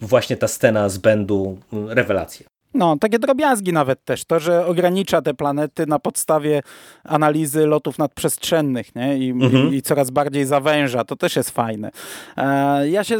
[0.00, 2.57] właśnie ta scena z Bendu, rewelacja.
[2.78, 4.24] No, takie drobiazgi nawet też.
[4.24, 6.62] To, że ogranicza te planety na podstawie
[7.04, 9.18] analizy lotów nadprzestrzennych nie?
[9.18, 9.74] I, mhm.
[9.74, 11.90] i, i coraz bardziej zawęża, to też jest fajne.
[12.36, 13.18] E, ja, się,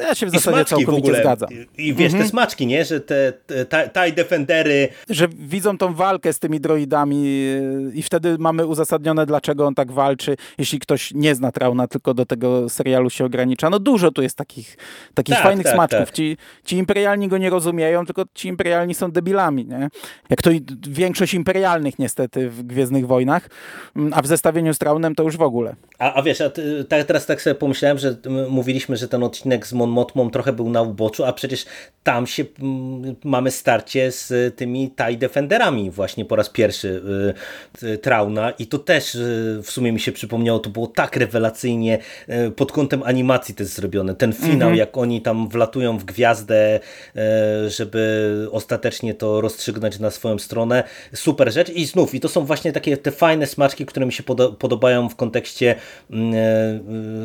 [0.00, 1.48] ja się w zasadzie całkowicie w zgadzam.
[1.78, 2.22] I wiesz, mhm.
[2.22, 2.84] te smaczki, nie?
[2.84, 3.32] że te,
[3.68, 4.88] te TIE Defendery...
[5.10, 7.46] Że widzą tą walkę z tymi droidami
[7.92, 12.14] e, i wtedy mamy uzasadnione, dlaczego on tak walczy, jeśli ktoś nie zna Trauna, tylko
[12.14, 13.70] do tego serialu się ogranicza.
[13.70, 14.76] No dużo tu jest takich,
[15.14, 16.06] takich tak, fajnych tak, smaczków.
[16.06, 16.14] Tak.
[16.14, 19.88] Ci, ci imperialni go nie rozumieją, tylko ci imperialni imperialni są debilami, nie?
[20.30, 20.50] Jak to
[20.88, 23.50] większość imperialnych niestety w Gwiezdnych Wojnach,
[23.96, 25.74] mm, a w zestawieniu z Traunem to już w ogóle.
[25.98, 28.16] A, a wiesz, a ty, tak, teraz tak sobie pomyślałem, że
[28.48, 31.66] mówiliśmy, że ten odcinek z Mon Motmą trochę był na uboczu, a przecież
[32.02, 37.02] tam się m, mamy starcie z tymi TIE Defenderami właśnie po raz pierwszy
[37.82, 41.16] y, y, Trauna i to też y, w sumie mi się przypomniało, to było tak
[41.16, 41.98] rewelacyjnie
[42.28, 44.14] y, pod kątem animacji też zrobione.
[44.14, 44.78] Ten finał, mm -hmm.
[44.78, 46.80] jak oni tam wlatują w gwiazdę,
[47.16, 50.84] y, żeby ostatecznie to rozstrzygnąć na swoją stronę.
[51.14, 54.22] Super rzecz i znów, i to są właśnie takie te fajne smaczki, które mi się
[54.58, 55.74] podobają w kontekście
[56.10, 56.38] mm, e,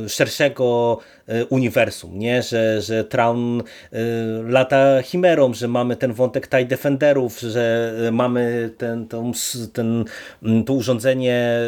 [0.05, 0.97] e, szerszego
[1.27, 2.43] e, uniwersum, nie?
[2.43, 3.63] Że, że Traun
[4.43, 9.31] lata chimerą, że mamy ten wątek TIE Defenderów, że mamy ten, ten,
[9.73, 10.05] ten,
[10.43, 11.59] mm, to urządzenie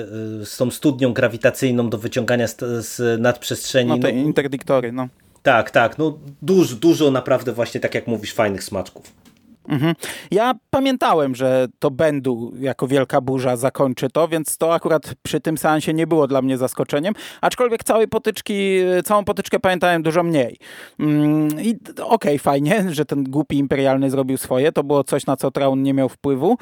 [0.43, 3.89] z tą studnią grawitacyjną do wyciągania z, z nadprzestrzeni.
[3.89, 5.07] No te no, interdiktory, no.
[5.43, 9.20] Tak, tak, no dużo, dużo naprawdę właśnie, tak jak mówisz, fajnych smaczków.
[9.67, 9.95] Mhm.
[10.31, 15.57] Ja pamiętałem, że to Bendu jako wielka burza zakończy to, więc to akurat przy tym
[15.57, 20.57] seansie nie było dla mnie zaskoczeniem, aczkolwiek całej potyczki, całą potyczkę pamiętałem dużo mniej.
[20.99, 25.37] Mm, I okej, okay, fajnie, że ten głupi imperialny zrobił swoje, to było coś, na
[25.37, 26.57] co Traun nie miał wpływu,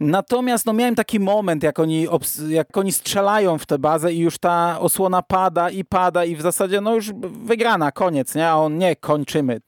[0.00, 2.06] Natomiast no, miałem taki moment, jak oni,
[2.48, 6.42] jak oni strzelają w tę bazę i już ta osłona pada i pada i w
[6.42, 8.48] zasadzie no już wygrana, koniec, nie?
[8.48, 9.60] A on nie, kończymy.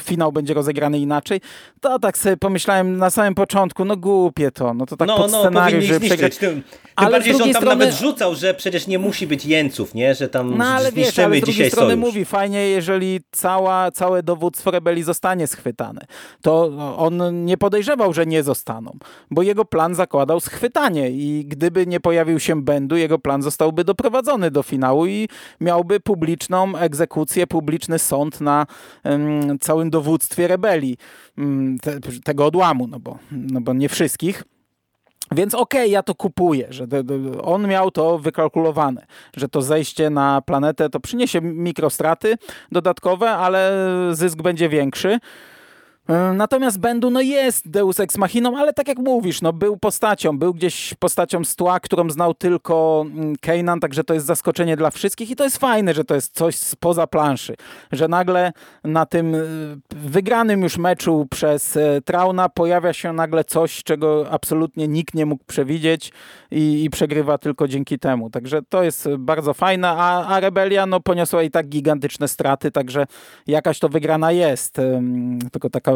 [0.00, 1.40] Finał będzie rozegrany inaczej.
[1.80, 5.30] To tak sobie pomyślałem na samym początku, no głupie to, no to tak no, pod
[5.30, 6.36] no, scenariusz, że przegrać.
[6.36, 6.62] Tym, tym
[6.96, 7.84] ale bardziej, że on tam strony...
[7.84, 10.14] nawet rzucał, że przecież nie musi być jeńców, nie?
[10.14, 12.06] Że tam no, ale wiesz, ale z drugiej strony sojusz.
[12.06, 16.00] mówi fajnie, jeżeli cała, całe dowództwo rebelii zostanie schwytane.
[16.42, 18.98] To on nie podejrzewał, że nie zostaną,
[19.30, 24.50] bo jego plan zakładał schwytanie i gdyby nie pojawił się Bendu, jego plan zostałby doprowadzony
[24.50, 25.28] do finału i
[25.60, 28.66] miałby publiczną egzekucję, publiczny sąd na
[29.04, 30.96] um, całym dowództwie rebelii,
[31.38, 34.42] um, te, tego odłamu, no bo, no bo nie wszystkich.
[35.32, 36.86] Więc okej, okay, ja to kupuję, że
[37.42, 39.06] on miał to wykalkulowane,
[39.36, 42.34] że to zejście na planetę to przyniesie mikrostraty
[42.72, 43.72] dodatkowe, ale
[44.12, 45.18] zysk będzie większy.
[46.08, 50.38] E, natomiast Bendu no jest Deus Ex Machiną, ale tak jak mówisz, no był postacią,
[50.38, 54.90] był gdzieś postacią z tła, którą znał tylko mm, Kanan, także to jest zaskoczenie dla
[54.90, 57.56] wszystkich i to jest fajne, że to jest coś spoza planszy,
[57.92, 58.52] że nagle
[58.84, 59.38] na tym e,
[59.90, 65.44] wygranym już meczu przez e, Trauna pojawia się nagle coś, czego absolutnie nikt nie mógł
[65.44, 66.12] przewidzieć
[66.50, 68.30] i, i przegrywa tylko dzięki temu.
[68.30, 73.06] Także to jest bardzo fajne, a, a Rebelia no poniosła i tak gigantyczne straty, także
[73.46, 74.80] jakaś to wygrana jest,
[75.52, 75.95] tylko taka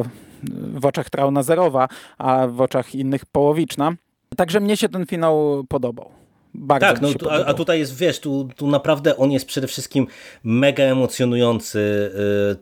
[0.52, 3.92] w oczach Trauna zerowa, a w oczach innych połowiczna.
[4.36, 6.10] Także mnie się ten finał podobał.
[6.54, 10.06] Bardzo tak, no, a, a, tutaj jest, wiesz, tu, tu naprawdę on jest przede wszystkim
[10.44, 12.10] mega emocjonujący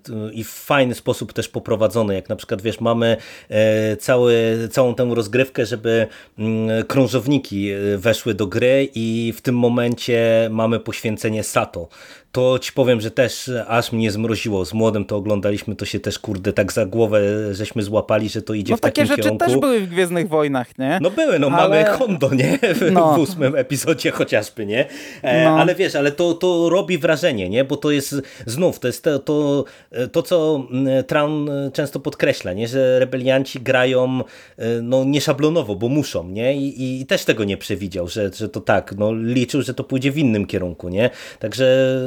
[0.08, 3.16] yy, i w fajny sposób też poprowadzony, jak na przykład, wiesz, mamy
[3.50, 3.56] yy,
[3.96, 6.06] cały, całą tę rozgrywkę, żeby
[6.38, 11.88] yy, krążowniki y, weszły do gry i w tym momencie mamy poświęcenie Sato,
[12.32, 14.64] to ci powiem, że też aż mnie zmroziło.
[14.64, 17.20] Z młodym to oglądaliśmy, to się też kurde tak za głowę
[17.54, 20.78] żeśmy złapali, że to idzie no, w takim takie rzeczy też były w Gwiezdnych Wojnach,
[20.78, 20.98] nie?
[21.02, 21.68] No były, no ale...
[21.68, 22.58] mamy Hondo, nie?
[22.78, 23.14] W, no.
[23.14, 24.86] w ósmym epizodzie chociażby, nie?
[25.22, 25.58] E, no.
[25.58, 27.64] Ale wiesz, ale to, to robi wrażenie, nie?
[27.64, 28.14] Bo to jest
[28.46, 29.64] znów, to jest to, to,
[30.12, 32.68] to co mm, Traun często podkreśla, nie?
[32.68, 34.20] Że rebelianci grają
[34.58, 36.56] e, no nieszablonowo, bo muszą, nie?
[36.56, 40.12] I, i też tego nie przewidział, że, że to tak, no liczył, że to pójdzie
[40.12, 41.10] w innym kierunku, nie?
[41.38, 41.98] Także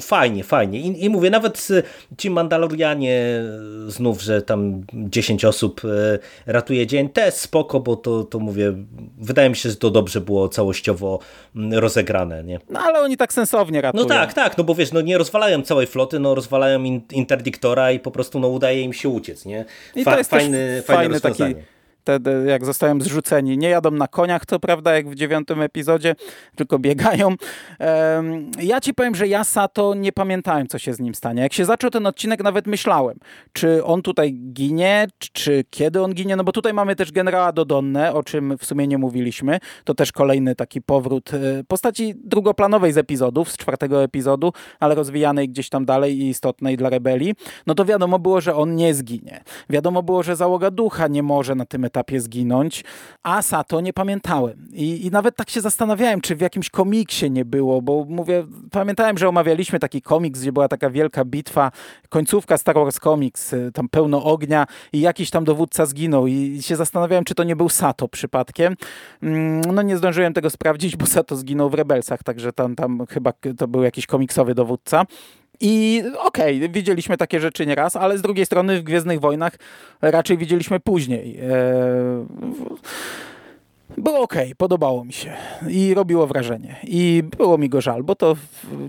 [0.00, 0.80] fajnie, fajnie.
[0.80, 1.68] I, I, mówię, nawet
[2.18, 3.42] ci Mandalorianie
[3.86, 6.18] znów, że tam 10 osób e,
[6.52, 8.72] ratuje dzień, też spoko, bo to, to mówię,
[9.18, 11.18] wydaje mi się, że to dobrze było całościowo
[11.56, 12.60] mm, rozegrane, nie?
[12.70, 14.02] No ale oni tak sensownie ratują.
[14.02, 18.00] No tak, tak, no bo wiesz, no nie rozwalają całej floty, no rozwalają interdiktora i
[18.00, 19.64] po prostu no udaje im się uciec, nie?
[19.94, 21.71] Fa I to jest fajny, fajny, fajny taki
[22.02, 23.58] wtedy jak zostają zrzuceni.
[23.58, 26.14] Nie jadą na koniach, to prawda, jak w dziewiątym epizodzie,
[26.56, 27.34] tylko biegają.
[28.62, 31.42] Ja ci powiem, że ja Sato nie pamiętałem, co się z nim stanie.
[31.42, 33.18] Jak się zaczął ten odcinek, nawet myślałem,
[33.52, 38.14] czy on tutaj ginie, czy kiedy on ginie, no bo tutaj mamy też generała Dodonne,
[38.14, 39.58] o czym w sumie nie mówiliśmy.
[39.84, 45.48] To też kolejny taki powrót e, postaci drugoplanowej z epizodów, z czwartego epizodu, ale rozwijanej
[45.48, 47.34] gdzieś tam dalej i istotnej dla rebelii.
[47.66, 49.40] No to wiadomo było, że on nie zginie.
[49.70, 52.84] Wiadomo było, że załoga ducha nie może na tym etapie zginąć.
[53.22, 54.68] A Sato nie pamiętałem.
[54.72, 59.18] I, I nawet tak się zastanawiałem, czy w jakimś komiksie nie było, bo mówię, pamiętałem,
[59.18, 61.70] że omawialiśmy taki komiks, gdzie była taka wielka bitwa,
[62.08, 66.76] końcówka Star Wars Comics, y, tam pełno ognia i jakiś tam dowódca zginął i się
[66.76, 68.76] zastanawiałem, czy to nie był Sato przypadkiem.
[69.22, 73.32] Mm, no nie zdążyłem tego sprawdzić, bo Sato zginął w Rebelsach, także tam, tam chyba
[73.58, 75.04] to był jakiś komiksowy dowódca.
[75.64, 79.56] I okej, okay, widzieliśmy takie rzeczy nieraz, ale z drugiej strony w Gwiezdnych Wojnach
[80.00, 81.38] raczej widzieliśmy później.
[81.38, 81.50] Eee,
[83.98, 85.32] było ok, podobało mi się
[85.68, 86.76] i robiło wrażenie.
[86.84, 88.36] I było mi go żal, bo to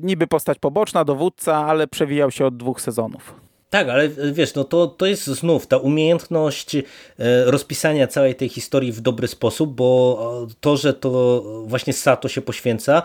[0.02, 3.43] niby postać poboczna, dowódca, ale przewijał się od dwóch sezonów.
[3.74, 6.84] Tak, ale wiesz, no to, to jest znów ta umiejętność e,
[7.45, 13.04] rozpisania całej tej historii w dobry sposób, bo to, że to właśnie Sato się poświęca,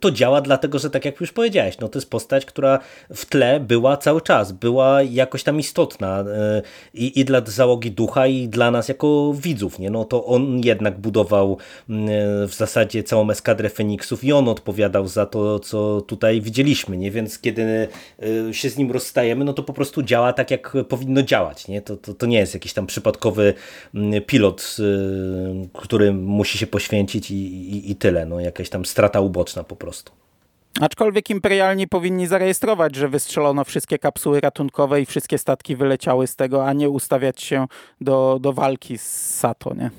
[0.00, 2.78] to działa dlatego, że tak jak już powiedziałeś, no to jest postać, która
[3.14, 6.62] w tle była cały czas, była jakoś tam istotna e,
[6.94, 9.90] i, i dla załogi ducha i dla nas jako widzów, nie?
[9.90, 12.08] No to on jednak budował mm,
[12.48, 17.10] w zasadzie całą eskadrę Feniksów i on odpowiadał za to, co tutaj widzieliśmy, nie?
[17.10, 17.88] Więc kiedy
[18.48, 21.82] e, się z nim rozstajemy, no to po prostu działa tak, jak powinno działać, nie?
[21.82, 23.54] To, to, to nie jest jakiś tam przypadkowy
[23.94, 29.20] mm, pilot, e, który musi się poświęcić i, i, i tyle, no jakaś tam strata
[29.20, 30.12] uboczna po po prostu.
[30.80, 36.66] Aczkolwiek imperialni powinni zarejestrować, że wystrzelono wszystkie kapsuły ratunkowe i wszystkie statki wyleciały z tego,
[36.66, 37.66] a nie ustawiać się
[38.00, 39.90] do, do walki z Sato, nie?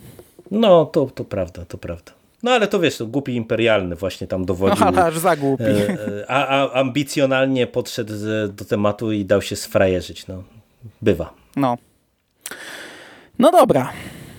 [0.51, 2.16] No, to, to prawda, to prawda.
[2.43, 4.79] No ale to wiesz, to głupi imperialny właśnie tam dowodził.
[4.79, 5.63] No, ale aż za głupi.
[5.63, 8.13] E, a, a ambicjonalnie podszedł
[8.49, 10.27] do tematu i dał się sfrajerzyć.
[10.27, 10.43] No,
[11.01, 11.33] bywa.
[11.55, 11.77] No.
[13.39, 13.93] No dobra.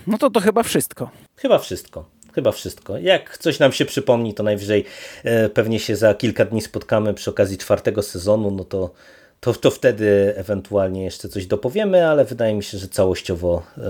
[0.07, 1.09] No to to chyba wszystko.
[1.35, 2.05] Chyba wszystko.
[2.33, 2.97] Chyba wszystko.
[2.97, 4.85] Jak coś nam się przypomni, to najwyżej
[5.23, 8.91] e, pewnie się za kilka dni spotkamy przy okazji czwartego sezonu, no to,
[9.39, 13.81] to, to wtedy ewentualnie jeszcze coś dopowiemy, ale wydaje mi się, że całościowo e,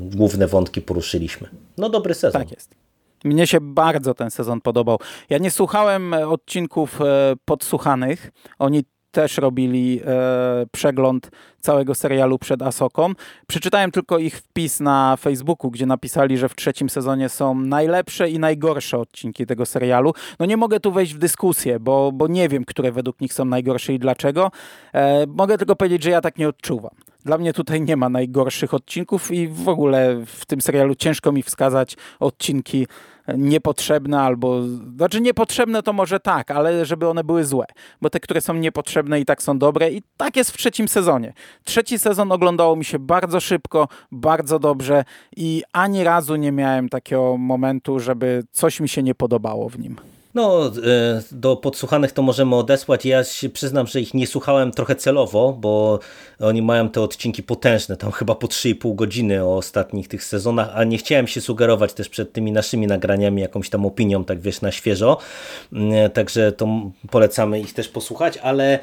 [0.00, 1.48] główne wątki poruszyliśmy.
[1.78, 2.42] No dobry sezon.
[2.42, 2.83] Tak jest.
[3.24, 4.98] Mnie się bardzo ten sezon podobał.
[5.30, 8.30] Ja nie słuchałem odcinków e, podsłuchanych.
[8.58, 8.84] Oni
[9.14, 11.30] też robili e, przegląd
[11.60, 13.12] całego serialu przed Asoką.
[13.46, 18.38] Przeczytałem tylko ich wpis na Facebooku, gdzie napisali, że w trzecim sezonie są najlepsze i
[18.38, 20.12] najgorsze odcinki tego serialu.
[20.38, 23.44] No nie mogę tu wejść w dyskusję, bo, bo nie wiem, które według nich są
[23.44, 24.50] najgorsze i dlaczego.
[24.94, 26.92] E, mogę tylko powiedzieć, że ja tak nie odczuwam.
[27.24, 31.42] Dla mnie tutaj nie ma najgorszych odcinków i w ogóle w tym serialu ciężko mi
[31.42, 32.86] wskazać odcinki
[33.28, 34.62] niepotrzebne albo,
[34.96, 37.66] znaczy niepotrzebne to może tak, ale żeby one były złe,
[38.00, 41.32] bo te, które są niepotrzebne i tak są dobre i tak jest w trzecim sezonie.
[41.64, 45.04] Trzeci sezon oglądało mi się bardzo szybko, bardzo dobrze
[45.36, 49.96] i ani razu nie miałem takiego momentu, żeby coś mi się nie podobało w nim.
[50.34, 50.70] No, e,
[51.32, 53.04] do podsłuchanych to możemy odesłać.
[53.04, 55.98] Ja się przyznam, że ich nie słuchałem trochę celowo, bo
[56.40, 60.84] oni mają te odcinki potężne, tam chyba po 3,5 godziny o ostatnich tych sezonach, a
[60.84, 64.72] nie chciałem się sugerować też przed tymi naszymi nagraniami jakąś tam opinią, tak wiesz, na
[64.72, 65.18] świeżo.
[65.72, 66.68] Mm, także to
[67.10, 68.80] polecamy ich też posłuchać, ale e,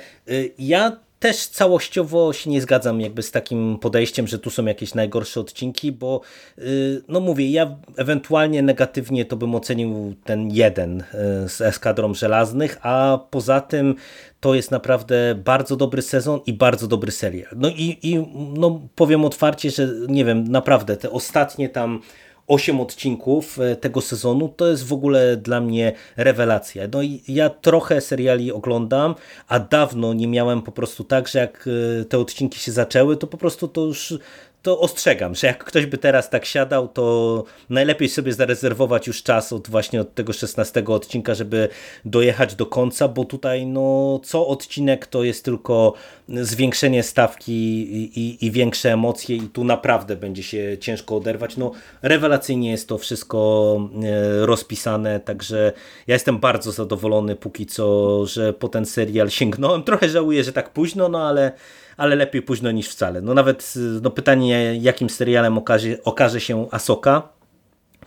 [0.60, 5.40] ja też całościowo się nie zgadzam jakby z takim podejściem, że tu są jakieś najgorsze
[5.40, 6.22] odcinki, bo
[6.58, 11.06] y, no mówię, ja ewentualnie negatywnie to bym ocenił ten jeden y,
[11.50, 13.96] z Eskadrom Żelaznych, a poza tym
[14.40, 17.52] to jest naprawdę bardzo dobry sezon i bardzo dobry serial.
[17.56, 22.02] No i, i no powiem otwarcie, że nie wiem, naprawdę te ostatnie tam
[22.48, 26.84] 8 odcinków e, tego sezonu to jest w ogóle dla mnie rewelacja.
[26.94, 29.16] No i ja trochę seriali oglądam,
[29.48, 31.70] a dawno nie miałem po prostu tak, że jak
[32.02, 34.14] e, te odcinki się zaczęły, to po prostu to już
[34.62, 39.54] to ostrzegam, że jak ktoś by teraz tak siadał, to najlepiej sobie zarezerwować już czas
[39.54, 41.70] od właśnie od tego 16 odcinka, żeby
[42.06, 45.94] dojechać do końca, bo tutaj no co odcinek to jest tylko
[46.30, 51.58] zwiększenie stawki i, i, i większe emocje i tu naprawdę będzie się ciężko oderwać.
[51.58, 51.72] No
[52.02, 55.74] rewelacyjnie jest to wszystko e, rozpisane, także
[56.08, 59.84] ja jestem bardzo zadowolony póki co, że po ten serial sięgnąłem.
[59.84, 61.52] Trochę żałuję, że tak późno, no ale
[61.98, 63.22] ale lepiej późno niż wcale.
[63.22, 67.30] No nawet no pytanie, jakim serialem okaże, okaże się Asoka,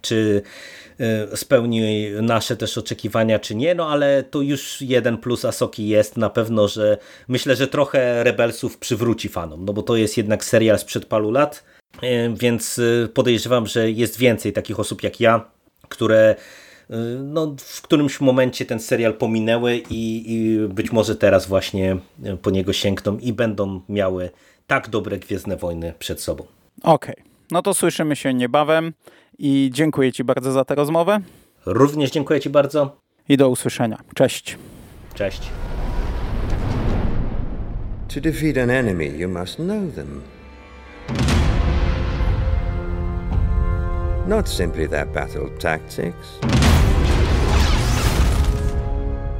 [0.00, 0.42] czy
[1.32, 6.16] y, spełni nasze też oczekiwania, czy nie, no ale to już jeden plus Asoki jest
[6.16, 6.98] na pewno, że
[7.28, 11.64] myślę, że trochę Rebelsów przywróci fanom, no bo to jest jednak serial sprzed paru lat,
[12.02, 15.50] y, więc y, podejrzewam, że jest więcej takich osób jak ja,
[15.88, 16.34] które
[17.24, 21.96] no, w którymś momencie ten serial pominęły i, i być może teraz właśnie
[22.42, 24.30] po niego sięgną i będą miały
[24.66, 26.44] tak dobre Gwiezdne Wojny przed sobą.
[26.82, 27.24] Okej, okay.
[27.50, 28.92] no to słyszymy się niebawem
[29.38, 31.20] i dziękuję Ci bardzo za tę rozmowę.
[31.66, 32.96] Również dziękuję Ci bardzo.
[33.28, 33.98] I do usłyszenia.
[34.14, 34.58] Cześć.
[35.14, 35.50] Cześć.
[38.14, 40.22] To defeat an enemy, you must know them.
[44.26, 46.38] Not simply their battle tactics.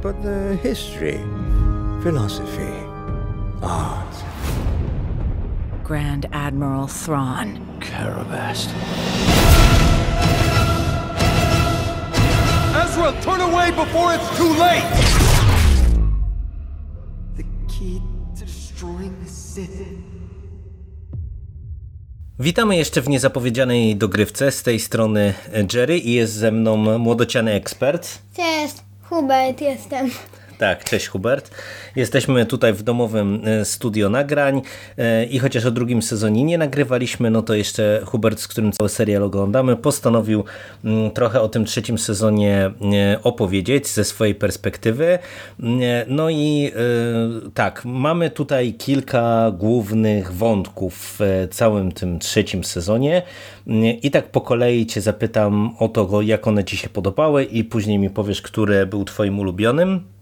[0.05, 1.19] But the history,
[2.03, 2.73] philosophy,
[3.63, 4.15] art.
[5.83, 7.59] Grand Admiral Thrawn.
[7.79, 8.69] Carabast.
[12.83, 14.85] Ezra, turn away before it's too late!
[17.37, 17.99] The key
[18.35, 19.81] to destroying the Sith.
[22.39, 24.51] Witamy jeszcze w niezapowiedzianej dogrywce.
[24.51, 25.33] Z tej strony
[25.73, 28.19] Jerry i jest ze mną młodociany ekspert.
[28.35, 28.84] Cześć.
[29.09, 30.11] Hubert jestem.
[30.57, 31.51] Tak, cześć Hubert.
[31.95, 34.61] Jesteśmy tutaj w domowym e, studio nagrań
[34.97, 38.89] e, i chociaż o drugim sezonie nie nagrywaliśmy, no to jeszcze Hubert, z którym cały
[38.89, 40.43] serial oglądamy, postanowił
[40.83, 45.19] mm, trochę o tym trzecim sezonie e, opowiedzieć ze swojej perspektywy.
[46.07, 46.71] No i
[47.53, 53.21] tak, mamy tutaj kilka głównych wątków w całym tym trzecim sezonie
[54.01, 57.99] i tak po kolei Cię zapytam o to, jak one Ci się podobały i później
[57.99, 60.14] mi powiesz, który był Twoim ulubionym.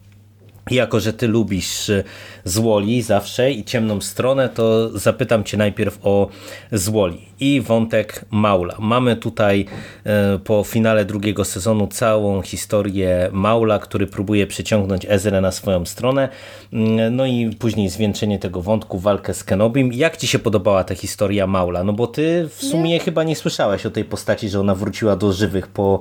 [0.71, 2.03] Jako, że ty lubisz e,
[2.45, 6.29] złoli zawsze i ciemną stronę, to zapytam cię najpierw o
[6.71, 8.75] złoli i wątek Maula.
[8.79, 9.65] Mamy tutaj
[10.05, 16.29] e, po finale drugiego sezonu całą historię Maula, który próbuje przyciągnąć Ezrę na swoją stronę.
[16.73, 19.93] Mm, no i później zwieńczenie tego wątku, walkę z Kenobim.
[19.93, 21.83] Jak ci się podobała ta historia Maula?
[21.83, 22.99] No bo ty w sumie nie.
[22.99, 25.99] chyba nie słyszałeś o tej postaci, że ona wróciła do żywych po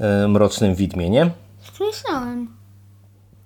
[0.00, 1.30] e, Mrocznym Widmie, nie?
[1.72, 2.58] Słyszałem.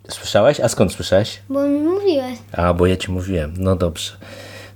[0.09, 0.61] Słyszałeś?
[0.61, 1.41] A skąd słyszałeś?
[1.49, 2.39] Bo mi mówiłeś.
[2.53, 3.55] A, bo ja ci mówiłem.
[3.59, 4.13] No dobrze.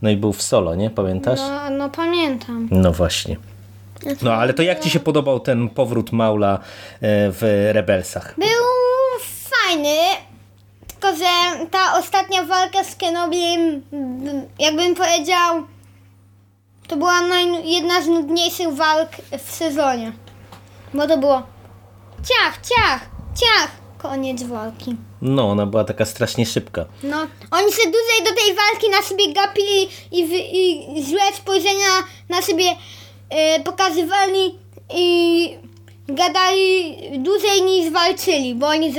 [0.03, 0.90] No i był w solo, nie?
[0.90, 1.40] Pamiętasz?
[1.40, 2.69] No, no pamiętam.
[2.70, 3.36] No właśnie.
[4.23, 6.59] No ale to jak ci się podobał ten powrót Maula e,
[7.31, 8.35] w Rebelsach?
[8.39, 8.65] Był
[9.20, 9.97] fajny,
[10.86, 13.82] tylko że ta ostatnia walka z Kenobiem,
[14.59, 15.66] jakbym powiedział,
[16.89, 17.20] to była
[17.65, 20.12] jedna z nudniejszych walk w sezonie.
[20.94, 21.43] Bo to było
[22.16, 23.01] ciach, ciach,
[23.35, 24.97] ciach, koniec walki.
[25.23, 26.85] No, ona była taka strasznie szybka.
[27.03, 27.17] No,
[27.51, 30.21] oni się dłużej do tej walki na siebie gapili i,
[30.99, 31.89] i złe spojrzenia
[32.29, 32.65] na siebie
[33.31, 34.55] e, pokazywali
[34.95, 35.49] i
[36.09, 38.95] gadali dłużej niż walczyli, bo oni,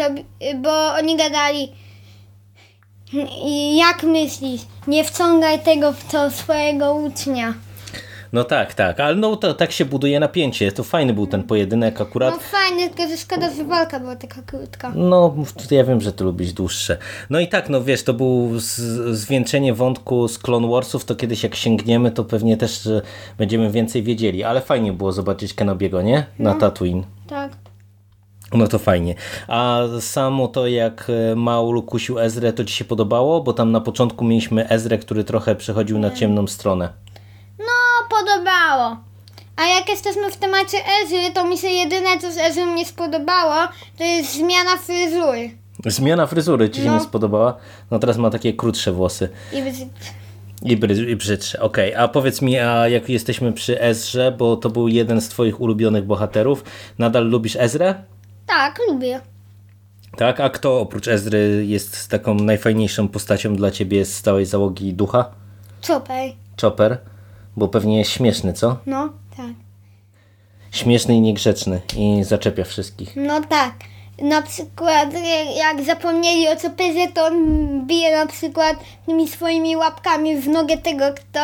[0.56, 1.72] bo oni gadali
[3.76, 7.54] jak myślisz, nie wciągaj tego w to swojego ucznia.
[8.34, 10.72] No tak, tak, ale no to tak się buduje napięcie.
[10.72, 12.34] To fajny był ten pojedynek akurat.
[12.34, 14.92] No fajny, tylko że szkoda, że walka była taka krótka.
[14.96, 15.36] No,
[15.72, 16.98] ja wiem, że ty lubisz dłuższe.
[17.30, 18.52] No i tak, no wiesz, to był
[19.12, 22.90] zwieńczenie wątku z Clone Warsów, to kiedyś jak sięgniemy, to pewnie też
[23.38, 26.26] będziemy więcej wiedzieli, ale fajnie było zobaczyć Kenobiego, nie?
[26.40, 27.04] Na no, Tatooine.
[27.28, 27.52] Tak.
[28.54, 29.16] No to fajnie.
[29.48, 33.42] A samo to jak e, Maul kusił Ezrę, to ci się podobało?
[33.42, 36.90] Bo tam na początku mieliśmy Ezrę, który trochę przechodził na ciemną stronę
[38.10, 38.98] podobało.
[39.56, 43.56] A jak jesteśmy w temacie Ezry, to mi się jedyne, co z Ezrą nie spodobało,
[43.98, 45.50] to jest zmiana fryzury.
[45.86, 46.94] Zmiana fryzury ci się No.
[46.94, 47.58] nie spodobała?
[47.92, 49.30] No teraz ma takie krótsze włosy.
[49.54, 49.88] I bzy-
[50.62, 51.96] I, bry, i brzydsze, okej.
[51.96, 56.04] A powiedz mi, a jak jesteśmy przy Ezrze, bo to był jeden z twoich ulubionych
[56.06, 56.64] bohaterów,
[56.98, 57.96] nadal lubisz Ezrę?
[58.48, 59.22] tak, lubię.
[60.18, 60.40] Tak?
[60.40, 65.32] A kto oprócz Ezry jest taką najfajniejszą postacią dla ciebie z całej załogi ducha?
[65.88, 66.32] Chopper.
[66.62, 66.98] Chopper?
[67.58, 68.78] Bo pewnie jest śmieszny, co?
[68.86, 69.50] No, tak.
[70.72, 73.14] Śmieszny i niegrzeczny i zaczepia wszystkich.
[73.16, 73.74] No tak.
[74.22, 75.10] Na przykład
[75.58, 77.36] jak- zapomnieli o Chopperze, to on
[77.88, 78.76] bije na przykład
[79.06, 81.40] tymi swoimi łapkami w nogę tego, kto,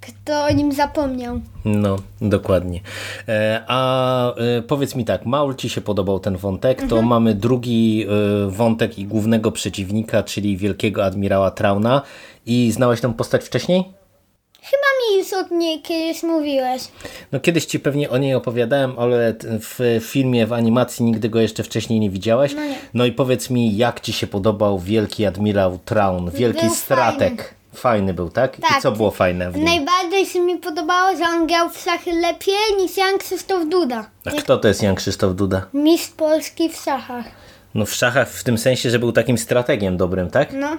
[0.00, 1.40] kto o nim zapomniał.
[1.64, 2.80] No, dokładnie.
[3.28, 8.06] E, A e, powiedz mi tak, Maul ci się podobał ten wątek, to mamy drugi
[8.46, 12.02] e, wątek i głównego przeciwnika, czyli wielkiego admirała Trauna.
[12.46, 13.84] I znałeś tą postać wcześniej?
[14.62, 16.82] Chyba mi już o niej kiedyś mówiłeś.
[17.32, 21.62] No kiedyś ci pewnie o niej opowiadałem, ale w filmie, w animacji nigdy go jeszcze
[21.62, 22.54] wcześniej nie widziałeś.
[22.54, 22.78] No nie.
[22.94, 27.54] No i powiedz mi, jak ci się podobał wielki admirał Traun, wielki Był strateg.
[27.74, 28.14] Fajny.
[28.14, 28.58] był, tak?
[28.58, 28.82] I Tak.
[28.82, 29.64] co było fajne w nim?
[29.64, 34.10] Najbardziej się mi podobało, że on grał w szachy lepiej niż Jan Krzysztof Duda.
[34.24, 35.66] A kto to jest Jan Krzysztof Duda?
[35.74, 37.24] Mistrz Polski w szachach.
[37.74, 40.52] No w szachach w tym sensie, że był takim strategiem dobrym, tak?
[40.52, 40.76] No,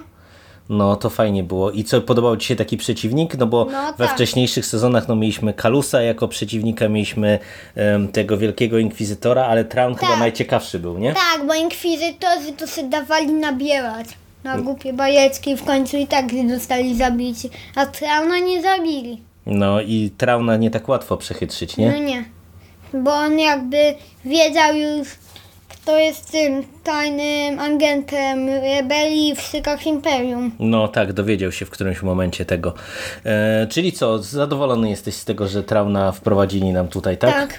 [0.70, 1.70] No to fajnie było.
[1.70, 3.38] I co, podobał Ci się taki przeciwnik?
[3.38, 4.14] No bo No we tak.
[4.14, 7.38] wcześniejszych sezonach no, mieliśmy Kalusa jako przeciwnika, mieliśmy
[7.74, 10.20] em, tego wielkiego inkwizytora, ale Traun chyba Tak.
[10.20, 11.14] najciekawszy był, nie?
[11.14, 14.06] tak, bo inkwizytorzy to się dawali nabierać.
[14.44, 17.50] Na głupie bajeczki w końcu i tak zostali zabici.
[17.76, 19.20] A Trauna nie zabili.
[19.46, 22.00] No i Trauna nie tak łatwo przechytrzyć, No nie?
[22.00, 22.24] nie.
[22.94, 23.76] Bo on jakby
[24.24, 25.08] wiedział już,
[25.82, 30.52] kto jest tym tajnym agentem rebelii w szykach Imperium.
[30.58, 32.74] No tak, dowiedział się w którymś momencie tego.
[33.24, 37.34] E, czyli co, zadowolony jesteś z tego, że Trauna wprowadzili nam tutaj, tak?
[37.34, 37.58] Tak.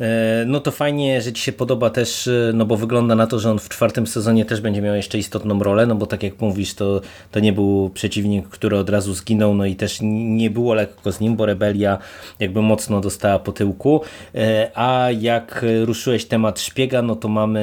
[0.00, 3.38] E, No to fajnie, że Ci się podoba też, e, no bo wygląda na to,
[3.38, 6.40] że on w czwartym sezonie też będzie miał jeszcze istotną rolę, no bo tak jak
[6.40, 7.00] mówisz, to,
[7.30, 11.20] to nie był przeciwnik, który od razu zginął, no i też nie było lekko z
[11.20, 11.98] nim, bo rebelia
[12.38, 14.00] jakby mocno dostała po tyłku.
[14.34, 17.60] E, A jak ruszyłeś temat szpiega, no to mamy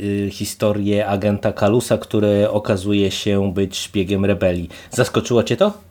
[0.00, 4.68] y, historię agenta Kalusa, który okazuje się być szpiegiem rebelii.
[4.90, 5.87] Zaskoczyło Cię to?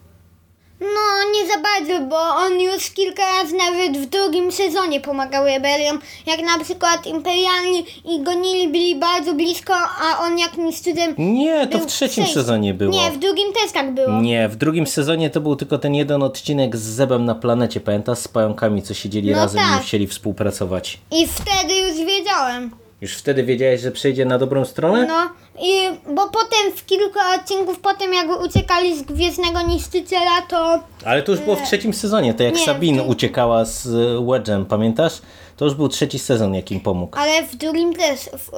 [1.18, 5.99] No, nie za bardzo, bo on już kilka razy nawet w drugim sezonie pomagał rebeliom.
[6.26, 11.15] Jak na przykład imperialni i gonili byli bardzo blisko, a on jakimś cudem...
[11.18, 12.34] Nie, to w trzecim przejściu.
[12.34, 12.94] sezonie było.
[12.94, 14.22] Nie, w drugim też tak było.
[14.22, 18.18] Nie, w drugim sezonie to był tylko ten jeden odcinek z Zebem na planecie, pamiętasz?
[18.19, 19.81] Z pająkami, co siedzieli No razem tak.
[19.81, 20.99] i chcieli współpracować.
[21.11, 22.72] I wtedy już wiedziałem.
[23.01, 25.07] Już wtedy wiedziałeś, że przejdzie na dobrą stronę?
[25.07, 25.29] No,
[25.61, 25.73] i
[26.15, 30.79] bo potem w kilku odcinków, potem jak uciekali z Gwiezdnego Niszczyciela, to...
[31.05, 34.65] Ale to już było w trzecim sezonie, to jak Nie, Sabine uciekała z y, Wedge'em,
[34.65, 35.21] pamiętasz?
[35.57, 37.17] To już był trzeci sezon, jak im pomógł.
[37.17, 38.51] Ale w drugim też, w,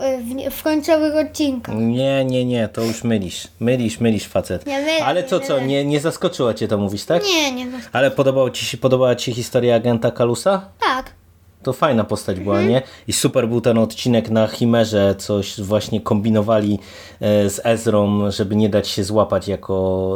[0.51, 1.75] w, w końcowych odcinkach.
[1.77, 3.47] Nie, nie, nie, to już mylisz.
[3.59, 4.65] Mylisz, mylisz facet.
[4.65, 7.23] Nie mylę, Ale co, co, nie, nie zaskoczyło cię to mówić, tak?
[7.25, 7.67] Nie, nie.
[7.91, 10.65] Ale podobał ci się, podobała ci się historia agenta Kalusa?
[10.79, 11.18] Tak.
[11.63, 12.69] To fajna postać była, Mhm.
[12.73, 12.81] nie?
[13.07, 16.79] I super był ten odcinek na Chimerze, coś właśnie kombinowali
[17.21, 20.15] e, z Ezrą, żeby nie dać się złapać jako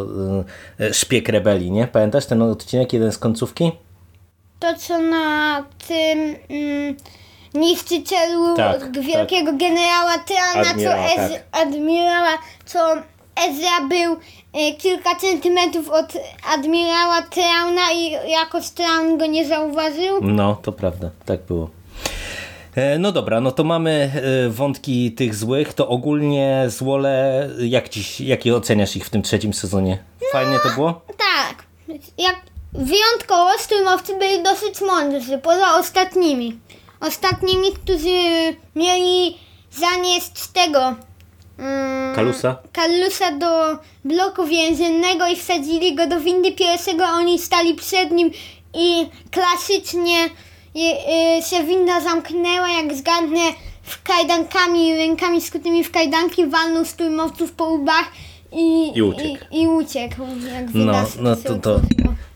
[0.80, 1.88] e, szpieg rebelii, nie?
[1.88, 3.72] Pamiętasz ten odcinek, jeden z końcówki?
[4.60, 6.96] To, co na tym mm,
[7.54, 11.44] niszczycielu Tak, g- wielkiego generała Tyana, Admirała, co Ez, tak.
[11.52, 12.80] admirała, co
[13.36, 14.18] Ezra był
[14.54, 16.14] e, kilka centymetrów od
[16.54, 20.20] admirała Trauna i jakoś Traun go nie zauważył.
[20.22, 21.70] No, to prawda, tak było.
[22.76, 24.12] E, No dobra, no to mamy
[24.46, 29.54] e, wątki tych złych, to ogólnie złole, jak dziś, jakie oceniasz ich w tym trzecim
[29.54, 29.98] sezonie?
[30.32, 31.02] Fajnie to było?
[31.08, 31.64] Tak.
[32.18, 32.36] Jak
[32.74, 36.60] wyjątkowo streamowcy byli dosyć mądrzy, poza ostatnimi.
[37.00, 39.38] Ostatnimi, którzy mieli
[39.72, 40.96] zanieść tego
[41.58, 42.56] mm, Kalusa?
[42.72, 48.32] Kalusa do bloku więziennego i wsadzili go do windy pierwszego, a oni stali przed nim
[48.74, 50.26] i klasycznie
[50.76, 53.42] y, się winda zamknęła, jak zgadnę,
[53.84, 58.12] w kajdankami, rękami skutymi w kajdanki, walnął strójmowców po łbach
[58.52, 59.46] i, I uciekł.
[59.52, 60.16] I, i uciekł
[60.74, 61.82] No, no to, to.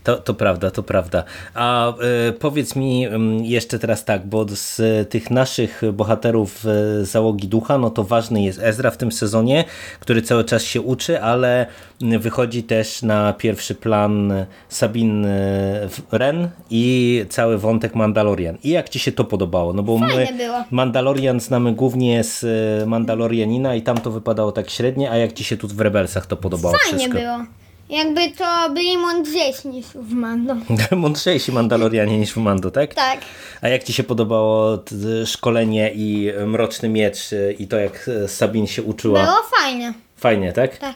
[0.07, 1.23] To, to prawda, to prawda.
[1.53, 7.47] A e, powiedz mi mm, jeszcze teraz tak, bo z tych naszych bohaterów e, załogi
[7.47, 9.65] ducha, no to ważny jest Ezra w tym sezonie,
[9.99, 11.65] który cały czas się uczy, ale
[12.01, 18.57] mm, wychodzi też na pierwszy plan Sabine e, Wren i cały wątek Mandalorian.
[18.63, 19.73] I jak ci się to podobało?
[19.73, 20.63] No bo Fajne my było.
[20.71, 22.43] Mandalorian znamy głównie z
[22.83, 26.25] e, Mandalorianina i tam to wypadało tak średnie, a jak ci się tu w Rebelsach
[26.25, 27.19] to podobało Fajnie wszystko?
[27.19, 27.66] było.
[27.89, 30.55] Jakby to byli mądrzejsi niż w Mando.
[30.95, 32.93] Mądrzejsi Mandalorianie niż w Mando, tak?
[32.93, 33.19] Tak.
[33.61, 34.83] A jak ci się podobało
[35.25, 39.23] szkolenie i Mroczny Miecz y, i to jak y, Sabin się uczyła?
[39.23, 39.93] Było fajne.
[40.17, 40.77] Fajnie, tak?
[40.77, 40.95] Tak.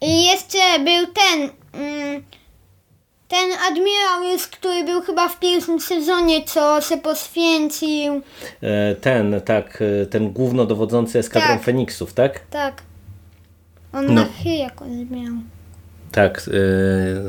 [0.00, 1.50] I jeszcze był ten.
[1.82, 2.22] Mm,
[3.28, 8.22] ten admirał już, który był chyba w pierwszym sezonie, co się poświęcił.
[8.62, 11.62] E, Ten, tak, e, ten głównodowodzący eskadrą Tak.
[11.62, 12.40] Feniksów, tak?
[12.50, 12.82] Tak.
[13.92, 14.12] On No.
[14.12, 15.32] na chy jakoś miał.
[16.12, 16.42] Tak,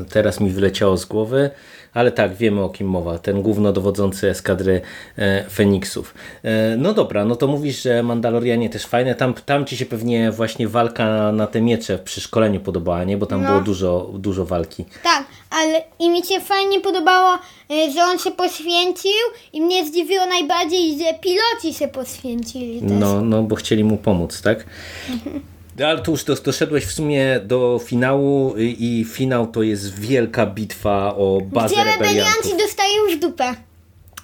[0.00, 1.50] e, teraz mi wyleciało z głowy,
[1.94, 3.18] ale tak, wiemy o kim mowa.
[3.18, 4.80] Ten głównodowodzący eskadry
[5.18, 6.14] e, Feniksów.
[6.44, 9.14] E, No dobra, no to mówisz, że Mandalorianie też fajne.
[9.14, 13.16] Tam, tam ci się pewnie właśnie walka na te miecze przy szkoleniu podobała, nie?
[13.16, 13.48] Bo tam No.
[13.48, 14.84] było dużo, dużo walki.
[15.02, 17.34] Tak, ale i mi się fajnie podobało,
[17.70, 19.10] y, że on się poświęcił
[19.52, 22.90] i mnie zdziwiło najbardziej, że piloci się poświęcili też.
[23.00, 24.64] No, no bo chcieli mu pomóc, tak?
[25.82, 31.14] Ale tu już dos- doszedłeś w sumie do finału i finał to jest wielka bitwa
[31.16, 33.54] o bazę Gdzie rebelianci dostają w dupę.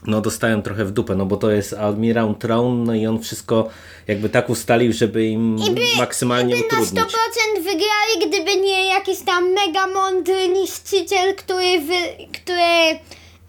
[0.07, 3.69] No dostają trochę w dupę, no bo to jest Admirał Traun, no i on wszystko
[4.09, 5.57] jakby tak ustalił, żeby im
[5.99, 7.15] maksymalnie by na 100% utrudnić.
[7.57, 11.95] wygrali, gdyby nie jakiś tam mega mądry niszczyciel, który, wy,
[12.33, 12.99] który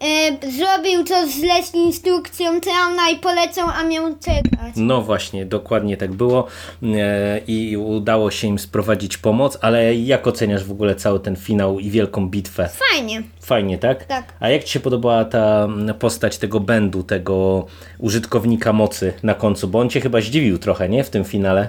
[0.00, 4.74] e, zrobił to źle z instrukcją Trauna i polecał, a miał czekać.
[4.76, 6.46] No właśnie, dokładnie tak było
[6.82, 11.78] e, i udało się im sprowadzić pomoc, ale jak oceniasz w ogóle cały ten finał
[11.78, 12.68] i wielką bitwę?
[12.90, 13.22] Fajnie.
[13.40, 14.04] Fajnie, tak?
[14.04, 14.32] Tak.
[14.40, 15.68] A jak Ci się podobała ta
[15.98, 17.66] postać tego Bendu, tego
[17.98, 19.68] użytkownika mocy na końcu?
[19.68, 21.04] Bo on Cię chyba zdziwił trochę, nie?
[21.04, 21.68] W tym finale.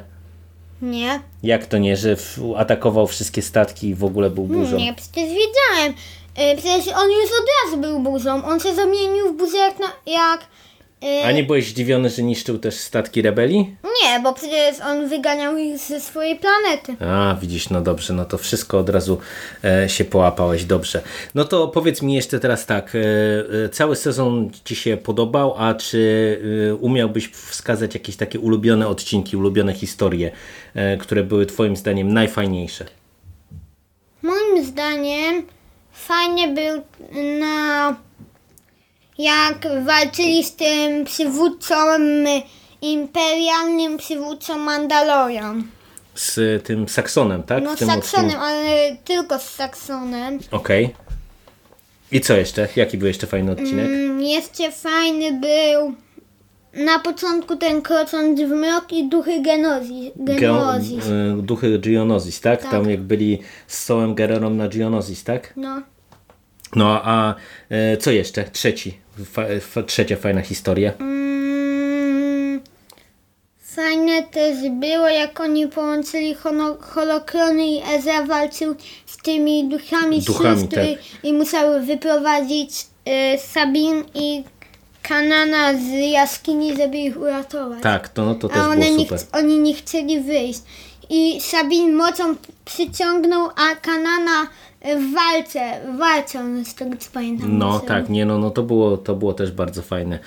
[0.81, 1.19] Nie?
[1.43, 4.77] Jak to nie, że w, atakował wszystkie statki i w ogóle był burzą?
[4.77, 5.93] Nie, przecież wiedziałem.
[6.35, 8.45] E, przecież on już od razu był burzą.
[8.45, 9.79] On się zamienił w burzę jak...
[9.79, 10.41] Na, jak
[11.03, 13.75] e, A nie byłeś zdziwiony, że niszczył też statki rebelii?
[14.03, 17.05] Nie, bo przecież on wyganiał ich ze swojej planety.
[17.05, 19.17] A, widzisz, no dobrze, no to wszystko od razu
[19.63, 21.01] e, się połapałeś, dobrze.
[21.35, 22.99] No to powiedz mi jeszcze teraz tak, e,
[23.65, 26.41] e, cały sezon Ci się podobał, a czy
[26.71, 30.31] e, umiałbyś wskazać jakieś takie ulubione odcinki, ulubione historie,
[30.75, 32.85] e, które były Twoim zdaniem najfajniejsze?
[34.21, 35.43] Moim zdaniem
[36.07, 36.81] fajnie był
[37.39, 37.95] na
[39.17, 41.75] jak walczyli z tym przywódcą
[42.81, 45.63] imperialnym przywódcą Mandalorian.
[46.15, 47.63] Z tym Saksonem, tak?
[47.63, 47.99] No z Saksonem,
[48.29, 48.45] odcinku.
[48.45, 50.39] ale tylko z Saksonem.
[50.51, 50.95] Okej.
[52.11, 52.67] I co jeszcze?
[52.75, 53.85] Jaki był jeszcze fajny odcinek?
[53.85, 55.93] Mm, Jeszcze fajny był
[56.85, 61.05] na początku ten krocząc w mrok i duchy Genozi, Genozis.
[61.05, 62.61] Geo- e, duchy Geonosis, tak?
[62.61, 62.71] Tak.
[62.71, 65.53] Tam jak byli z Sołem Gererą na Geonosis, tak?
[65.55, 65.81] No.
[66.75, 67.35] No a
[67.69, 68.43] e, co jeszcze?
[68.43, 68.97] Trzeci,
[69.31, 70.91] fa, fa, trzecia fajna historia.
[70.99, 72.61] Mm,
[73.75, 76.35] Fajne też było, jak oni połączyli
[76.81, 78.75] holokrony i Ezra walczył
[79.05, 80.83] z tymi duchami, Duchami, tak.
[81.23, 82.71] i musiały wyprowadzić
[83.07, 84.43] y, Sabin i
[85.01, 87.83] Kanana z jaskini, żeby ich uratować.
[87.83, 89.19] Tak, to, no, to też A było nie, super.
[89.19, 90.59] ch- oni nie chcieli wyjść.
[91.09, 92.35] I Sabin mocą
[92.65, 94.47] przyciągnął, a Kanana
[94.81, 97.57] w walce, w walce on z tego co pamiętam.
[97.57, 97.87] No musiał.
[97.87, 100.19] tak, nie no, no to było, to było też bardzo fajne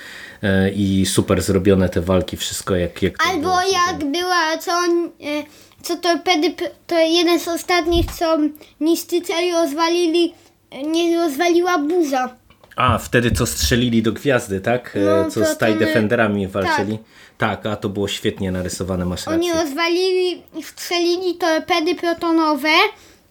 [0.43, 5.05] e, i super zrobione te walki, wszystko jak, jak Albo było jak była, co, on,
[5.07, 5.45] e,
[5.83, 6.55] co torpedy,
[6.87, 8.39] to jeden z ostatnich, co
[8.81, 10.35] niszczycieli rozwalili,
[10.71, 12.35] e, nie rozwaliła burza.
[12.77, 14.97] A, wtedy co strzelili do gwiazdy, tak?
[14.97, 16.99] E, No, co z TIE ten, Defenderami walczyli.
[17.39, 17.67] Tak.
[17.67, 19.63] a to było świetnie narysowane, masz Oni rację.
[19.65, 22.69] rozwalili i strzelili torpedy protonowe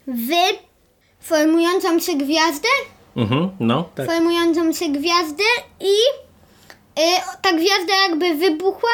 [0.08, 0.30] w
[1.24, 2.68] formującą się gwiazdę,
[3.16, 4.06] Mhm, no, tak.
[4.08, 5.44] formującą się gwiazdę
[5.80, 5.94] i
[7.02, 8.90] e, ta gwiazda jakby wybuchła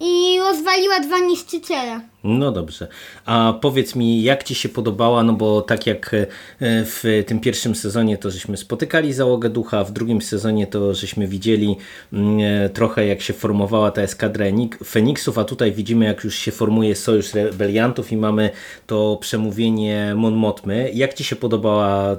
[0.00, 2.00] i rozwaliła dwa niszczyciele.
[2.28, 2.88] No dobrze.
[3.26, 6.26] A powiedz mi, jak Ci się podobała, no bo tak jak e,
[6.60, 11.76] w tym pierwszym sezonie to żeśmy spotykali załogę ducha, w drugim sezonie to żeśmy widzieli
[12.12, 16.34] mm, e, trochę jak się formowała ta eskadra Enik- Feniksów, a tutaj widzimy jak już
[16.34, 18.50] się formuje sojusz rebeliantów i mamy
[18.86, 20.90] to przemówienie Mon Mothmy.
[20.94, 22.16] Jak Ci się podobała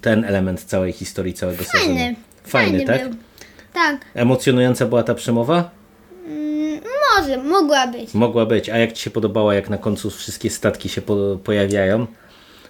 [0.00, 1.94] ten element całej historii, całego sezonu?
[1.94, 2.16] Fajny.
[2.44, 3.08] Fajny, tak?
[3.08, 3.18] był.
[3.72, 5.70] Tak, Emocjonująca była ta przemowa?
[7.16, 8.14] Może, mogła być.
[8.14, 8.68] Mogła być.
[8.68, 12.06] A jak Ci się podobała, jak na końcu wszystkie statki się po pojawiają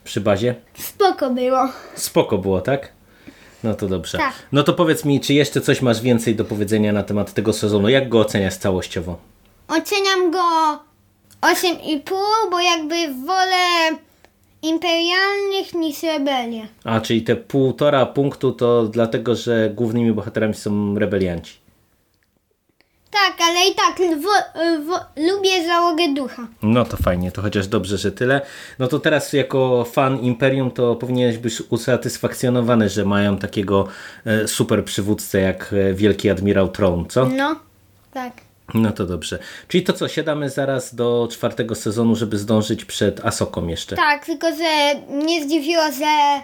[0.04, 0.54] przy bazie?
[0.74, 1.68] Spoko było.
[1.94, 2.92] Spoko było, tak?
[3.64, 4.18] No to dobrze.
[4.18, 4.32] Tak.
[4.52, 7.88] No to powiedz mi, czy jeszcze coś masz więcej do powiedzenia na temat tego sezonu?
[7.88, 9.18] Jak go oceniasz całościowo?
[9.68, 10.38] Oceniam go
[11.42, 12.00] 8,5,
[12.50, 13.98] bo jakby wolę
[14.62, 16.68] imperialnych niż rebelię.
[16.84, 21.63] A, czyli te półtora punktu to dlatego, że głównymi bohaterami są rebelianci.
[23.14, 24.30] Tak, ale i tak wo,
[24.86, 26.46] wo, lubię załogę ducha.
[26.62, 28.40] No to fajnie, to chociaż dobrze, że tyle.
[28.78, 33.86] No to teraz jako fan Imperium to powinieneś być usatysfakcjonowany, że mają takiego
[34.26, 37.26] e, super przywódcę jak e, Wielki Admirał Tron, co?
[37.26, 37.56] No,
[38.12, 38.32] tak.
[38.74, 39.38] No to dobrze.
[39.68, 43.96] Czyli to co, siadamy zaraz do czwartego sezonu, żeby zdążyć przed Asoką jeszcze.
[43.96, 46.40] Tak, tylko że mnie zdziwiło, że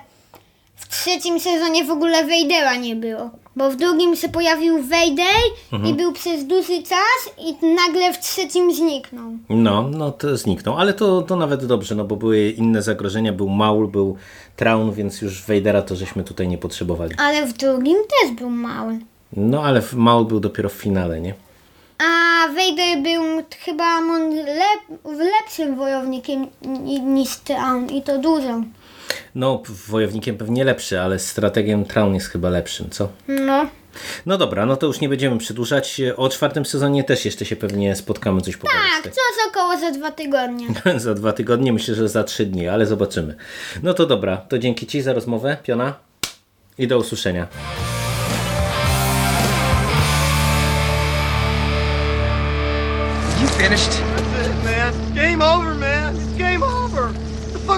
[0.81, 3.31] w trzecim sezonie w ogóle Vadera nie było.
[3.57, 8.75] Bo w drugim się pojawił Vader i był przez dłuższy czas i nagle w trzecim
[8.75, 9.33] zniknął.
[9.49, 13.49] No, no to zniknął, ale to, to nawet dobrze, no bo były inne zagrożenia, był
[13.49, 14.17] Maul, był
[14.57, 17.15] Traun, więc już Vadera to żeśmy tutaj nie potrzebowali.
[17.19, 18.99] Ale w drugim też był mały.
[19.37, 21.35] No ale Maul był dopiero w finale, nie?
[21.99, 23.23] A Vader był
[23.65, 24.01] chyba
[24.47, 28.61] lep, lepszym wojownikiem ni- niż Traun i to dużo.
[29.35, 33.09] No, wojownikiem pewnie lepszy, ale strategiem Traun jest chyba lepszym, co?
[33.29, 33.67] No.
[34.27, 36.01] No dobra, no to już nie będziemy przedłużać.
[36.17, 38.81] O czwartym sezonie też jeszcze się pewnie spotkamy, coś pogadać.
[39.03, 40.67] Tak, coś około za dwa tygodnie.
[40.97, 43.35] za dwa tygodnie, myślę, że za trzy dni, ale zobaczymy.
[43.83, 45.95] No to dobra, to dzięki Ci za rozmowę, Piona.
[46.79, 47.47] I do usłyszenia.
[53.41, 53.91] You finished?
[53.91, 55.15] That's it, man.
[55.15, 56.00] Game over, man.